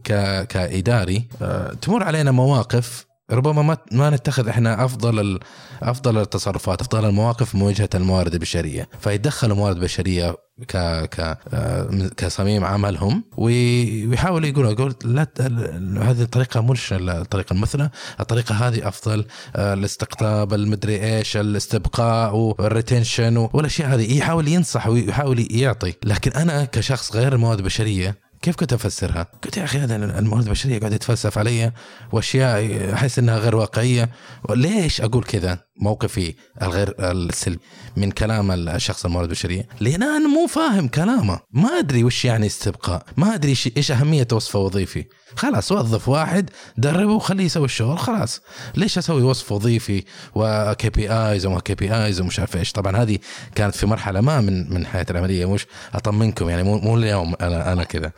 كإداري 0.49 1.29
آه، 1.43 1.73
تمر 1.73 2.03
علينا 2.03 2.31
مواقف 2.31 3.07
ربما 3.31 3.63
ما 3.63 3.77
ما 3.93 4.11
نتخذ 4.11 4.49
إحنا 4.49 4.85
أفضل 4.85 5.41
أفضل 5.83 6.19
التصرفات 6.19 6.81
أفضل 6.81 7.05
المواقف 7.05 7.55
مواجهه 7.55 7.89
الموارد 7.95 8.33
البشرية. 8.35 8.89
فيدخلوا 9.01 9.57
موارد 9.57 9.81
بشريه 9.81 10.37
ك 10.69 10.77
ك 11.07 11.39
آه، 11.55 12.11
كصميم 12.17 12.65
عملهم 12.65 13.25
يقولوا 14.49 14.71
يقول 14.71 14.95
لا 15.05 15.29
هذه 16.03 16.23
الطريقة 16.23 16.61
مش 16.61 16.93
الطريقة 16.93 17.53
المثلى 17.53 17.91
الطريقة 18.21 18.55
هذه 18.55 18.89
أفضل 18.89 19.25
آه، 19.57 19.75
الاستقطاب 19.75 20.55
المدري 20.55 21.17
إيش 21.17 21.37
الاستبقاء 21.37 22.37
والريتنشن 22.37 23.37
والأشياء 23.37 23.95
هذه. 23.95 24.19
يحاول 24.19 24.49
ينصح 24.49 24.87
ويحاول 24.87 25.47
يعطي. 25.51 25.93
لكن 26.05 26.31
أنا 26.31 26.65
كشخص 26.65 27.17
غير 27.17 27.33
المواد 27.33 27.59
البشرية 27.59 28.30
كيف 28.43 28.57
كنت 28.57 28.73
أفسرها؟ 28.73 29.27
قلت 29.45 29.57
يا 29.57 29.65
أخي 29.65 29.79
هذا 29.79 29.97
الموارد 29.97 30.45
البشرية 30.45 30.81
قاعد 30.81 30.93
يتفلسف 30.93 31.39
علي 31.39 31.73
وأشياء 32.13 32.95
أحس 32.95 33.19
إنها 33.19 33.39
غير 33.39 33.57
واقعية. 33.57 34.11
ليش 34.51 35.01
أقول 35.01 35.25
كذا؟ 35.25 35.59
موقفي 35.81 36.35
الغير 36.63 36.95
السلبي 36.99 37.61
من 37.97 38.11
كلام 38.11 38.51
الشخص 38.69 39.05
الموارد 39.05 39.29
البشرية. 39.29 39.69
لأن 39.81 40.03
أنا 40.03 40.29
مو 40.29 40.47
فاهم 40.47 40.89
كلامه. 40.89 41.41
ما 41.53 41.69
أدري 41.69 42.05
وش 42.05 42.25
يعني 42.25 42.47
استبقاء. 42.47 43.03
ما 43.17 43.35
أدري 43.35 43.57
إيش 43.77 43.91
أهمية 43.91 44.29
وصفه 44.33 44.59
وظيفي. 44.59 45.05
خلاص 45.37 45.73
وظف 45.73 46.09
واحد 46.09 46.51
دربه 46.77 47.13
وخليه 47.13 47.45
يسوي 47.45 47.65
الشغل 47.65 47.99
خلاص. 47.99 48.41
ليش 48.75 48.99
أسوي 48.99 49.23
وصف 49.23 49.53
وظيفي 49.53 50.05
و 50.35 50.91
KPIs 50.91 51.47
وما 51.47 51.61
KPIs 51.61 52.21
ومش 52.21 52.41
عارف 52.41 52.57
إيش؟ 52.57 52.73
طبعا 52.73 52.97
هذه 52.97 53.19
كانت 53.55 53.75
في 53.75 53.87
مرحلة 53.87 54.21
ما 54.21 54.41
من 54.41 54.75
من 54.75 54.87
حياتي 54.87 55.13
العملية 55.13 55.53
مش 55.53 55.67
أطمنكم 55.95 56.49
يعني 56.49 56.63
مو 56.63 56.79
مو 56.79 56.97
اليوم 56.97 57.35
أنا 57.41 57.73
أنا 57.73 57.85
كذا. 57.85 58.13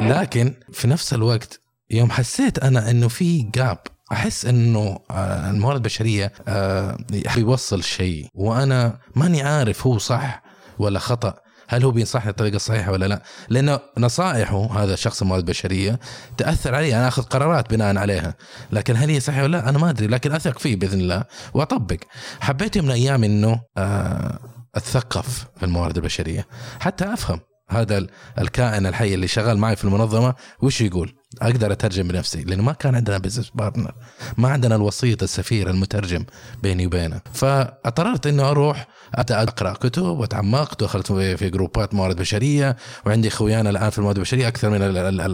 لكن 0.00 0.54
في 0.72 0.88
نفس 0.88 1.14
الوقت 1.14 1.60
يوم 1.90 2.10
حسيت 2.10 2.58
أنا 2.58 2.90
إنه 2.90 3.08
في 3.08 3.42
جاب 3.42 3.78
أحس 4.12 4.46
إنه 4.46 4.98
آه، 5.10 5.50
الموارد 5.50 5.76
البشرية 5.76 6.32
آه، 6.48 6.96
يوصل 7.36 7.82
شيء 7.82 8.28
وأنا 8.34 8.98
ماني 9.16 9.42
عارف 9.42 9.86
هو 9.86 9.98
صح 9.98 10.42
ولا 10.78 10.98
خطأ 10.98 11.34
هل 11.68 11.84
هو 11.84 11.90
بينصحني 11.90 12.30
الطريقة 12.30 12.56
الصحيحه 12.56 12.92
ولا 12.92 13.06
لا؟ 13.06 13.22
لأنه 13.48 13.80
نصائحه 13.98 14.82
هذا 14.82 14.94
الشخص 14.94 15.22
الموارد 15.22 15.42
البشرية 15.42 16.00
تأثر 16.36 16.74
علي 16.74 16.96
أنا 16.96 17.08
آخذ 17.08 17.22
قرارات 17.22 17.70
بناء 17.70 17.96
عليها، 17.96 18.34
لكن 18.72 18.96
هل 18.96 19.10
هي 19.10 19.20
صحيحة 19.20 19.42
ولا 19.42 19.56
لا؟ 19.56 19.68
أنا 19.68 19.78
ما 19.78 19.90
أدري 19.90 20.06
لكن 20.06 20.32
أثق 20.32 20.58
فيه 20.58 20.76
بإذن 20.76 21.00
الله 21.00 21.24
وأطبق. 21.54 21.98
حبيت 22.40 22.78
من 22.78 22.90
أيام 22.90 23.24
إنه 23.24 23.60
آه، 23.76 24.38
أتثقف 24.74 25.46
في 25.56 25.62
الموارد 25.62 25.96
البشرية 25.96 26.46
حتى 26.80 27.12
أفهم 27.12 27.40
هذا 27.76 28.06
الكائن 28.38 28.86
الحي 28.86 29.14
اللي 29.14 29.28
شغال 29.28 29.58
معي 29.58 29.76
في 29.76 29.84
المنظمة 29.84 30.34
وش 30.62 30.80
يقول؟ 30.80 31.14
أقدر 31.42 31.72
أترجم 31.72 32.08
بنفسي 32.08 32.42
لأنه 32.42 32.62
ما 32.62 32.72
كان 32.72 32.94
عندنا 32.94 33.18
business 33.18 33.50
partner 33.54 33.92
ما 34.38 34.48
عندنا 34.48 34.74
الوسيط 34.76 35.22
السفير 35.22 35.70
المترجم 35.70 36.24
بيني 36.62 36.86
وبينه. 36.86 37.20
فاضطررت 37.32 38.26
انه 38.26 38.50
أروح 38.50 38.86
أقرأ 39.14 39.72
كتب 39.72 40.02
وتعمقت 40.02 40.82
ودخلت 40.82 41.12
في 41.12 41.50
groups 41.50 41.88
ات 41.88 41.94
موارد 41.94 42.16
بشرية 42.16 42.76
وعندي 43.06 43.30
خويانا 43.30 43.70
الآن 43.70 43.90
في 43.90 43.98
الموارد 43.98 44.16
البشرية 44.16 44.48
أكثر 44.48 44.70
من 44.70 44.78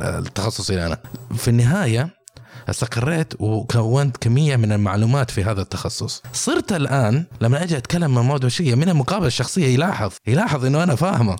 التخصص 0.03 0.71
اللي 0.71 0.87
أنا. 0.87 0.99
في 1.37 1.49
النهاية 1.49 2.21
استقريت 2.69 3.35
وكونت 3.41 4.17
كمية 4.17 4.57
من 4.57 4.73
المعلومات 4.73 5.31
في 5.31 5.45
هذا 5.45 5.63
التخصص. 5.63 6.23
صرت 6.33 6.73
الآن 6.73 7.25
لما 7.41 7.63
أجي 7.63 7.77
أتكلم 7.77 8.19
عن 8.19 8.25
موارد 8.25 8.47
بشرية 8.47 8.75
من 8.75 8.89
المقابله 8.89 9.27
الشخصية 9.27 9.67
يلاحظ 9.67 10.13
يلاحظ 10.27 10.65
إنه 10.65 10.83
أنا 10.83 10.95
فاهمه. 10.95 11.37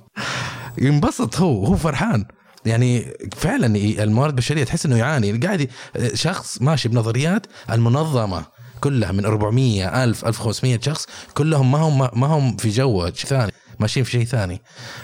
ينبسط 0.79 1.37
هو 1.41 1.65
هو 1.65 1.77
فرحان. 1.77 2.25
يعني 2.65 3.07
فعلا 3.37 3.67
الموارد 3.77 4.33
البشرية 4.33 4.65
تحس 4.65 4.87
إنه 4.87 4.97
يعاني. 4.97 5.33
قاعد 5.33 5.69
شخص 6.15 6.63
ماشي 6.63 6.89
بنظريات 6.89 7.47
المنظمة 7.71 8.45
كلها 8.81 9.13
من 9.13 9.25
400 9.27 10.05
1000 10.05 10.27
1500 10.27 10.81
شخص 10.81 11.07
كلهم 11.35 11.73
ما 11.73 11.79
هم 11.79 12.21
ما 12.21 12.27
هم 12.27 12.57
في 12.57 12.69
جو 12.69 13.09
ثاني. 13.09 13.53
ماشيين 13.81 14.05
في 14.05 14.11
شيء 14.11 14.25
ثاني. 14.25 14.61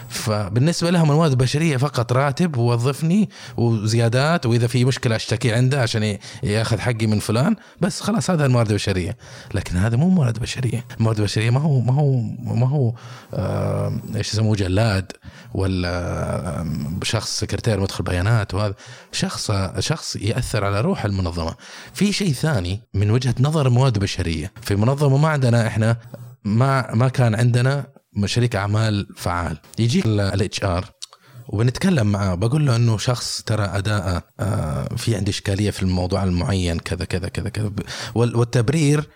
فبالنسبة 0.09 0.89
لهم 0.89 1.11
الموارد 1.11 1.31
البشرية 1.31 1.77
فقط 1.77 2.13
راتب 2.13 2.57
ووظفني 2.57 3.29
وزيادات 3.57 4.45
وإذا 4.45 4.67
في 4.67 4.85
مشكلة 4.85 5.15
أشتكي 5.15 5.53
عنده 5.53 5.81
عشان 5.81 6.17
يأخذ 6.43 6.79
حقي 6.79 7.07
من 7.07 7.19
فلان 7.19 7.55
بس 7.81 8.01
خلاص 8.01 8.29
هذا 8.29 8.45
الموارد 8.45 8.69
البشرية. 8.69 9.17
لكن 9.53 9.77
هذا 9.77 9.95
مو 9.97 10.09
موارد 10.09 10.39
بشرية. 10.39 10.85
الموارد 10.97 11.17
البشريه 11.17 11.49
ما 11.49 11.59
هو 11.59 11.79
ما 11.79 11.93
هو 11.93 12.21
ما 12.55 12.69
هو 12.69 12.93
آه 13.33 13.99
إيش 14.15 14.33
يسموه 14.33 14.55
جلاد 14.55 15.11
ولا 15.53 16.65
شخص 17.03 17.39
سكرتير 17.39 17.79
مدخل 17.79 18.03
بيانات 18.03 18.53
وهذا 18.53 18.75
شخص 19.11 19.51
شخص 19.79 20.15
يأثر 20.15 20.65
على 20.65 20.81
روح 20.81 21.05
المنظمة. 21.05 21.55
في 21.93 22.11
شيء 22.13 22.33
ثاني 22.33 22.81
من 22.93 23.11
وجهة 23.11 23.35
نظر 23.39 23.67
الموارد 23.67 23.95
البشرية. 23.95 24.51
في 24.61 24.75
منظمة 24.75 25.17
ما 25.17 25.27
عندنا 25.27 25.67
إحنا 25.67 25.97
ما 26.43 26.95
ما 26.95 27.07
كان 27.07 27.35
عندنا 27.35 27.96
شريك 28.25 28.55
أعمال 28.55 29.07
فعال. 29.15 29.57
يجيك 29.79 30.05
ال 30.05 30.63
HR 30.63 30.97
وبنتكلم 31.47 32.07
معاه 32.07 32.35
بقول 32.35 32.65
له 32.65 32.75
إنه 32.75 32.97
شخص 32.97 33.41
ترى 33.41 33.63
اداءه 33.63 34.23
آه 34.39 34.95
في 34.97 35.15
عندي 35.15 35.31
إشكالية 35.31 35.71
في 35.71 35.83
الموضوع 35.83 36.23
المعين 36.23 36.79
كذا 36.79 37.05
كذا 37.05 37.29
كذا 37.29 37.49
كذا. 37.49 37.71
والتبرير 38.15 39.09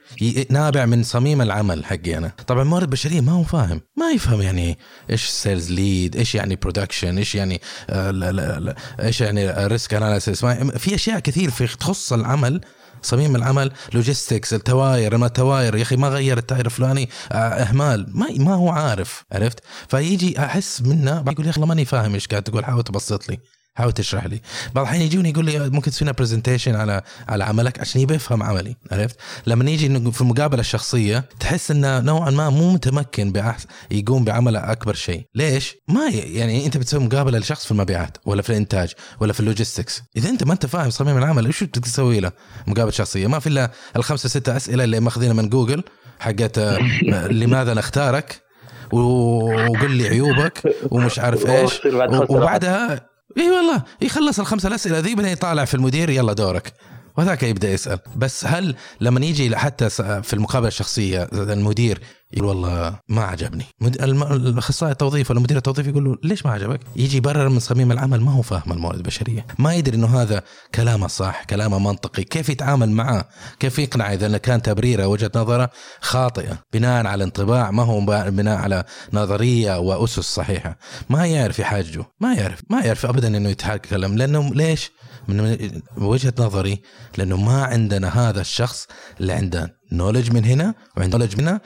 نابع 0.50 0.86
من 0.86 1.04
صميم 1.04 1.42
العمل 1.42 1.86
حقي 1.86 2.18
أنا. 2.18 2.32
طبعا 2.48 2.62
الموارد 2.62 2.84
البشريه 2.84 3.22
ما 3.22 3.32
هو 3.32 3.44
فاهم. 3.44 3.82
ما 3.98 4.12
يفهم 4.12 4.42
يعني 4.42 4.78
إيش 5.10 5.26
sales 5.26 5.72
lead 5.72 6.16
إيش 6.16 6.36
يعني 6.36 6.56
production 6.56 7.18
إيش 7.18 7.36
يعني 7.36 7.62
آه 7.90 8.12
لا 8.12 8.32
لا 8.32 8.60
لا 8.60 8.76
إيش 9.00 9.22
يعني 9.22 9.68
risk 9.68 9.94
analysis 9.94 10.46
في 10.78 10.96
أشياء 10.96 11.20
كثير 11.20 11.52
في 11.52 11.78
تخص 11.78 12.14
العمل 12.14 12.62
صميم 13.02 13.36
العمل 13.36 13.72
logistics 13.94 14.54
التواير 14.54 15.18
ما 15.18 15.26
التواير؟ 15.26 15.76
يا 15.76 15.82
أخي 15.82 15.96
ما 15.96 16.08
غير 16.10 16.38
التاير 16.38 16.66
الفلاني. 16.66 17.10
آه، 17.32 17.36
إهمال. 17.36 18.08
ما 18.10 18.28
ما 18.38 18.56
هو 18.56 18.70
عارف 18.70 19.24
عرفت؟ 19.32 19.60
فيجي 19.88 20.40
أحس 20.40 20.82
منه 20.82 21.24
يقول 21.28 21.46
يا 21.46 21.52
أخي 21.52 21.62
ماني 21.62 21.86
فاهم 21.86 22.14
إيش 22.14 22.28
قاعد 22.28 22.44
تقول 22.44 22.66
حاول 22.66 22.84
تبسط 22.84 23.30
لي. 23.30 23.40
حاول 23.74 23.92
تشرح 23.92 24.26
لي. 24.26 24.42
بعض 24.76 24.86
الحين 24.86 25.02
يجوني 25.02 25.30
يقول 25.30 25.46
لي 25.46 25.70
ممكن 25.70 25.92
تسوي 25.92 26.06
لنا 26.06 26.16
presentation 26.18 26.76
على 26.76 27.02
على 27.30 27.44
عملك 27.44 27.80
عشان 27.80 28.02
يبي 28.02 28.14
يفهم 28.14 28.44
عملي. 28.44 28.76
عرفت؟ 28.92 29.16
لما 29.48 29.72
يجي 29.72 30.12
في 30.12 30.22
المقابلة 30.22 30.60
الشخصية 30.60 31.26
تحس 31.40 31.72
إنه 31.72 32.00
نوعا 32.00 32.30
ما 32.30 32.50
مو 32.50 32.74
متمكن 32.74 33.32
بأحس 33.32 33.68
يقوم 33.92 34.24
بعمله 34.24 34.72
أكبر 34.72 34.94
شيء. 34.94 35.26
ليش؟ 35.36 35.76
ما 35.88 36.10
يعني 36.10 36.66
أنت 36.66 36.78
بتسوي 36.78 37.00
مقابلة 37.00 37.40
لشخص 37.40 37.66
في 37.66 37.72
المبيعات 37.72 38.18
ولا 38.26 38.42
في 38.42 38.50
الإنتاج 38.50 38.94
ولا 39.20 39.34
في 39.34 39.40
ال 39.40 39.46
logistics. 39.46 40.02
إذا 40.18 40.30
أنت 40.30 40.44
ما 40.44 40.54
أنت 40.54 40.66
فاهم 40.66 40.90
صميم 40.90 41.18
العمل 41.18 41.46
إيش 41.46 41.60
تسوي 41.60 42.20
له؟ 42.20 42.32
مقابلة 42.68 42.92
شخصية. 42.92 43.28
ما 43.28 43.40
في 43.40 43.48
إلا 43.48 43.72
الخمسة 43.96 44.30
ستة 44.30 44.58
أسئلة 44.58 44.84
اللي 44.84 45.00
ماخذينها 45.00 45.34
من 45.34 45.50
جوجل 45.50 45.84
حقت 46.20 46.58
آه، 46.58 46.78
لماذا 47.42 47.74
نختارك؟ 47.74 48.42
وقل 48.92 49.92
لي 49.92 50.08
عيوبك 50.08 50.76
ومش 50.92 51.20
عارف 51.20 51.46
إيش. 51.46 51.80
وبعدها 52.30 53.11
اي 53.38 53.52
والله 53.52 53.84
يخلص 54.02 54.40
الخمسه 54.40 54.68
الأسئلة 54.68 55.00
ذي 55.00 55.16
بعدين 55.16 55.32
يطالع 55.32 55.66
في 55.66 55.74
المدير 55.74 56.10
يلا 56.10 56.34
دورك. 56.34 56.74
وذاك 57.18 57.44
يبدأ 57.44 57.72
يسأل. 57.72 58.00
بس 58.16 58.46
هل 58.46 58.76
لما 59.02 59.26
يجي 59.26 59.58
حتى 59.58 59.90
في 60.24 60.34
المقابلة 60.34 60.68
الشخصية 60.68 61.30
المدير 61.34 62.00
يقول 62.34 62.48
والله 62.48 63.00
ما 63.10 63.24
عجبني. 63.24 63.66
الأخصائي 63.82 64.92
التوظيف 64.92 65.32
ولا 65.32 65.40
مدير 65.40 65.58
التوظيف 65.58 65.88
يقول 65.88 66.06
له 66.06 66.18
ليش 66.24 66.46
ما 66.46 66.52
عجبك؟ 66.52 66.80
يجي 66.96 67.18
يبرر 67.18 67.50
من 67.50 67.60
صميم 67.60 67.92
العمل 67.92 68.22
ما 68.22 68.32
هو 68.32 68.42
فاهم 68.42 68.72
الموارد 68.72 68.98
البشرية. 68.98 69.46
ما 69.60 69.74
يدري 69.74 69.98
إنه 69.98 70.22
هذا 70.22 70.44
كلامه 70.76 71.08
صح 71.08 71.44
كلامه 71.44 71.80
منطقي. 71.80 72.24
كيف 72.24 72.50
يتعامل 72.50 72.90
معاه 72.90 73.26
كيف 73.60 73.80
يقنع 73.80 74.14
إذا 74.14 74.38
كان 74.38 74.62
تبريره 74.62 75.08
وجهة 75.08 75.32
نظره 75.36 75.70
خاطئة؟ 76.02 76.58
بناء 76.74 77.08
على 77.08 77.24
انطباع 77.24 77.72
ما 77.72 77.84
هو 77.84 78.00
بناء 78.30 78.58
على 78.58 78.84
نظرية 79.14 79.80
وأسس 79.80 80.20
صحيحة. 80.20 80.78
ما 81.10 81.28
يعرف 81.28 81.60
يحاجه 81.60 82.06
ما 82.20 82.34
يعرف 82.34 82.62
ما 82.70 82.82
يعرف 82.82 83.06
ابدا 83.06 83.38
إنه 83.38 83.50
يتكلم 83.50 84.18
لأنه 84.18 84.54
ليش؟ 84.54 84.92
من 85.28 85.70
وجهة 85.98 86.34
نظري 86.40 86.82
لأنه 87.18 87.38
ما 87.38 87.64
عندنا 87.64 88.30
هذا 88.30 88.42
الشخص 88.42 88.88
اللي 89.20 89.34
عنده 89.34 89.81
نولج 89.92 90.34
من 90.34 90.46
هنا 90.46 90.74
وعنده 90.98 91.18
نولج 91.18 91.42
من 91.42 91.48
هنا 91.48 91.60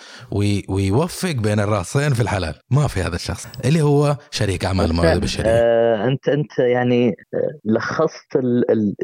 ويوفق 0.70 1.32
بين 1.32 1.60
الرأسين 1.60 2.14
في 2.14 2.22
الحلال. 2.22 2.56
ما 2.72 2.88
في 2.88 3.02
هذا 3.02 3.16
الشخص. 3.16 3.48
اللي 3.66 3.82
هو 3.82 4.18
شريك 4.32 4.66
أعمال 4.66 4.86
الموارد 4.86 5.12
البشرية. 5.12 5.50
آه 5.50 6.08
أنت 6.08 6.30
أنت 6.30 6.60
يعني 6.60 7.08
آه، 7.08 7.60
لخصت 7.66 8.38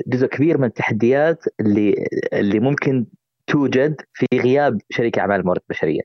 جزء 0.07 0.28
كبير 0.28 0.57
من 0.57 0.65
التحديات 0.65 1.38
اللي 1.59 2.05
اللي 2.34 2.59
ممكن 2.59 3.05
توجد 3.47 3.95
في 4.13 4.26
غياب 4.34 4.78
شريك 4.89 5.19
أعمال 5.19 5.39
الموارد 5.39 5.61
البشرية. 5.69 6.01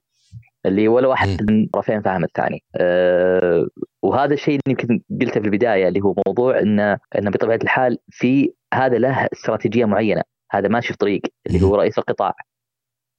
اللي 0.66 0.88
ولا 0.88 1.08
واحد 1.08 1.42
من 1.50 1.64
الطرفين 1.64 2.02
فاهم 2.02 2.24
الثاني. 2.24 2.62
أه 2.76 3.66
وهذا 4.02 4.34
الشيء 4.34 4.60
اللي 4.66 4.80
يمكن 4.80 5.00
قلته 5.20 5.40
في 5.40 5.46
البداية 5.46 5.88
اللي 5.88 6.00
هو 6.00 6.14
موضوع 6.26 6.58
إنه 6.60 6.98
إنه 7.18 7.30
بطبيعة 7.30 7.58
الحال 7.62 7.98
في 8.10 8.52
هذا 8.74 8.98
له 8.98 9.28
استراتيجية 9.32 9.84
معينة. 9.84 10.22
هذا 10.50 10.68
ماشي 10.68 10.88
في 10.88 10.98
طريق 10.98 11.20
اللي 11.46 11.62
هو 11.62 11.74
رئيس 11.74 11.98
القطاع. 11.98 12.34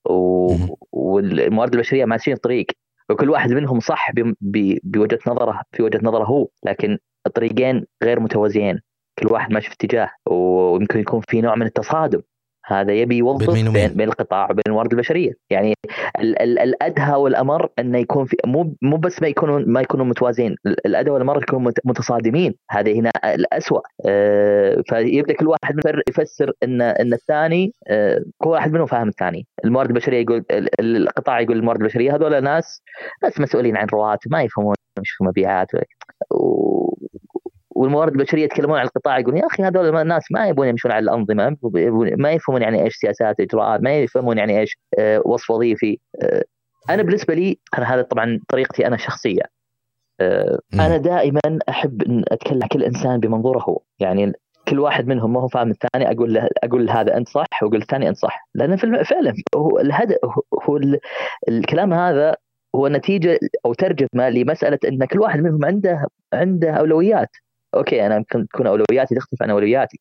و... 0.10 0.56
والموارد 0.92 1.74
البشرية 1.74 2.06
ماشيين 2.06 2.38
طريق. 2.38 2.66
وكل 3.10 3.30
واحد 3.30 3.54
منهم 3.54 3.80
صح 3.80 4.12
ب... 4.12 4.34
ب... 4.42 4.78
بوجهة 4.84 5.20
نظره 5.28 5.62
في 5.72 5.84
وجهة 5.84 6.00
نظره 6.04 6.24
هو 6.24 6.48
لكن 6.66 6.98
الطريقين 7.28 7.86
غير 8.04 8.20
متوازيين. 8.20 8.80
كل 9.20 9.28
واحد 9.34 9.54
ماشي 9.54 9.70
في 9.70 9.76
اتجاه 9.76 10.10
ويمكن 10.26 11.00
يكون 11.00 11.22
في 11.30 11.42
نوع 11.42 11.56
من 11.56 11.66
التصادم. 11.66 12.22
هذا 12.68 12.94
يبي 12.94 13.18
يوظف 13.18 13.54
بين, 13.54 13.72
بين, 13.72 13.88
بين 13.88 14.08
القطاع 14.08 14.48
وبين 14.52 14.64
الموارد 14.68 14.92
البشرية. 14.92 15.32
يعني 15.50 15.74
ال 16.20 16.42
ال 16.42 16.60
الأدهى 16.60 17.16
والأمر 17.16 17.70
انه 17.80 17.98
يكون 18.00 18.26
في 18.26 18.38
مو 18.46 18.76
مو 18.82 18.98
بس 18.98 19.22
ما 19.22 19.28
يكونوا 19.28 19.60
ما 19.60 19.82
يكونوا 19.82 20.06
متوازين. 20.06 20.56
الأدهى 20.66 21.12
والأمر 21.12 21.42
يكونوا 21.42 21.72
متصادمين. 21.86 22.56
هذه 22.72 23.00
هنا 23.00 23.12
الاسوء 23.26 23.82
آه 24.06 24.84
فيبدأ 24.90 25.34
كل 25.34 25.48
واحد 25.48 25.76
يفسر 26.10 26.52
ان 26.64 26.82
إن 26.82 27.14
الثاني 27.14 27.74
آه 27.88 28.24
كل 28.38 28.50
واحد 28.50 28.72
منهم 28.72 28.86
فاهم 28.86 29.08
الثاني. 29.08 29.48
الموارد 29.66 29.90
البشرية 29.90 30.22
يقول 30.22 30.46
القطاع 30.80 31.40
يقول 31.40 31.58
الموارد 31.58 31.82
البشرية 31.82 32.16
هذول 32.16 32.44
ناس 32.44 32.84
ناس 33.24 33.40
مسؤولين 33.40 33.78
عن 33.78 33.88
رواتب 33.88 34.32
ما 34.32 34.44
يفهمون 34.44 34.76
مش 35.00 35.12
في 35.12 35.24
مبيعات 35.24 35.68
والموارد 37.78 38.12
البشرية 38.12 38.44
يتكلمون 38.44 38.80
عن 38.80 38.86
القطاع 38.86 39.20
يقولون 39.20 39.40
يا 39.40 39.46
أخي 39.46 39.64
هذول 39.64 39.98
الناس 39.98 40.32
ما 40.32 40.48
يبون 40.48 40.68
يمشون 40.68 40.92
على 40.92 41.04
الأنظمة 41.04 41.58
ما 42.18 42.32
يفهمون 42.32 42.62
يعني 42.62 42.84
إيش 42.84 42.96
سياسات 42.96 43.40
إجراءات 43.40 43.82
ما 43.82 44.00
يفهمون 44.00 44.38
يعني 44.38 44.60
إيش 44.60 44.78
آه، 45.00 45.22
وصف 45.26 45.50
وظيفي 45.52 46.00
آه، 46.24 46.44
أنا 46.90 47.04
بالنسبة 47.04 47.34
لي 47.34 47.60
أنا 47.78 47.94
هذا 47.94 48.02
طبعا 48.02 48.40
طريقتي 48.50 48.88
أنا 48.88 48.96
الشخصيه 48.96 49.42
آه، 50.22 50.60
أنا 50.74 50.98
دائما 50.98 51.60
أحب 51.70 52.02
إن 52.02 52.24
أتكلم 52.32 52.68
كل 52.72 52.84
إنسان 52.84 53.20
بمنظوره 53.20 53.60
هو 53.60 53.80
يعني 54.00 54.34
كل 54.68 54.80
واحد 54.80 55.08
منهم 55.08 55.34
ما 55.34 55.42
هو 55.42 55.48
فاهم 55.48 55.72
الثاني 55.72 56.12
أقول 56.12 56.34
له 56.34 56.50
أقول 56.64 56.90
هذا 56.90 57.18
أنت 57.18 57.30
صح 57.30 57.64
وأقول 57.64 57.82
الثاني 57.82 58.10
أنت 58.10 58.18
صح 58.18 58.48
لأن 58.56 58.76
فعلا 59.04 59.34
هو 59.56 59.80
الهدف 59.80 60.18
هو 60.70 60.80
الكلام 61.50 61.94
هذا 61.94 62.36
هو 62.76 62.88
نتيجة 62.88 63.40
أو 63.66 63.74
ترجمة 63.74 64.30
لمسألة 64.30 64.80
إن 64.88 65.06
كل 65.06 65.20
واحد 65.20 65.40
منهم 65.40 65.66
عنده 65.66 66.08
عنده 66.34 66.72
أولويات. 66.72 67.30
أوكي 67.76 68.06
أنا 68.06 68.16
يمكن 68.16 68.48
تكون 68.48 68.68
أولوياتي 68.68 69.16
تختلف 69.16 69.44
عن 69.44 69.50
أولوياتك. 69.50 70.00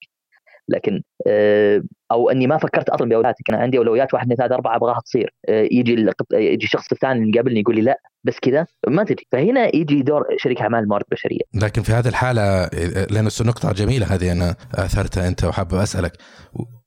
لكن 0.69 1.03
آه، 1.27 1.83
أو 2.13 2.31
أني 2.31 2.47
ما 2.47 2.59
فكرت 2.59 2.89
أصلا 2.89 3.09
باولوياتك 3.09 3.51
أنا 3.51 3.59
عندي 3.59 3.79
أولويات 3.79 4.15
واحد 4.15 4.25
اثنين 4.25 4.37
ثلاثة 4.37 4.55
أربعة 4.55 4.77
أبغاها 4.77 5.01
تصير. 5.01 5.35
آه، 5.49 5.69
يجي 5.73 6.07
يجي 6.33 6.65
الشخص 6.67 6.93
الثاني 6.93 7.23
اللي 7.23 7.41
قبلني 7.41 7.61
يقول 7.61 7.75
لي 7.75 7.83
لا 7.83 8.01
بس 8.25 8.39
كذا 8.43 8.67
ما 8.89 9.05
تدري 9.05 9.27
فهنا 9.33 9.77
يجي 9.77 10.03
دور 10.03 10.25
شريك 10.37 10.61
أعمال 10.61 10.81
الموارد 10.81 11.05
البشريه 11.13 11.41
لكن 11.55 11.83
في 11.83 11.93
هذه 11.93 12.09
الحالة 12.09 12.67
لأنه 13.11 13.31
نقطة 13.41 13.73
جميلة 13.73 14.07
هذه 14.15 14.33
أنا 14.33 14.57
أثرتها 14.75 15.29
أنت 15.29 15.45
وحاب 15.45 15.75
أسألك. 15.75 16.13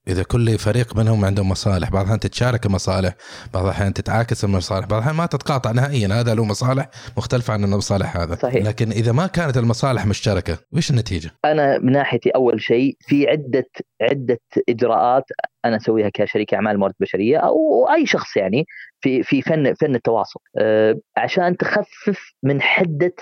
إذا 0.10 0.24
كل 0.24 0.58
فريق 0.58 0.98
منهم 0.98 1.26
عندهم 1.26 1.50
مصالح 1.50 1.90
بعض 1.90 2.02
الأحيان 2.02 2.20
تتشارك 2.20 2.66
المصالح 2.66 3.14
بعض 3.54 3.64
الأحيان 3.64 3.94
تتعاكس 3.94 4.44
المصالح 4.44 4.88
بعض 4.88 4.94
الأحيان 4.94 5.16
ما 5.16 5.26
تتقاطع 5.26 5.72
نهائيا 5.72 6.08
هذا 6.08 6.36
له 6.36 6.46
مصالح 6.46 6.90
مختلفه 7.18 7.54
عن 7.54 7.64
المصالح 7.64 8.18
هذا. 8.18 8.36
صحيح. 8.36 8.66
لكن 8.66 8.92
إذا 8.92 9.12
ما 9.12 9.28
كانت 9.28 9.58
المصالح 9.58 10.06
مشتركة 10.06 10.58
وش 10.72 10.92
النتيجة؟ 10.92 11.32
أنا 11.46 11.78
من 11.78 11.92
ناحيتي 11.92 12.30
أول 12.30 12.62
شيء 12.62 12.98
في 13.02 13.28
عدة 13.30 13.70
عدة 14.02 14.40
إجراءات 14.70 15.24
أنا 15.66 15.76
أسويها 15.76 16.10
كشريك 16.14 16.54
أعمال 16.54 16.80
موارد 16.80 16.94
بشرية 17.00 17.38
أو 17.38 17.88
أي 17.94 18.06
شخص 18.06 18.38
يعني 18.38 18.66
في 19.02 19.24
في 19.24 19.42
فن 19.42 19.74
فن 19.74 19.96
التواصل. 19.96 20.40
أه 20.58 21.00
عشان 21.18 21.58
تخفف 21.58 22.34
من 22.44 22.62
حدة 22.62 23.14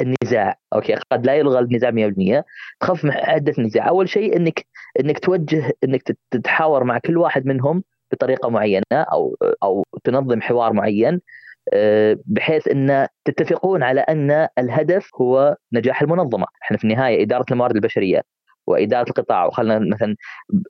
النزاع. 0.00 0.58
أوكي 0.74 0.94
قد 0.94 1.26
لا 1.26 1.34
يلغى 1.34 1.58
النزاع 1.58 1.90
100% 1.90 2.42
تخفف 2.80 3.04
من 3.04 3.12
حدة 3.12 3.54
النزاع. 3.58 3.88
أول 3.88 4.08
شيء 4.08 4.36
إنك 4.36 4.66
إنك 5.00 5.18
توجه 5.18 5.72
إنك 5.84 6.02
تتحاور 6.30 6.84
مع 6.84 6.98
كل 6.98 7.18
واحد 7.18 7.46
منهم 7.46 7.84
بطريقة 8.12 8.50
معينة 8.50 8.84
أو 8.92 9.36
أو 9.62 9.84
تنظم 10.04 10.40
حوار 10.40 10.72
معين 10.72 11.20
آه، 11.74 12.18
بحيث 12.26 12.68
إن 12.68 13.06
تتفقون 13.24 13.82
على 13.82 14.00
أن 14.00 14.48
الهدف 14.58 15.10
هو 15.16 15.56
نجاح 15.72 16.02
المنظمة، 16.02 16.46
إحنا 16.62 16.76
في 16.78 16.84
النهاية 16.84 17.22
إدارة 17.22 17.44
الموارد 17.52 17.74
البشرية 17.76 18.22
وإدارة 18.66 19.08
القطاع. 19.08 19.46
وخلنا 19.46 19.78
مثلا 19.78 20.16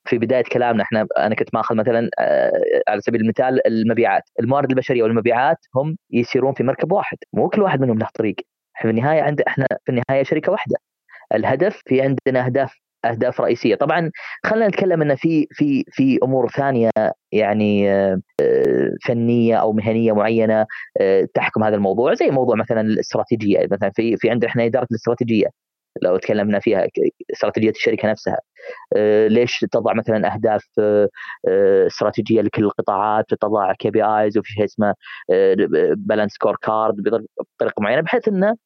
في 0.05 0.19
بداية 0.19 0.43
كلامنا 0.45 0.83
إحنا 0.83 1.07
أنا 1.19 1.35
كنت 1.35 1.55
ماخذ 1.55 1.75
مثلا 1.77 2.11
آه، 2.19 2.53
على 2.89 3.01
سبيل 3.01 3.21
المثال 3.21 3.67
المبيعات، 3.67 4.23
الموارد 4.41 4.71
البشرية 4.71 5.03
والمبيعات 5.03 5.59
هم 5.77 5.97
يسيرون 6.11 6.55
في 6.55 6.63
مركب 6.63 6.93
واحد، 6.93 7.19
مو 7.33 7.49
كل 7.49 7.63
واحد 7.63 7.81
منهم 7.81 7.99
له 7.99 8.09
طريق، 8.15 8.37
في 8.81 8.91
النهاية 8.91 9.23
عند 9.23 9.41
إحنا 9.41 9.67
في 9.85 9.93
النهاية 9.93 10.25
شركة 10.25 10.53
واحدة. 10.53 10.77
الهدف 11.35 11.83
في 11.87 12.03
عندنا 12.03 12.47
أهداف 12.47 12.84
أهداف 13.05 13.41
رئيسية. 13.41 13.75
طبعا 13.75 14.11
خلينا 14.47 14.69
نتكلم 14.69 15.03
إنه 15.03 15.15
في 15.15 15.47
في 15.51 15.85
في 15.93 16.19
أمور 16.23 16.49
ثانية 16.49 16.91
يعني 17.33 17.91
آه، 17.93 18.21
فنية 19.07 19.57
أو 19.57 19.73
مهنية 19.73 20.13
معينة 20.13 20.67
آه، 21.01 21.29
تحكم 21.35 21.65
هذا 21.65 21.77
الموضوع 21.77 22.15
زي 22.15 22.31
موضوع 22.31 22.57
مثلا 22.57 22.81
الاستراتيجية. 22.81 23.69
مثلا 23.71 23.91
في 23.97 24.17
في 24.17 24.31
عندنا 24.31 24.51
إحنا 24.51 24.65
إدارة 24.67 24.87
الاستراتيجية 24.91 25.47
لو 26.03 26.17
تكلمنا 26.17 26.61
فيها 26.61 26.87
استراتيجية 27.33 27.71
الشركة 27.71 28.11
نفسها. 28.11 28.39
آه، 28.97 29.29
ليش 29.29 29.61
تضع 29.73 29.93
مثلا 29.95 30.35
أهداف 30.35 30.65
استراتيجية 31.87 32.41
لكل 32.41 32.65
القطاعات 32.65 33.25
تضع 33.41 33.73
KPIs 33.73 34.39
وفي 34.39 34.53
شيء 34.53 34.65
اسمه 34.65 34.95
balanced 35.97 36.33
scorecard 36.33 36.95
بطريقة 37.59 37.83
معينة 37.83 38.03
بحيث 38.03 38.29
إنه 38.29 38.57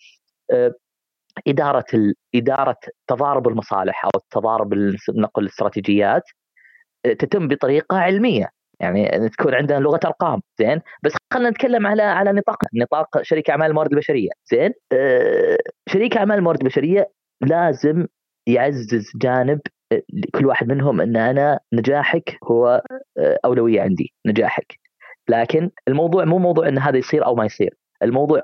إدارة 1.47 1.85
إدارة 2.35 2.77
تضارب 3.07 3.49
المصالح 3.49 4.05
أو 4.05 4.11
تضارب 4.31 4.75
نقل 5.15 5.43
الاستراتيجيات 5.43 6.23
آه، 7.07 7.13
تتم 7.13 7.49
بطريقة 7.49 7.99
علمية. 7.99 8.51
يعني 8.81 9.29
تكون 9.29 9.55
عندنا 9.55 9.79
لغة 9.79 10.01
أرقام 10.07 10.41
زين؟ 10.59 10.81
بس 11.03 11.13
خلينا 11.35 11.51
نتكلم 11.51 11.87
على 11.87 12.03
على 12.03 12.33
نطاق 12.33 12.59
نطاق 12.75 13.23
شركه 13.23 13.51
أعمال 13.51 13.67
الموارد 13.71 13.93
البشرية 13.93 14.31
زين؟ 14.53 14.73
أه 14.93 15.59
شريك 15.89 16.17
أعمال 16.17 16.39
الموارد 16.39 16.61
البشرية 16.63 17.11
لازم 17.41 18.07
يعزز 18.47 19.11
جانب 19.17 19.61
آه، 19.93 20.03
كل 20.35 20.47
واحد 20.47 20.69
منهم 20.69 21.01
إن 21.01 21.17
أنا 21.17 21.61
نجاحك 21.73 22.39
هو 22.45 22.83
آه، 23.19 23.39
أولوية 23.45 23.81
عندي 23.83 24.13
نجاحك. 24.27 24.79
لكن 25.29 25.71
الموضوع 25.89 26.25
مو 26.25 26.39
موضوع 26.39 26.69
إن 26.69 26.79
هذا 26.79 26.99
يصير 26.99 27.27
أو 27.27 27.35
ما 27.35 27.45
يصير. 27.45 27.75
الموضوع 28.03 28.43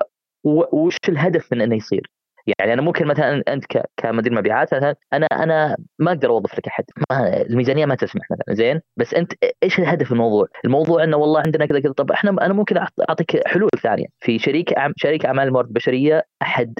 وش 0.72 0.96
الهدف 1.08 1.52
من 1.52 1.60
إنه 1.60 1.76
يصير؟ 1.76 2.10
يعني 2.46 2.72
أنا 2.72 2.82
ممكن 2.82 3.06
مثلا 3.06 3.42
أنت 3.48 3.64
كمدير 3.96 4.34
مبيعات 4.34 4.74
مثلا 4.74 4.94
أنا 5.12 5.26
أنا 5.26 5.76
ما 5.98 6.12
أقدر 6.12 6.30
أوظف 6.30 6.58
لك 6.58 6.66
أحد. 6.66 6.84
ما 7.10 7.42
الميزانية 7.42 7.86
ما 7.86 7.94
تسمح 7.94 8.30
مثلا. 8.30 8.54
زين؟ 8.54 8.80
بس 8.96 9.14
أنت 9.14 9.32
إيش 9.62 9.78
الهدف 9.78 10.12
الموضوع؟ 10.12 10.46
الموضوع 10.64 11.04
إنه 11.04 11.16
والله 11.16 11.42
عندنا 11.46 11.66
كذا 11.66 11.80
كذا. 11.80 11.92
طب 11.92 12.10
إحنا 12.10 12.30
أنا 12.30 12.54
ممكن 12.54 12.76
أعطيك 13.08 13.48
حلول 13.48 13.70
ثانية. 13.82 14.06
في 14.20 14.38
شريك 14.38 14.74
شريك 14.96 15.26
أعمال 15.26 15.46
الموارد 15.46 15.68
البشرية 15.68 16.24
أحد 16.42 16.74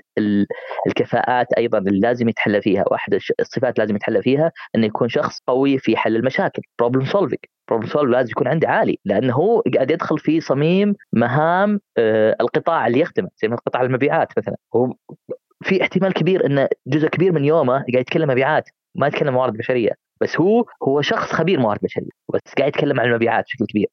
الكفاءات 0.86 1.52
أيضا 1.52 1.78
اللي 1.78 2.00
لازم 2.00 2.28
يتحلى 2.28 2.62
فيها 2.62 2.84
وأحد 2.86 3.14
الصفات 3.40 3.78
لازم 3.78 3.96
يتحلى 3.96 4.22
فيها 4.22 4.52
إنه 4.76 4.86
يكون 4.86 5.08
شخص 5.08 5.40
قوي 5.46 5.78
في 5.78 5.96
حل 5.96 6.16
المشاكل. 6.16 6.62
problem 6.78 7.04
solving 7.04 7.40
بروبلم 7.68 7.88
سولف 7.88 8.10
لازم 8.10 8.30
يكون 8.30 8.48
عنده 8.48 8.68
عالي. 8.68 8.98
لأنه 9.04 9.34
هو 9.34 9.62
قاعد 9.74 9.90
يدخل 9.90 10.18
في 10.18 10.40
صميم 10.40 10.94
مهام 11.12 11.80
آه، 11.98 12.36
القطاع 12.40 12.86
اللي 12.86 13.00
يخدمه. 13.00 13.28
زي 13.42 13.48
مثلا 13.48 13.60
قطاع 13.66 13.82
المبيعات 13.82 14.28
مثلا. 14.38 14.56
هو 14.76 14.92
في 15.64 15.82
احتمال 15.82 16.12
كبير 16.12 16.46
إن 16.46 16.68
جزء 16.86 17.08
كبير 17.08 17.32
من 17.32 17.44
يومه 17.44 17.72
قاعد 17.72 17.94
يتكلم 17.94 18.30
مبيعات 18.30 18.68
ما 18.94 19.06
يتكلم 19.06 19.34
موارد 19.34 19.52
بشرية 19.52 19.90
بس 20.20 20.40
هو 20.40 20.64
هو 20.82 21.02
شخص 21.02 21.32
خبير 21.32 21.60
موارد 21.60 21.80
بشرية 21.82 22.08
بس 22.34 22.54
قاعد 22.58 22.68
يتكلم 22.68 23.00
عن 23.00 23.06
المبيعات 23.06 23.44
بشكل 23.44 23.66
كبير. 23.66 23.88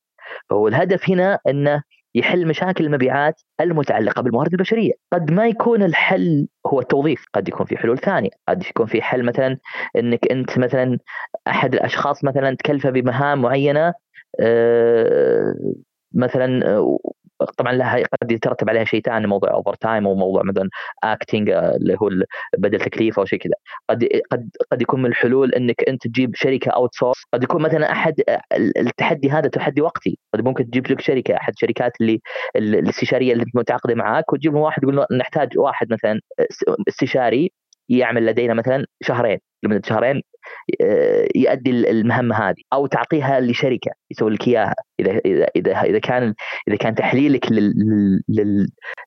فهو 0.50 0.68
الهدف 0.68 1.10
هنا 1.10 1.40
إنه 1.48 1.84
يحل 2.16 2.48
مشاكل 2.48 2.86
المبيعات 2.86 3.42
المتعلقة 3.62 4.22
بالموارد 4.22 4.54
البشرية، 4.54 4.94
قد 5.14 5.32
ما 5.32 5.48
يكون 5.48 5.84
الحل 5.84 6.48
هو 6.68 6.80
التوظيف، 6.80 7.26
قد 7.34 7.48
يكون 7.50 7.66
في 7.66 7.78
حلول 7.78 7.98
ثانية، 7.98 8.30
قد 8.48 8.64
يكون 8.64 8.86
في 8.86 9.02
حل 9.02 9.24
مثلا 9.24 9.58
إنك 9.96 10.32
أنت 10.32 10.60
مثلا 10.60 11.00
أحد 11.48 11.74
الأشخاص 11.74 12.24
مثلا 12.24 12.56
تكلفه 12.56 12.90
بمهام 12.90 13.42
معينة 13.42 13.94
آه، 14.40 15.56
مثلا 16.14 16.80
طبعا 17.58 17.74
لها 17.74 18.04
قد 18.22 18.32
يترتب 18.32 18.70
عليها 18.70 18.84
شيء 18.84 19.02
ثاني 19.02 19.28
موضوع 19.28 19.52
overtime 19.52 20.08
أو 20.08 20.16
موضوع 20.16 20.44
مثلا 20.44 20.70
acting 21.04 21.50
آه، 21.50 21.76
اللي 21.76 21.98
هو 22.02 22.10
بدل 22.58 22.80
تكليف 22.80 23.20
أو 23.20 23.26
شيء 23.26 23.40
كذا. 23.40 23.54
قد 23.90 24.10
قد 24.32 24.50
قد 24.72 24.82
يكون 24.82 25.02
من 25.02 25.10
الحلول 25.10 25.54
إنك 25.54 25.84
أنت 25.90 26.08
تجيب 26.08 26.36
شركة 26.36 26.72
outsource 26.72 27.18
قد 27.34 27.44
يكون 27.44 27.62
مثلا 27.62 27.92
أحد 27.92 28.22
آه، 28.30 28.42
التحدي 28.78 29.30
هذا 29.32 29.50
تحدي 29.50 29.82
وقتي. 29.82 30.20
قد 30.34 30.42
ممكن 30.42 30.70
تجيب 30.70 30.92
لك 30.92 31.02
شركة 31.02 31.36
أحد 31.36 31.54
الشركات 31.54 31.92
اللي 32.02 32.22
الاستشارية 32.56 33.34
اللي 33.34 33.46
متعاقدة 33.56 33.96
معاك 33.96 34.34
وتجيب 34.34 34.54
واحد 34.54 34.84
يقول 34.84 35.06
نحتاج 35.20 35.58
واحد 35.58 35.94
مثلا 35.94 36.20
استشاري 36.88 37.52
يعمل 37.90 38.26
لدينا 38.26 38.54
مثلا 38.54 38.86
شهرين. 39.02 39.40
لمدة 39.64 39.82
شهرين 39.86 40.16
آه، 40.18 40.22
يؤدي 41.36 41.70
المهمه 41.70 42.36
هذه 42.36 42.62
أو 42.74 42.88
تعطيها 42.88 43.40
لشركة 43.40 43.92
يسوي 44.12 44.32
لك 44.32 44.48
إياها. 44.48 44.76
إذا 45.00 45.20
إذا 45.56 45.82
إذا 45.82 46.00
كان 46.00 46.34
إذا 46.68 46.76
كان 46.76 46.96
تحليلك 46.96 47.48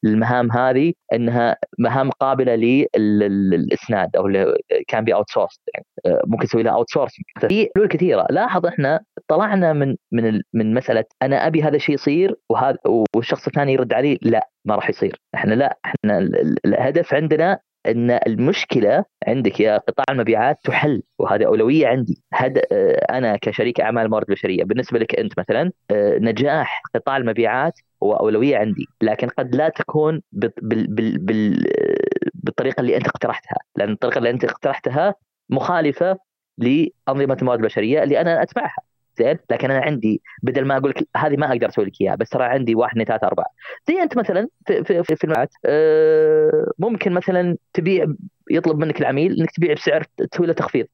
للمهام 0.04 0.52
هذه 0.52 0.92
إنها 1.12 1.56
مهام 1.78 2.10
قابلة 2.10 2.54
للإسناد 2.96 4.16
أو 4.16 4.54
كان 4.88 5.04
be 5.04 5.14
outsource 5.14 5.60
يعني 5.74 5.86
آه، 6.06 6.22
ممكن 6.26 6.46
تسوي 6.46 6.62
لها 6.62 6.72
outsourcing 6.72 7.24
في 7.48 7.68
حلول 7.76 7.88
كثيرة. 7.88 8.26
لاحظ 8.30 8.66
إحنا 8.66 9.00
طلعنا 9.28 9.72
من 9.72 9.96
من 10.12 10.40
من 10.54 10.74
مسألة 10.74 11.04
أنا 11.22 11.46
أبي 11.46 11.62
هذا 11.62 11.76
الشيء 11.76 11.94
يصير 11.94 12.36
وهذا 12.50 12.78
والشخص 13.16 13.46
الثاني 13.46 13.72
يرد 13.72 13.92
علي 13.92 14.18
لا 14.22 14.48
ما 14.64 14.74
راح 14.74 14.90
يصير. 14.90 15.20
إحنا 15.34 15.54
لا 15.54 15.78
إحنا 15.84 16.18
الهدف 16.64 17.14
عندنا 17.14 17.58
إن 17.86 18.10
المشكلة 18.10 19.04
عندك 19.26 19.60
يا 19.60 19.78
قطاع 19.78 20.04
المبيعات 20.10 20.58
تحل 20.64 21.02
وهذه 21.18 21.46
أولوية 21.46 21.86
عندي. 21.86 22.22
هذا 22.34 22.62
آه، 22.72 23.06
أنا 23.18 23.36
كشريك 23.36 23.80
أعمال 23.80 24.10
موارد 24.10 24.26
بشرية 24.26 24.64
بالنسبة 24.64 24.98
لك 24.98 25.14
أنت 25.18 25.38
مثلا 25.38 25.72
آه، 25.90 26.18
نجاح 26.18 26.82
قطاع 26.94 27.16
المبيعات 27.16 27.72
هو 28.02 28.12
أولوية 28.16 28.56
عندي 28.56 28.86
لكن 29.02 29.28
قد 29.28 29.54
لا 29.54 29.68
تكون 29.68 30.22
بال 30.32 30.52
بال 30.62 31.18
بال 31.18 31.64
بالطريقة 32.34 32.80
اللي 32.80 32.96
أنت 32.96 33.06
اقترحتها. 33.06 33.56
لأن 33.76 33.92
الطريقة 33.92 34.18
اللي 34.18 34.30
أنت 34.30 34.44
اقترحتها 34.44 35.14
مخالفة 35.50 36.18
لأنظمة 36.58 37.36
الموارد 37.40 37.60
البشرية 37.60 38.02
اللي 38.02 38.20
أنا 38.20 38.42
أتبعها. 38.42 38.93
زين 39.18 39.38
لكن 39.50 39.70
أنا 39.70 39.80
عندي 39.80 40.22
بدل 40.42 40.64
ما 40.64 40.76
أقول 40.76 40.90
لك 40.90 41.08
هذه 41.16 41.36
ما 41.36 41.52
أقدر 41.52 41.68
أسوي 41.68 41.84
لك 41.84 42.00
إياها 42.00 42.14
بس 42.14 42.28
ترى 42.28 42.44
عندي 42.44 42.74
واحد 42.74 42.90
اثنين 42.90 43.06
ثلاثة 43.06 43.26
أربعة. 43.26 43.46
زي 43.88 44.02
أنت 44.02 44.16
مثلا 44.16 44.48
في 44.66 44.84
في 44.84 45.02
في, 45.02 45.16
في 45.16 45.24
المبيعات 45.24 45.50
آه، 45.66 46.70
ممكن 46.78 47.12
مثلا 47.12 47.56
تبيع 47.72 48.06
يطلب 48.50 48.78
منك 48.78 49.00
العميل 49.00 49.40
إنك 49.40 49.50
تبيع 49.50 49.74
بسعر 49.74 50.02
تسوي 50.30 50.46
له 50.46 50.52
تخفيض. 50.52 50.86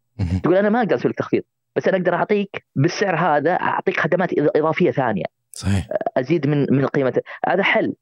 تقول 0.42 0.56
أنا 0.56 0.68
ما 0.68 0.78
أقدر 0.78 0.96
أسوي 0.96 1.10
لك 1.10 1.18
تخفيض 1.18 1.42
بس 1.76 1.88
أنا 1.88 1.96
أقدر 1.96 2.14
أعطيك 2.14 2.64
بالسعر 2.76 3.16
هذا 3.16 3.52
أعطيك 3.52 4.00
خدمات 4.00 4.30
إضافية 4.56 4.90
ثانية. 4.90 5.24
صحيح. 5.52 5.88
أزيد 6.16 6.46
من 6.46 6.66
من 6.70 6.86
قيمة. 6.86 7.20
هذا 7.48 7.62
حل. 7.62 7.94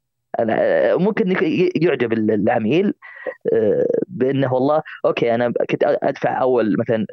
ممكن 0.99 1.37
يعجب 1.83 2.13
العميل 2.13 2.95
آه، 3.53 3.87
بأنه 4.09 4.55
والله 4.55 4.83
أوكي 5.05 5.35
أنا 5.35 5.53
كنت 5.71 5.85
أدفع 5.85 6.41
أول 6.41 6.77
مثلا 6.79 7.07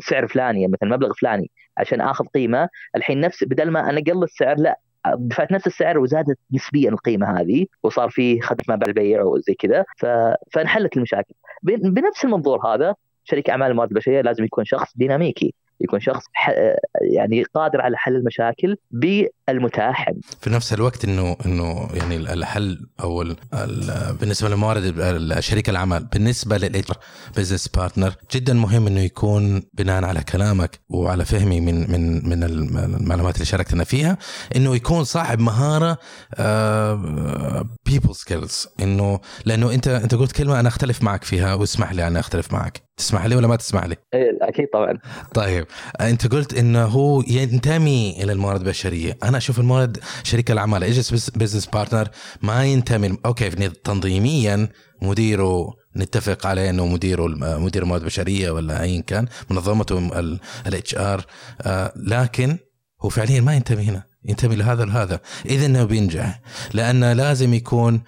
سعر 0.00 0.28
فلاني 0.28 0.66
مثلا 0.68 0.88
مبلغ 0.88 1.12
فلاني. 1.20 1.50
عشان 1.78 2.00
آخذ 2.00 2.24
قيمة. 2.24 2.68
الحين 2.96 3.20
نفس 3.20 3.44
بدل 3.44 3.70
ما 3.70 3.90
أنا 3.90 3.98
أقل 3.98 4.24
السعر 4.24 4.56
لا 4.58 4.78
دفعت 5.14 5.52
نفس 5.52 5.66
السعر 5.66 5.98
وزادت 5.98 6.38
نسبيا 6.52 6.90
القيمة 6.90 7.40
هذه 7.40 7.66
وصار 7.82 8.10
في 8.10 8.40
خدمه 8.40 8.76
بعد 8.76 8.88
البيع 8.88 9.22
وزي 9.22 9.54
كذا. 9.54 9.84
فانحلت 10.52 10.96
المشاكل. 10.96 11.34
بنفس 11.62 12.24
المنظور 12.24 12.66
هذا 12.66 12.94
شركه 13.24 13.50
أعمال 13.50 13.70
الموارد 13.70 13.90
البشرية 13.90 14.20
لازم 14.20 14.44
يكون 14.44 14.64
شخص 14.64 14.92
ديناميكي. 14.96 15.54
يكون 15.82 16.00
شخص 16.00 16.24
يعني 17.00 17.44
قادر 17.54 17.80
على 17.80 17.96
حل 17.96 18.16
المشاكل 18.16 18.76
بالمتاح 18.90 20.12
في 20.40 20.50
نفس 20.50 20.72
الوقت 20.72 21.04
إنه 21.04 21.36
إنه 21.46 21.88
يعني 21.94 22.16
الحل 22.16 22.86
أو 23.00 23.22
ال 23.22 23.36
بالنسبة 24.20 24.48
لموارد 24.48 25.40
شريك 25.40 25.68
العمل 25.68 26.04
بالنسبة 26.04 26.56
للاتش 26.56 26.92
business 27.36 27.68
partner 27.68 28.14
جدا 28.32 28.54
مهم 28.54 28.86
إنه 28.86 29.00
يكون 29.00 29.62
بناء 29.74 30.04
على 30.04 30.20
كلامك 30.20 30.80
وعلى 30.88 31.24
فهمي 31.24 31.60
من 31.60 31.90
من 31.90 32.28
من 32.28 32.44
المعلومات 32.44 33.34
اللي 33.34 33.44
شاركتنا 33.44 33.84
فيها 33.84 34.18
إنه 34.56 34.76
يكون 34.76 35.04
صاحب 35.04 35.38
مهارة 35.38 35.98
people 37.84 38.08
uh, 38.08 38.12
skills 38.12 38.68
إنه 38.82 39.20
لأنه 39.44 39.74
أنت 39.74 39.88
أنت 39.88 40.14
قلت 40.14 40.32
كلمة 40.32 40.60
أنا 40.60 40.68
أختلف 40.68 41.02
معك 41.02 41.24
فيها 41.24 41.54
واسمح 41.54 41.92
لي 41.92 42.06
أنا 42.06 42.20
أختلف 42.20 42.52
معك. 42.52 42.91
تسمح 42.96 43.26
لي 43.26 43.36
ولا 43.36 43.46
ما 43.46 43.56
تسمح 43.56 43.84
لي؟ 43.84 43.96
إيه، 44.14 44.38
أكيد 44.42 44.66
طبعا. 44.72 44.98
طيب 45.34 45.66
أنت 46.00 46.26
قلت 46.26 46.54
إنه 46.54 46.84
هو 46.84 47.22
ينتمي 47.28 48.22
إلى 48.22 48.32
الموارد 48.32 48.60
البشرية، 48.60 49.18
أنا 49.24 49.36
أشوف 49.36 49.58
الموارد 49.58 49.98
شريك 50.22 50.50
الاعمال 50.50 50.84
ايجنس 50.84 51.30
business 51.30 51.66
partner 51.66 52.08
ما 52.42 52.64
ينتمي 52.64 53.18
okay 53.26 53.50
تنظيميا 53.68 54.68
مديره 55.02 55.74
نتفق 55.96 56.46
عليه 56.46 56.70
إنه 56.70 56.86
مديره 56.86 57.26
مدير 57.58 57.82
الموارد 57.82 58.02
البشريه 58.02 58.50
ولا 58.50 58.82
ايا 58.82 59.00
كان 59.00 59.26
منظمته 59.50 59.98
ال 60.66 60.94
HR 60.94 61.24
آه، 61.62 61.92
لكن 61.96 62.58
هو 63.02 63.08
فعليا 63.08 63.40
ما 63.40 63.54
ينتمي 63.54 63.82
هنا. 63.82 64.11
ينتمي 64.24 64.56
لهذا 64.56 64.84
لهذا 64.84 65.20
اذا 65.46 65.66
إنه 65.66 65.84
بينجح 65.84 66.40
لأنه 66.72 67.12
لازم 67.12 67.54
يكون 67.54 68.02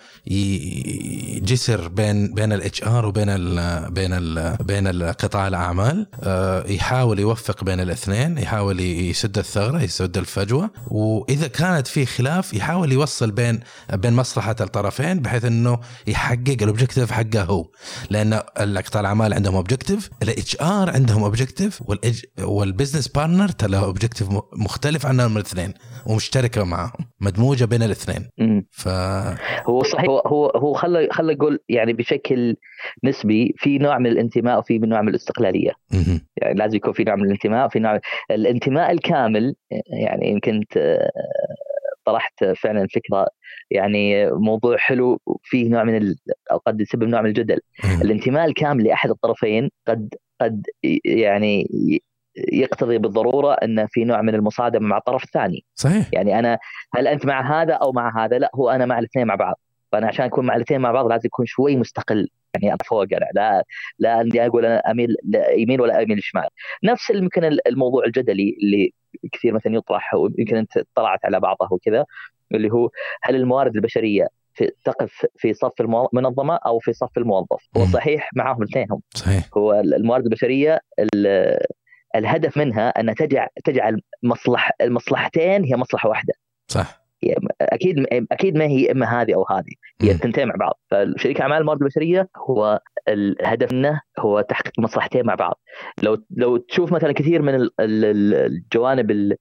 جسر 1.45 1.89
بين 1.89 2.35
بين 2.35 2.53
ال 2.53 2.83
HR 2.83 3.07
وبين 3.07 3.29
ال 3.29 3.91
بين 3.91 4.13
ال 4.13 4.57
بين 4.57 5.03
قطاع 5.03 5.49
الأعمال. 5.49 6.07
آه، 6.23 6.67
يحاول 6.67 7.19
يوفق 7.19 7.65
بين 7.65 7.81
الاثنين 7.81 8.39
يحاول 8.39 8.81
يسد 8.81 9.39
الثغرة 9.39 9.83
يسد 9.83 10.19
الفجوة. 10.19 10.71
وإذا 10.87 11.47
كانت 11.47 11.87
في 11.87 12.07
خلاف 12.07 12.55
يحاول 12.55 12.93
يوصل 12.93 13.31
بين 13.31 13.61
بين 13.93 14.13
مصلحة 14.13 14.57
الطرفين 14.61 15.21
بحيث 15.21 15.45
إنه 15.45 15.79
يحقق 16.07 16.57
ال 16.63 16.68
objective 16.68 17.13
حقه 17.13 17.43
هو. 17.43 17.67
لأن 18.11 18.35
قطاع 18.35 19.01
الأعمال 19.01 19.35
عندهم 19.35 19.55
objective 19.55 20.11
ال 20.23 20.57
HR 20.61 20.91
عندهم 20.91 21.23
objective 21.23 21.83
وال 22.39 22.53
business 22.53 23.09
partner 23.09 23.49
ترى 23.49 23.77
objective 23.77 24.29
مختلف 24.53 25.07
عنهم 25.07 25.37
الاثنين. 25.37 25.75
ومشتركة 26.07 26.65
معهم 26.65 27.11
مدموجة 27.21 27.65
بين 27.65 27.83
الاثنين. 27.83 28.31
ف 28.71 28.89
هو 29.69 29.83
صحيح 29.83 30.09
هو 30.09 30.19
هو 30.19 30.47
هو 30.47 30.73
خلى 30.73 31.09
خلى 31.11 31.33
أقول 31.33 31.59
يعني 31.69 31.93
بشكل 31.93 32.57
نسبي 33.05 33.55
في 33.57 33.79
نوع 33.79 33.99
من 33.99 34.07
الانتماء 34.07 34.59
وفي 34.59 34.79
نوع 34.79 35.03
من 35.03 35.09
الاستقلالية. 35.09 35.73
يعني 36.43 36.55
لازم 36.55 36.77
يكون 36.77 36.93
في 36.93 37.05
نوع 37.05 37.17
من 37.17 37.25
الانتماء 37.25 37.67
وفي 37.67 37.79
نوع 37.79 38.01
الانتماء 38.31 38.93
الكامل 38.93 39.55
يعني 40.03 40.31
يمكن 40.31 40.61
طرحت 42.07 42.45
فعلا 42.45 42.87
فكرة 42.95 43.27
يعني 43.71 44.31
موضوع 44.31 44.77
حلو 44.77 45.21
وفيه 45.27 45.69
نوع 45.69 45.85
من 45.85 45.97
ال... 45.97 46.17
أو 46.53 46.59
قد 46.59 46.81
يسبب 46.81 47.09
نوع 47.09 47.21
من 47.21 47.29
الجدل. 47.29 47.59
الانتماء 48.03 48.45
الكامل 48.45 48.85
لأحد 48.85 49.11
الطرفين 49.11 49.71
قد 49.89 50.09
قد 50.41 50.63
يعني 51.05 51.67
يقتضي 52.37 52.99
بالضرورة 52.99 53.53
أن 53.53 53.87
في 53.87 54.05
نوع 54.05 54.23
من 54.23 54.35
المصادمة 54.35 54.89
مع 54.89 54.97
الطرف 54.97 55.25
الثاني 55.25 55.65
صحيح. 55.75 56.09
يعني 56.13 56.39
أنا 56.39 56.59
هل 56.95 57.09
أنت 57.09 57.27
مع 57.27 57.63
هذا 57.63 57.73
أو 57.73 57.93
مع 57.93 58.25
هذا؟ 58.25 58.39
لا 58.39 58.51
هو 58.55 58.71
أنا 58.71 58.87
مع 58.87 58.99
الاثنين 58.99 59.27
مع 59.27 59.35
بعض. 59.35 59.61
فأنا 59.93 60.07
عشان 60.07 60.25
أكون 60.25 60.47
مع 60.47 60.57
الاثنين 60.57 60.81
مع 60.81 60.93
بعض 60.93 61.07
لازم 61.07 61.27
يكون 61.27 61.47
شوي 61.47 61.77
مستقل. 61.77 62.29
يعني 62.63 62.77
فوق 62.85 63.07
أنا 63.13 63.29
لا 63.35 63.65
لا 63.99 64.21
أني 64.21 64.47
أقول 64.47 64.67
أنا 64.67 64.91
أميل 64.91 65.17
يمين 65.57 65.81
ولا 65.81 66.03
أميل 66.03 66.19
شمال. 66.23 66.49
نفس 66.85 67.11
يمكن 67.11 67.59
الموضوع 67.67 68.05
الجدلي 68.05 68.57
اللي 68.63 68.93
كثير 69.33 69.55
مثلا 69.55 69.75
يطرح 69.75 70.15
ويمكن 70.15 70.57
أنت 70.57 70.77
اطلعت 70.77 71.25
على 71.25 71.41
بعضه 71.41 71.69
وكذا 71.71 72.05
اللي 72.55 72.71
هو 72.73 72.91
هل 73.23 73.37
الموارد 73.37 73.75
البشرية 73.75 74.29
في 74.55 74.71
تقف 74.85 75.27
في 75.37 75.55
صف 75.55 75.81
المنظمه 75.81 76.59
أو 76.67 76.79
في 76.79 76.93
صف 76.93 77.19
الموظف؟ 77.19 77.69
هو 77.77 77.85
صحيح 77.85 78.31
معاهم 78.37 78.63
الاثنين 78.63 78.87
هم. 78.91 79.01
صحيح. 79.15 79.45
هو 79.57 79.75
الموارد 79.75 80.25
البشرية 80.25 80.81
الهدف 82.15 82.57
منها 82.57 82.89
أن 82.89 83.15
تجعل 83.15 83.49
تجعل 83.65 84.01
مصلح 84.23 84.71
المصلحتين 84.81 85.65
هي 85.65 85.77
مصلحة 85.77 86.09
واحدة. 86.09 86.35
صح. 86.69 87.05
أكيد 87.61 88.07
أكيد 88.33 88.57
ما 88.57 88.65
هي 88.65 88.93
إما 88.93 89.07
هذه 89.07 89.35
أو 89.35 89.47
هذه. 89.51 89.73
هي 90.01 90.11
الثنتين 90.11 90.49
مع 90.49 90.55
بعض. 90.55 90.81
فشريك 90.91 91.41
أعمال 91.41 91.59
الموارد 91.59 91.83
البشرية 91.83 92.29
هو 92.51 92.81
الهدف 93.09 93.73
منه 93.73 94.01
هو 94.19 94.41
تحقيق 94.41 94.73
مصلحتين 94.79 95.27
مع 95.27 95.35
بعض. 95.35 95.61
لو 96.03 96.25
لو 96.31 96.57
تشوف 96.57 96.93
مثلا 96.93 97.13
كثير 97.13 97.43
من 97.43 97.69
الجوانب 97.81 99.37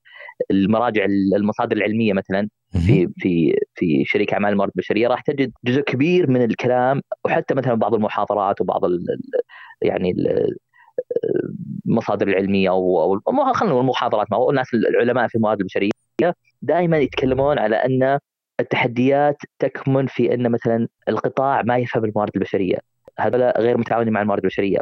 المراجع 0.51 1.05
المصادر 1.35 1.77
العلمية 1.77 2.13
مثلا 2.13 2.49
في 2.71 3.07
في 3.17 3.59
في 3.75 4.03
شريك 4.05 4.33
أعمال 4.33 4.51
الموارد 4.51 4.71
البشرية 4.75 5.07
راح 5.07 5.21
تجد 5.21 5.51
جزء 5.63 5.81
كبير 5.81 6.29
من 6.29 6.43
الكلام 6.43 7.01
وحتى 7.25 7.53
مثلا 7.53 7.73
بعض 7.73 7.93
المحاضرات 7.93 8.61
وبعض 8.61 8.85
ال 8.85 9.05
يعني 9.81 10.13
المصادر 11.85 12.27
العلمية 12.27 12.69
أو 12.69 13.19
خلينا 13.53 13.73
نقول 13.73 13.81
المحاضرات 13.81 14.27
ما 14.31 14.49
الناس 14.49 14.73
العلماء 14.73 15.27
في 15.27 15.35
الموارد 15.35 15.59
البشرية 15.59 15.91
دائما 16.61 16.97
يتكلمون 16.97 17.59
على 17.59 17.75
أن 17.75 18.19
التحديات 18.59 19.37
تكمن 19.59 20.07
في 20.07 20.33
أن 20.33 20.51
مثلا 20.51 20.87
القطاع 21.09 21.61
ما 21.61 21.77
يفهم 21.77 22.05
الموارد 22.05 22.31
البشرية. 22.35 22.77
هذا 23.19 23.53
غير 23.57 23.77
متعاونين 23.77 24.13
مع 24.13 24.21
الموارد 24.21 24.43
البشرية. 24.43 24.77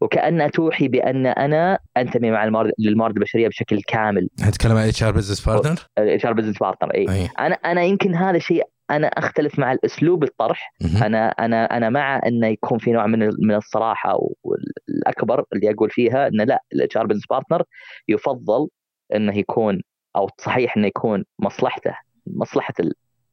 وكانها 0.00 0.48
توحي 0.48 0.88
بأن 0.88 1.26
أنا 1.26 1.78
أنتمي 1.96 2.30
مع 2.30 2.44
الموارد 2.44 2.72
للموارد 2.78 3.16
البشرية 3.16 3.48
بشكل 3.48 3.80
كامل. 3.82 4.28
تتكلم 4.36 4.76
عن 4.76 4.88
اتش 4.88 5.02
ار 5.02 5.12
بزنس 5.12 5.46
بارتنر؟ 5.46 5.78
اتش 5.98 6.26
ار 6.26 6.32
بزنس 6.32 6.58
بارتنر 6.58 6.94
إي. 6.94 7.28
أنا 7.38 7.54
أنا 7.54 7.82
يمكن 7.82 8.14
هذا 8.14 8.36
الشيء 8.36 8.62
أنا 8.90 9.06
أختلف 9.06 9.58
مع 9.58 9.72
الأسلوب 9.72 10.24
الطرح. 10.24 10.72
أنا 11.02 11.28
أنا 11.28 11.64
أنا 11.76 11.90
مع 11.90 12.20
إنه 12.26 12.46
يكون 12.46 12.78
في 12.78 12.92
نوع 12.92 13.06
من 13.06 13.18
من 13.38 13.54
الصراحة 13.54 14.18
والأكبر 14.42 15.44
اللي 15.52 15.70
أقول 15.70 15.90
فيها 15.90 16.28
إنه 16.28 16.44
لا 16.44 16.62
ال 16.72 16.96
HR 16.96 17.06
business 17.06 17.26
partner 17.26 17.62
يفضل 18.08 18.68
إنه 19.14 19.38
يكون 19.38 19.82
أو 20.16 20.28
صحيح 20.38 20.76
إنه 20.76 20.86
يكون 20.86 21.24
مصلحته 21.38 21.94
مصلحة 22.26 22.74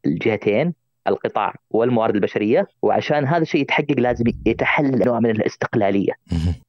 الجهتين 0.06 0.74
القطاع 1.08 1.56
والموارد 1.70 2.16
البشرية. 2.16 2.68
وعشان 2.82 3.28
هذا 3.28 3.41
الشيء 3.41 3.62
يتحقق 3.62 3.99
لازم 3.99 4.26
يتحلى 4.45 5.06
نوع 5.06 5.20
من 5.20 5.30
الاستقلالية. 5.30 6.14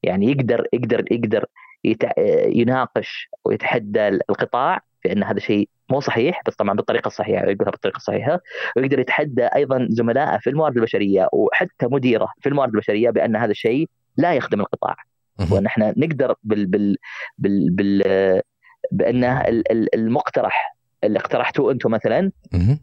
يعني 0.02 0.26
يقدر 0.30 0.66
يقدر 0.72 1.04
يقدر 1.10 1.44
يناقش 2.46 3.28
ويتحدى 3.44 4.08
القطاع 4.08 4.80
بأن 5.04 5.24
هذا 5.24 5.38
شيء 5.38 5.68
مو 5.90 6.00
صحيح 6.00 6.40
بس 6.46 6.54
طبعا 6.54 6.76
بالطريقة 6.76 7.06
الصحيحة 7.08 7.42
يقولها 7.42 7.70
بالطريقة 7.70 7.96
الصحيحة. 7.96 8.40
ويقدر 8.76 8.98
يتحدى 8.98 9.44
أيضا 9.44 9.86
زملائه 9.90 10.38
في 10.38 10.50
الموارد 10.50 10.76
البشرية 10.76 11.28
وحتى 11.32 11.86
مديره 11.86 12.28
في 12.40 12.48
الموارد 12.48 12.74
البشرية 12.74 13.10
بأن 13.10 13.36
هذا 13.36 13.50
الشيء 13.50 13.88
لا 14.16 14.34
يخدم 14.34 14.60
القطاع. 14.60 14.96
وأن 15.50 15.66
إحنا 15.66 15.94
نقدر 15.96 16.34
بال 16.42 16.66
بال 16.66 16.96
بال, 17.38 17.70
بال 17.70 18.02
بان 18.92 19.24
المقترح 19.94 20.76
اللي 21.04 21.18
اقترحتوه 21.18 21.72
أنتم 21.72 21.90
مثلا 21.90 22.30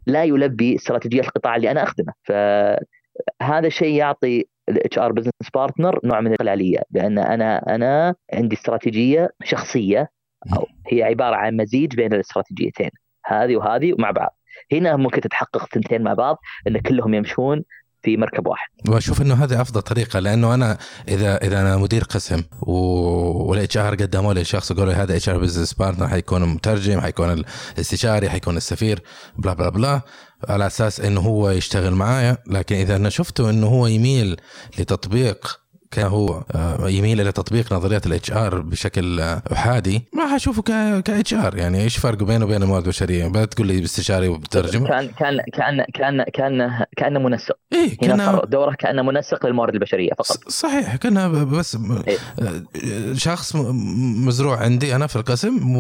لا 0.08 0.24
يلبي 0.24 0.76
استراتيجية 0.76 1.22
القطاع 1.22 1.56
اللي 1.56 1.72
أنا 1.72 1.84
أخدمه. 1.84 2.14
فهذا 2.24 3.68
الشيء 3.68 3.96
يعطي 3.96 4.46
ال 4.70 5.00
HR 5.00 5.12
business 5.12 5.50
partner 5.54 6.00
نوع 6.04 6.22
من 6.22 6.28
الاستقلالية 6.28 6.80
بأن 6.90 7.20
أنا 7.20 7.76
أنا 7.76 8.16
عندي 8.34 8.56
استراتيجية 8.56 9.30
شخصية 9.44 10.10
أو 10.54 10.68
هي 10.92 11.04
عبارة 11.04 11.36
عن 11.36 11.58
مزيج 11.58 11.96
بين 11.96 12.14
الاستراتيجيتين 12.14 12.90
هذه 13.26 13.56
وهذه 13.56 13.94
مع 14.00 14.12
بعض. 14.12 14.38
هنا 14.72 14.96
ممكن 14.96 15.22
تتحقق 15.22 15.66
ثنتين 15.74 16.02
مع 16.02 16.14
بعض 16.14 16.38
إن 16.68 16.78
كلهم 16.78 17.14
يمشون 17.14 17.64
في 18.04 18.18
مركب 18.18 18.48
واحد. 18.48 18.70
وأشوف 18.90 19.22
إنه 19.22 19.44
هذه 19.44 19.62
أفضل 19.62 19.82
طريقة 19.82 20.20
لأنه 20.20 20.54
أنا 20.54 20.78
إذا 21.08 21.38
إذا 21.38 21.62
أنا 21.62 21.78
مدير 21.78 22.04
قسم 22.04 22.44
وال 22.62 23.78
HR 23.78 23.96
قدموا 23.96 24.34
لي 24.34 24.44
شخص 24.44 24.72
يقول 24.72 24.88
لي 24.88 24.94
هذا 24.94 25.16
HR 25.16 25.38
business 25.38 25.74
partner 25.74 26.08
حيكون 26.08 26.42
مترجم 26.46 27.02
حيكون 27.02 27.44
الاستشاري 27.76 28.30
حيكون 28.30 28.58
السفير 28.58 29.00
بلا 29.38 29.54
بلا 29.54 29.70
بلا 29.70 30.02
على 30.50 30.68
أساس 30.68 31.02
إنه 31.02 31.22
هو 31.22 31.50
يشتغل 31.50 31.94
معايا. 31.94 32.38
لكن 32.48 32.76
إذا 32.76 32.96
أنا 32.96 33.10
شفته 33.10 33.50
إنه 33.50 33.68
هو 33.68 33.88
يميل 33.88 34.38
لتطبيق 34.80 35.60
كان 35.92 36.06
هو 36.06 36.44
آه، 36.56 36.90
يميل 36.90 37.22
إلى 37.22 37.32
تطبيق 37.32 37.74
نظريات 37.74 38.06
ال 38.06 38.32
HR 38.32 38.62
بشكل 38.62 39.20
آه، 39.20 39.42
أحادي. 39.52 40.02
ما 40.14 40.28
حاشوفه 40.28 40.62
ك 41.02 41.34
HR 41.34 41.58
يعني 41.58 41.84
إيش 41.84 41.98
فرق 41.98 42.24
بينه 42.24 42.46
وبين 42.46 42.64
الموارد 42.64 42.84
البشريه 42.84 43.28
ما 43.28 43.46
تقول 43.46 43.68
لي 43.68 43.82
باستشاري 43.82 44.28
وبترجم 44.28 44.88
كان 44.88 45.08
كان 45.08 45.42
كان 45.54 45.86
كان 45.94 46.24
كان 46.34 46.86
كأنه 46.98 47.20
منسق. 47.20 47.58
إيه 47.74 47.98
هنا 48.04 48.42
دوره 48.46 48.76
كأنه 48.80 49.02
منسق 49.02 49.46
للموارد 49.46 49.74
البشرية 49.74 50.10
فقط. 50.18 50.50
صحيح 50.50 50.96
كان 50.96 51.46
بس 51.46 51.78
إيه؟ 52.08 52.18
آه، 52.42 53.14
شخص 53.14 53.56
مزروع 54.26 54.58
عندي 54.58 54.96
أنا 54.96 55.08
في 55.08 55.16
القسم 55.16 55.76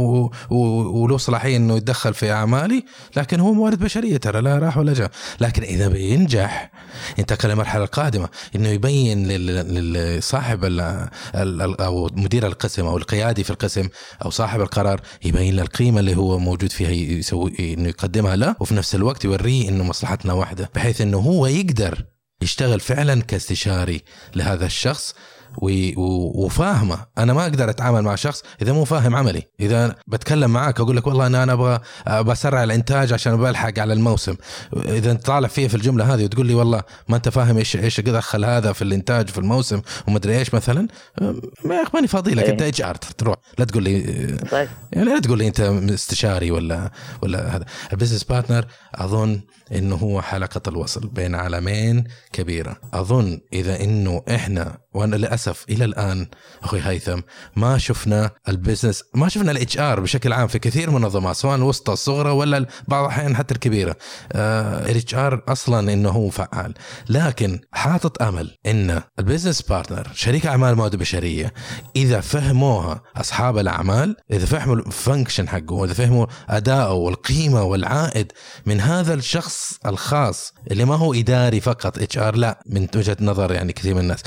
وله 0.49 1.17
صلاحية 1.17 1.57
إنه 1.57 1.77
يتدخل 1.77 2.13
في 2.13 2.31
أعمالي 2.31 2.83
لكن 3.17 3.39
هو 3.39 3.53
موارد 3.53 3.79
بشرية 3.79 4.17
ترى 4.17 4.41
لا 4.41 4.57
راح 4.57 4.77
ولا 4.77 4.93
جاء. 4.93 5.11
لكن 5.41 5.63
إذا 5.63 5.87
بينجح 5.87 6.71
ينتقل 7.17 7.49
للمرحله 7.49 7.83
القادمة 7.83 8.29
إنه 8.55 8.69
يبين 8.69 9.27
لل 9.27 9.98
صاحب 10.19 10.65
أو 11.79 12.09
مدير 12.13 12.47
القسم 12.47 12.85
أو 12.85 12.97
القيادي 12.97 13.43
في 13.43 13.49
القسم 13.49 13.89
أو 14.25 14.29
صاحب 14.29 14.61
القرار 14.61 15.01
يبين 15.25 15.55
له 15.55 15.61
القيمة 15.61 15.99
اللي 15.99 16.17
هو 16.17 16.39
موجود 16.39 16.71
فيها 16.71 16.89
يسوي 16.89 17.53
إنه 17.59 17.89
يقدمها 17.89 18.35
له 18.35 18.55
وفي 18.59 18.75
نفس 18.75 18.95
الوقت 18.95 19.25
يوريه 19.25 19.69
إنه 19.69 19.83
مصلحتنا 19.83 20.33
واحدة 20.33 20.69
بحيث 20.75 21.01
إنه 21.01 21.17
هو 21.17 21.47
يقدر 21.47 22.05
يشتغل 22.41 22.79
فعلا 22.79 23.21
كاستشاري 23.21 24.01
لهذا 24.35 24.65
الشخص 24.65 25.15
وفاهمة. 25.57 26.97
أنا 27.17 27.33
ما 27.33 27.43
أقدر 27.43 27.69
أتعامل 27.69 28.01
مع 28.01 28.15
شخص 28.15 28.43
إذا 28.61 28.73
مو 28.73 28.85
فاهم 28.85 29.15
عملي. 29.15 29.43
إذا 29.59 29.95
بتكلم 30.07 30.51
معاك 30.51 30.79
أقول 30.79 30.97
لك 30.97 31.07
والله 31.07 31.27
أنا 31.27 31.43
أنا 31.43 31.53
أبغى 31.53 31.79
بسرع 32.23 32.63
الإنتاج 32.63 33.13
عشان 33.13 33.37
بلحق 33.37 33.79
على 33.79 33.93
الموسم. 33.93 34.35
إذا 34.73 35.11
أنت 35.11 35.25
طالع 35.25 35.47
فيه 35.47 35.67
في 35.67 35.75
الجملة 35.75 36.13
هذه 36.13 36.23
وتقول 36.23 36.45
لي 36.45 36.55
والله 36.55 36.81
ما 37.07 37.15
أنت 37.15 37.29
فاهم 37.29 37.57
إيش 37.57 37.75
إيش 37.75 37.99
دخل 37.99 38.45
هذا 38.45 38.73
في 38.73 38.81
الإنتاج 38.81 39.29
في 39.29 39.37
الموسم 39.37 39.81
ومدري 40.07 40.37
إيش 40.37 40.53
مثلا. 40.53 40.87
ما 41.65 41.83
ماني 41.93 42.07
فاضي 42.07 42.31
لك. 42.31 42.43
أنت 42.43 42.61
HR 42.61 42.95
تروح. 42.95 43.35
لا 43.57 43.65
تقول 43.65 43.83
لي 43.83 44.01
طيب. 44.51 44.69
يعني 44.91 45.09
لا 45.09 45.19
تقول 45.19 45.37
لي 45.37 45.47
أنت 45.47 45.59
استشاري 45.93 46.51
ولا 46.51 46.91
ولا 47.21 47.55
هذا. 47.55 47.65
ال 47.93 47.96
business 47.96 48.23
partner 48.23 48.65
أظن 48.95 49.41
إنه 49.71 49.95
هو 49.95 50.21
حلقة 50.21 50.61
الوصل 50.67 51.07
بين 51.07 51.35
عالمين 51.35 52.03
كبيرة. 52.33 52.75
أظن 52.93 53.39
إذا 53.53 53.83
إنه 53.83 54.21
إحنا 54.29 54.77
وأنا 54.93 55.15
للأسف 55.39 55.65
إلى 55.69 55.85
الآن 55.85 56.27
أخوي 56.63 56.81
هيثم 56.83 57.19
ما 57.55 57.77
شفنا 57.77 58.31
ال 58.49 58.55
business 58.55 59.03
ما 59.13 59.29
شفنا 59.29 59.51
ال 59.51 59.77
HR 59.77 59.99
بشكل 59.99 60.33
عام 60.33 60.47
في 60.47 60.59
كثير 60.59 60.89
من 60.89 60.95
المنظمات 60.95 61.35
سواء 61.35 61.55
الوسطى 61.55 61.93
الصغرى 61.93 62.29
ولا 62.29 62.65
بعض 62.87 63.03
الأحيان 63.03 63.35
حتى 63.35 63.53
الكبيرة. 63.53 63.95
ال 64.35 65.15
HR 65.15 65.43
أصلا 65.47 65.93
إنه 65.93 66.09
هو 66.09 66.29
فعال. 66.29 66.73
لكن 67.09 67.59
حاطط 67.71 68.21
أمل 68.21 68.57
إن 68.65 69.01
ال 69.19 69.24
business 69.24 69.61
partner 69.61 70.07
شريك 70.13 70.45
أعمال 70.45 70.75
موارد 70.75 70.95
بشرية 70.95 71.53
إذا 71.95 72.19
فهموها 72.21 73.01
أصحاب 73.17 73.57
الأعمال 73.57 74.15
إذا 74.31 74.45
فهموا 74.45 74.75
ال 74.75 74.83
function 74.83 75.49
حقه 75.49 75.73
وإذا 75.73 75.93
فهموا 75.93 76.25
أداءه 76.49 76.93
والقيمة 76.93 77.63
والعائد 77.63 78.31
من 78.65 78.81
هذا 78.81 79.13
الشخص 79.13 79.79
الخاص 79.85 80.53
اللي 80.71 80.85
ما 80.85 80.95
هو 80.95 81.13
إداري 81.13 81.59
فقط 81.59 81.97
HR 81.97 82.35
لا 82.35 82.63
من 82.65 82.87
وجهة 82.95 83.17
نظر 83.21 83.51
يعني 83.51 83.73
كثير 83.73 83.93
من 83.93 84.01
الناس. 84.01 84.19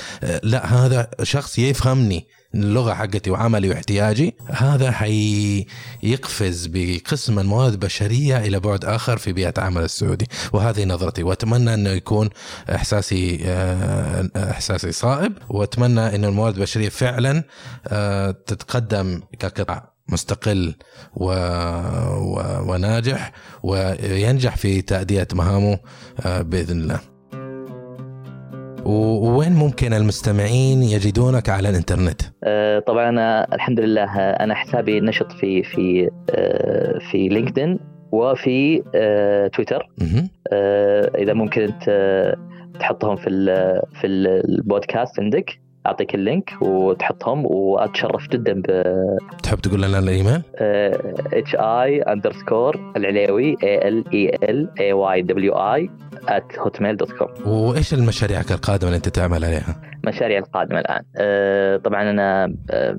لا 0.42 0.66
هذا 0.66 1.01
شخص 1.22 1.59
يفهمني 1.59 2.26
اللغة 2.55 2.94
حقتي 2.94 3.30
وعملي 3.30 3.68
واحتياجي 3.68 4.34
هذا 4.50 4.90
حيقفز 4.90 6.66
بقسم 6.66 7.38
الموارد 7.38 7.72
البشريه 7.72 8.38
إلى 8.38 8.61
بعد 8.61 8.84
آخر 8.84 9.18
في 9.18 9.32
بيئة 9.32 9.55
عمل 9.59 9.82
السعودي. 9.82 10.26
وهذه 10.53 10.84
نظرتي. 10.84 11.22
وأتمنى 11.22 11.74
انه 11.74 11.90
يكون 11.90 12.30
إحساسي 12.74 13.40
آه، 13.44 14.28
إحساسي 14.36 14.92
صائب. 14.92 15.32
وأتمنى 15.48 16.14
انه 16.14 16.28
الموارد 16.28 16.55
البشرية 16.55 16.88
فعلا 16.88 17.44
آه، 17.88 18.30
تتقدم 18.30 19.20
كقطاع 19.38 19.92
مستقل 20.09 20.74
و... 21.14 21.24
و... 21.24 22.42
وناجح 22.72 23.32
وينجح 23.62 24.57
في 24.57 24.82
تأدية 24.82 25.28
مهامه 25.32 25.78
آه، 26.20 26.42
بإذن 26.42 26.80
الله. 26.80 27.11
ووين 28.87 29.53
ممكن 29.53 29.93
المستمعين 29.93 30.83
يجدونك 30.83 31.49
على 31.49 31.68
الإنترنت؟ 31.68 32.22
آه، 32.45 32.78
طبعا 32.78 33.09
أنا 33.09 33.55
الحمد 33.55 33.80
لله 33.80 34.20
آه، 34.20 34.45
أنا 34.45 34.55
حسابي 34.55 35.01
نشط 35.01 35.33
في 35.33 35.62
في 35.62 36.11
آه، 36.30 36.99
في 37.11 37.28
لينكدين 37.28 37.78
وفي 38.12 38.83
تويتر. 39.55 39.89
إذا 41.18 41.33
ممكن 41.33 41.72
تحطهم 42.80 43.16
في 43.16 43.30
في 44.01 44.07
البودكاست 44.07 45.20
عندك. 45.20 45.61
أعطيك 45.87 46.14
ال 46.14 46.22
link 46.22 46.53
وتحطهم 46.61 47.47
وأتشرف 47.47 48.28
جدا 48.28 48.53
ب 48.53 48.85
تحب 49.43 49.59
تقول 49.59 49.83
لنا 49.83 49.99
الإيميل؟ 49.99 50.43
اتش 51.33 51.55
اي 51.55 52.03
اندرسكور 52.03 52.93
العليوي 52.97 53.57
اي 53.62 53.89
ال 53.89 54.05
اي 54.14 54.39
ال 54.43 54.68
اي 54.80 54.93
واي 54.93 55.22
دبليو 55.22 55.55
اي 55.55 55.91
at 56.28 56.57
hotmail.com 56.57 57.47
وإيش 57.47 57.95
المشاريعك 57.95 58.53
القادمة 58.53 58.89
اللي 58.89 58.97
أنت 58.97 59.09
تعمل 59.09 59.45
عليها؟ 59.45 59.80
مشاريع 60.07 60.39
القادمة 60.39 60.80
الآن 60.80 61.03
أه 61.16 61.76
طبعا 61.76 62.11
أنا 62.11 62.55
أه 62.70 62.97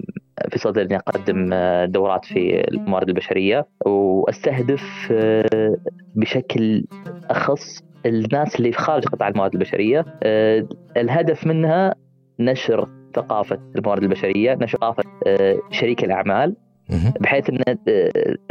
في 0.50 0.60
صدد 0.60 0.78
أني 0.78 0.96
أقدم 0.96 1.50
أه، 1.54 1.86
دورات 1.86 2.26
في 2.26 2.68
الموارد 2.72 3.10
البشرية 3.10 3.68
وأستهدف 3.86 4.84
أه، 5.12 5.78
بشكل 6.16 6.86
أخص 7.30 7.84
الناس 8.06 8.56
اللي 8.56 8.72
خارج 8.72 9.06
قطاع 9.06 9.28
الموارد 9.28 9.54
البشرية 9.54 10.06
أه، 10.24 10.68
الهدف 10.98 11.48
منها 11.48 11.96
نشر 12.40 12.90
ثقافة 13.16 13.60
الموارد 13.76 14.04
البشرية 14.04 14.54
نشر 14.62 14.78
ثقافة 14.78 15.04
شريك 15.72 16.04
الأعمال 16.04 16.56
بحيث 17.22 17.50
إن 17.50 17.78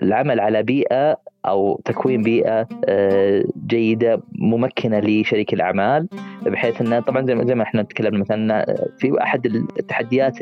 العمل 0.03 0.41
على 0.41 0.62
بيئة 0.62 1.16
أو 1.47 1.80
تكوين 1.84 2.22
بيئة 2.22 2.68
آه، 2.84 3.45
جيدة 3.66 4.22
ممكنة 4.32 4.99
لشريك 4.99 5.55
الأعمال 5.55 6.09
بحيث 6.47 6.80
إنه 6.80 7.01
طبعا 7.01 7.26
زي 7.26 7.55
ما 7.55 7.62
إحنا 7.62 7.82
تكلمنا 7.82 8.20
مثلا 8.20 8.76
في 8.99 9.22
أحد 9.22 9.47
التحديات 9.47 10.38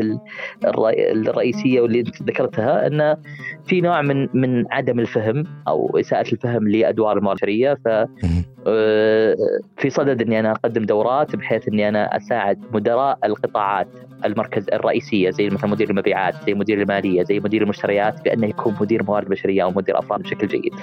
الرئيسية 0.65 1.81
واللي 1.81 2.01
أنت 2.01 2.23
ذكرتها 2.23 2.87
إنه 2.87 3.17
في 3.67 3.81
نوع 3.81 4.03
من 4.03 4.29
من 4.35 4.73
عدم 4.73 5.01
الفهم 5.01 5.45
أو 5.69 5.99
إساءة 6.01 6.33
الفهم 6.33 6.69
لأدوار 6.69 7.19
الموارد 7.19 7.39
البشرية. 7.43 7.75
ف 7.85 7.89
آه، 8.67 9.37
في 9.77 9.91
صدد 9.91 10.23
إني 10.23 10.41
أنا 10.41 10.53
أقدم 10.53 10.83
دورات 10.85 11.37
بحيث 11.37 11.69
إني 11.69 11.89
أنا 11.89 12.17
أساعد 12.17 12.59
مدراء 12.73 13.19
القطاعات 13.25 13.89
المركز 14.25 14.67
الرئيسية 14.73 15.31
زي 15.31 15.49
مثلا 15.51 15.71
مدير 15.71 15.91
المبيعات 15.91 16.35
زي 16.47 16.55
مدير 16.55 16.83
المالية 16.83 17.23
زي 17.23 17.41
مدير 17.41 17.63
المشتريات 17.63 18.25
بأنه 18.25 18.47
يكون 18.47 18.75
مدير 18.81 19.03
موارد 19.03 19.29
بشرية 19.29 19.63
أو 19.63 19.71
مدير 19.71 19.99
أفراد 19.99 20.21
بشكل 20.23 20.47
جيد. 20.47 20.75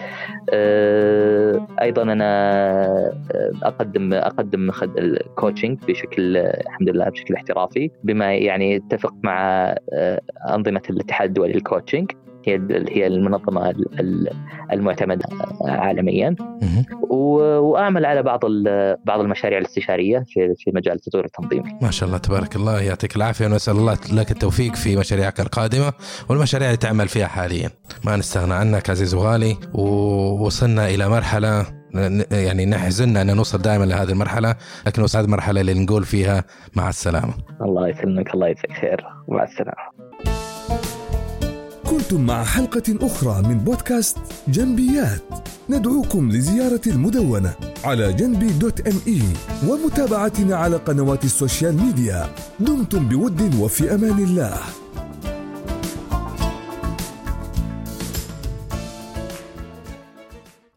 آه، 0.54 1.68
أيضا 1.82 2.02
أنا 2.02 2.26
آه، 3.32 3.52
أقدم 3.64 4.14
أقدم 4.14 4.72
ال 4.98 5.07
coaching 5.07 5.78
بشكل 5.88 6.38
الحمد 6.38 6.90
لله 6.90 7.10
بشكل 7.10 7.34
احترافي 7.34 7.92
بما 8.04 8.34
يعني 8.36 8.72
يتفق 8.74 9.14
مع 9.24 9.76
أنظمة 10.50 10.82
الاتحاد 10.90 11.28
الدولي 11.28 11.54
لل 11.54 11.65
coaching 11.65 12.12
هي 12.48 12.62
هي 12.90 13.08
المنظمة 13.08 13.74
المعتمدة 14.72 15.26
عالميا 15.62 16.36
وأعمل 17.10 18.06
على 18.06 18.24
بعض 18.24 18.40
بعض 19.06 19.20
المشاريع 19.20 19.58
الاستشارية 19.60 20.24
في 20.28 20.54
في 20.58 20.72
مجال 20.76 20.96
التطوير 20.96 21.26
التنظيمي. 21.26 21.78
ما 21.82 21.92
شاء 21.92 22.08
الله 22.08 22.18
تبارك 22.18 22.56
الله 22.56 22.82
يعطيك 22.82 23.16
العافية 23.16 23.46
ونسأل 23.46 23.76
الله 23.78 23.98
لك 24.14 24.32
التوفيق 24.32 24.76
في 24.76 24.98
مشاريعك 24.98 25.40
القادمة 25.40 25.94
والمشاريع 26.30 26.68
اللي 26.68 26.78
تعمل 26.78 27.08
فيها 27.08 27.28
حاليا. 27.28 27.70
ما 28.06 28.16
نستغنى 28.16 28.54
عنك 28.54 28.90
عزيز 28.90 29.14
وغالي 29.14 29.58
ووصلنا 29.74 30.90
إلى 30.90 31.10
مرحلة 31.10 31.66
يعني 32.32 32.66
نحزننا 32.66 33.22
ان 33.22 33.36
نوصل 33.36 33.58
دائما 33.58 33.86
لهذه 33.86 34.12
المرحلة 34.12 34.56
لكن 34.88 35.02
وصلت 35.02 35.26
المرحله 35.26 35.62
اللي 35.62 35.74
نقول 35.74 36.04
فيها 36.04 36.44
مع 36.76 36.90
السلامة. 36.90 37.34
الله 37.62 37.88
يسلمك 37.88 38.34
الله 38.34 38.48
يجزاك 38.48 38.72
خير 38.72 39.06
مع 39.28 39.44
السلامة. 39.44 40.97
كنتم 41.88 42.22
مع 42.22 42.44
حلقة 42.44 42.84
أخرى 43.02 43.48
من 43.48 43.58
بودكاست 43.58 44.18
جنبيات. 44.48 45.22
ندعوكم 45.70 46.32
لزيارة 46.32 46.82
المدونة 46.88 47.56
على 47.84 48.14
جنبي 48.14 48.50
dot 48.50 48.88
me 48.88 49.22
ومتابعتنا 49.68 50.56
على 50.56 50.78
قنوات 50.78 51.26
ال 51.26 51.33
social 51.33 51.78
media. 51.78 52.30
دمتم 52.60 53.08
بود 53.08 53.56
وفي 53.56 53.96
أمان 53.96 54.20
الله. 54.24 54.60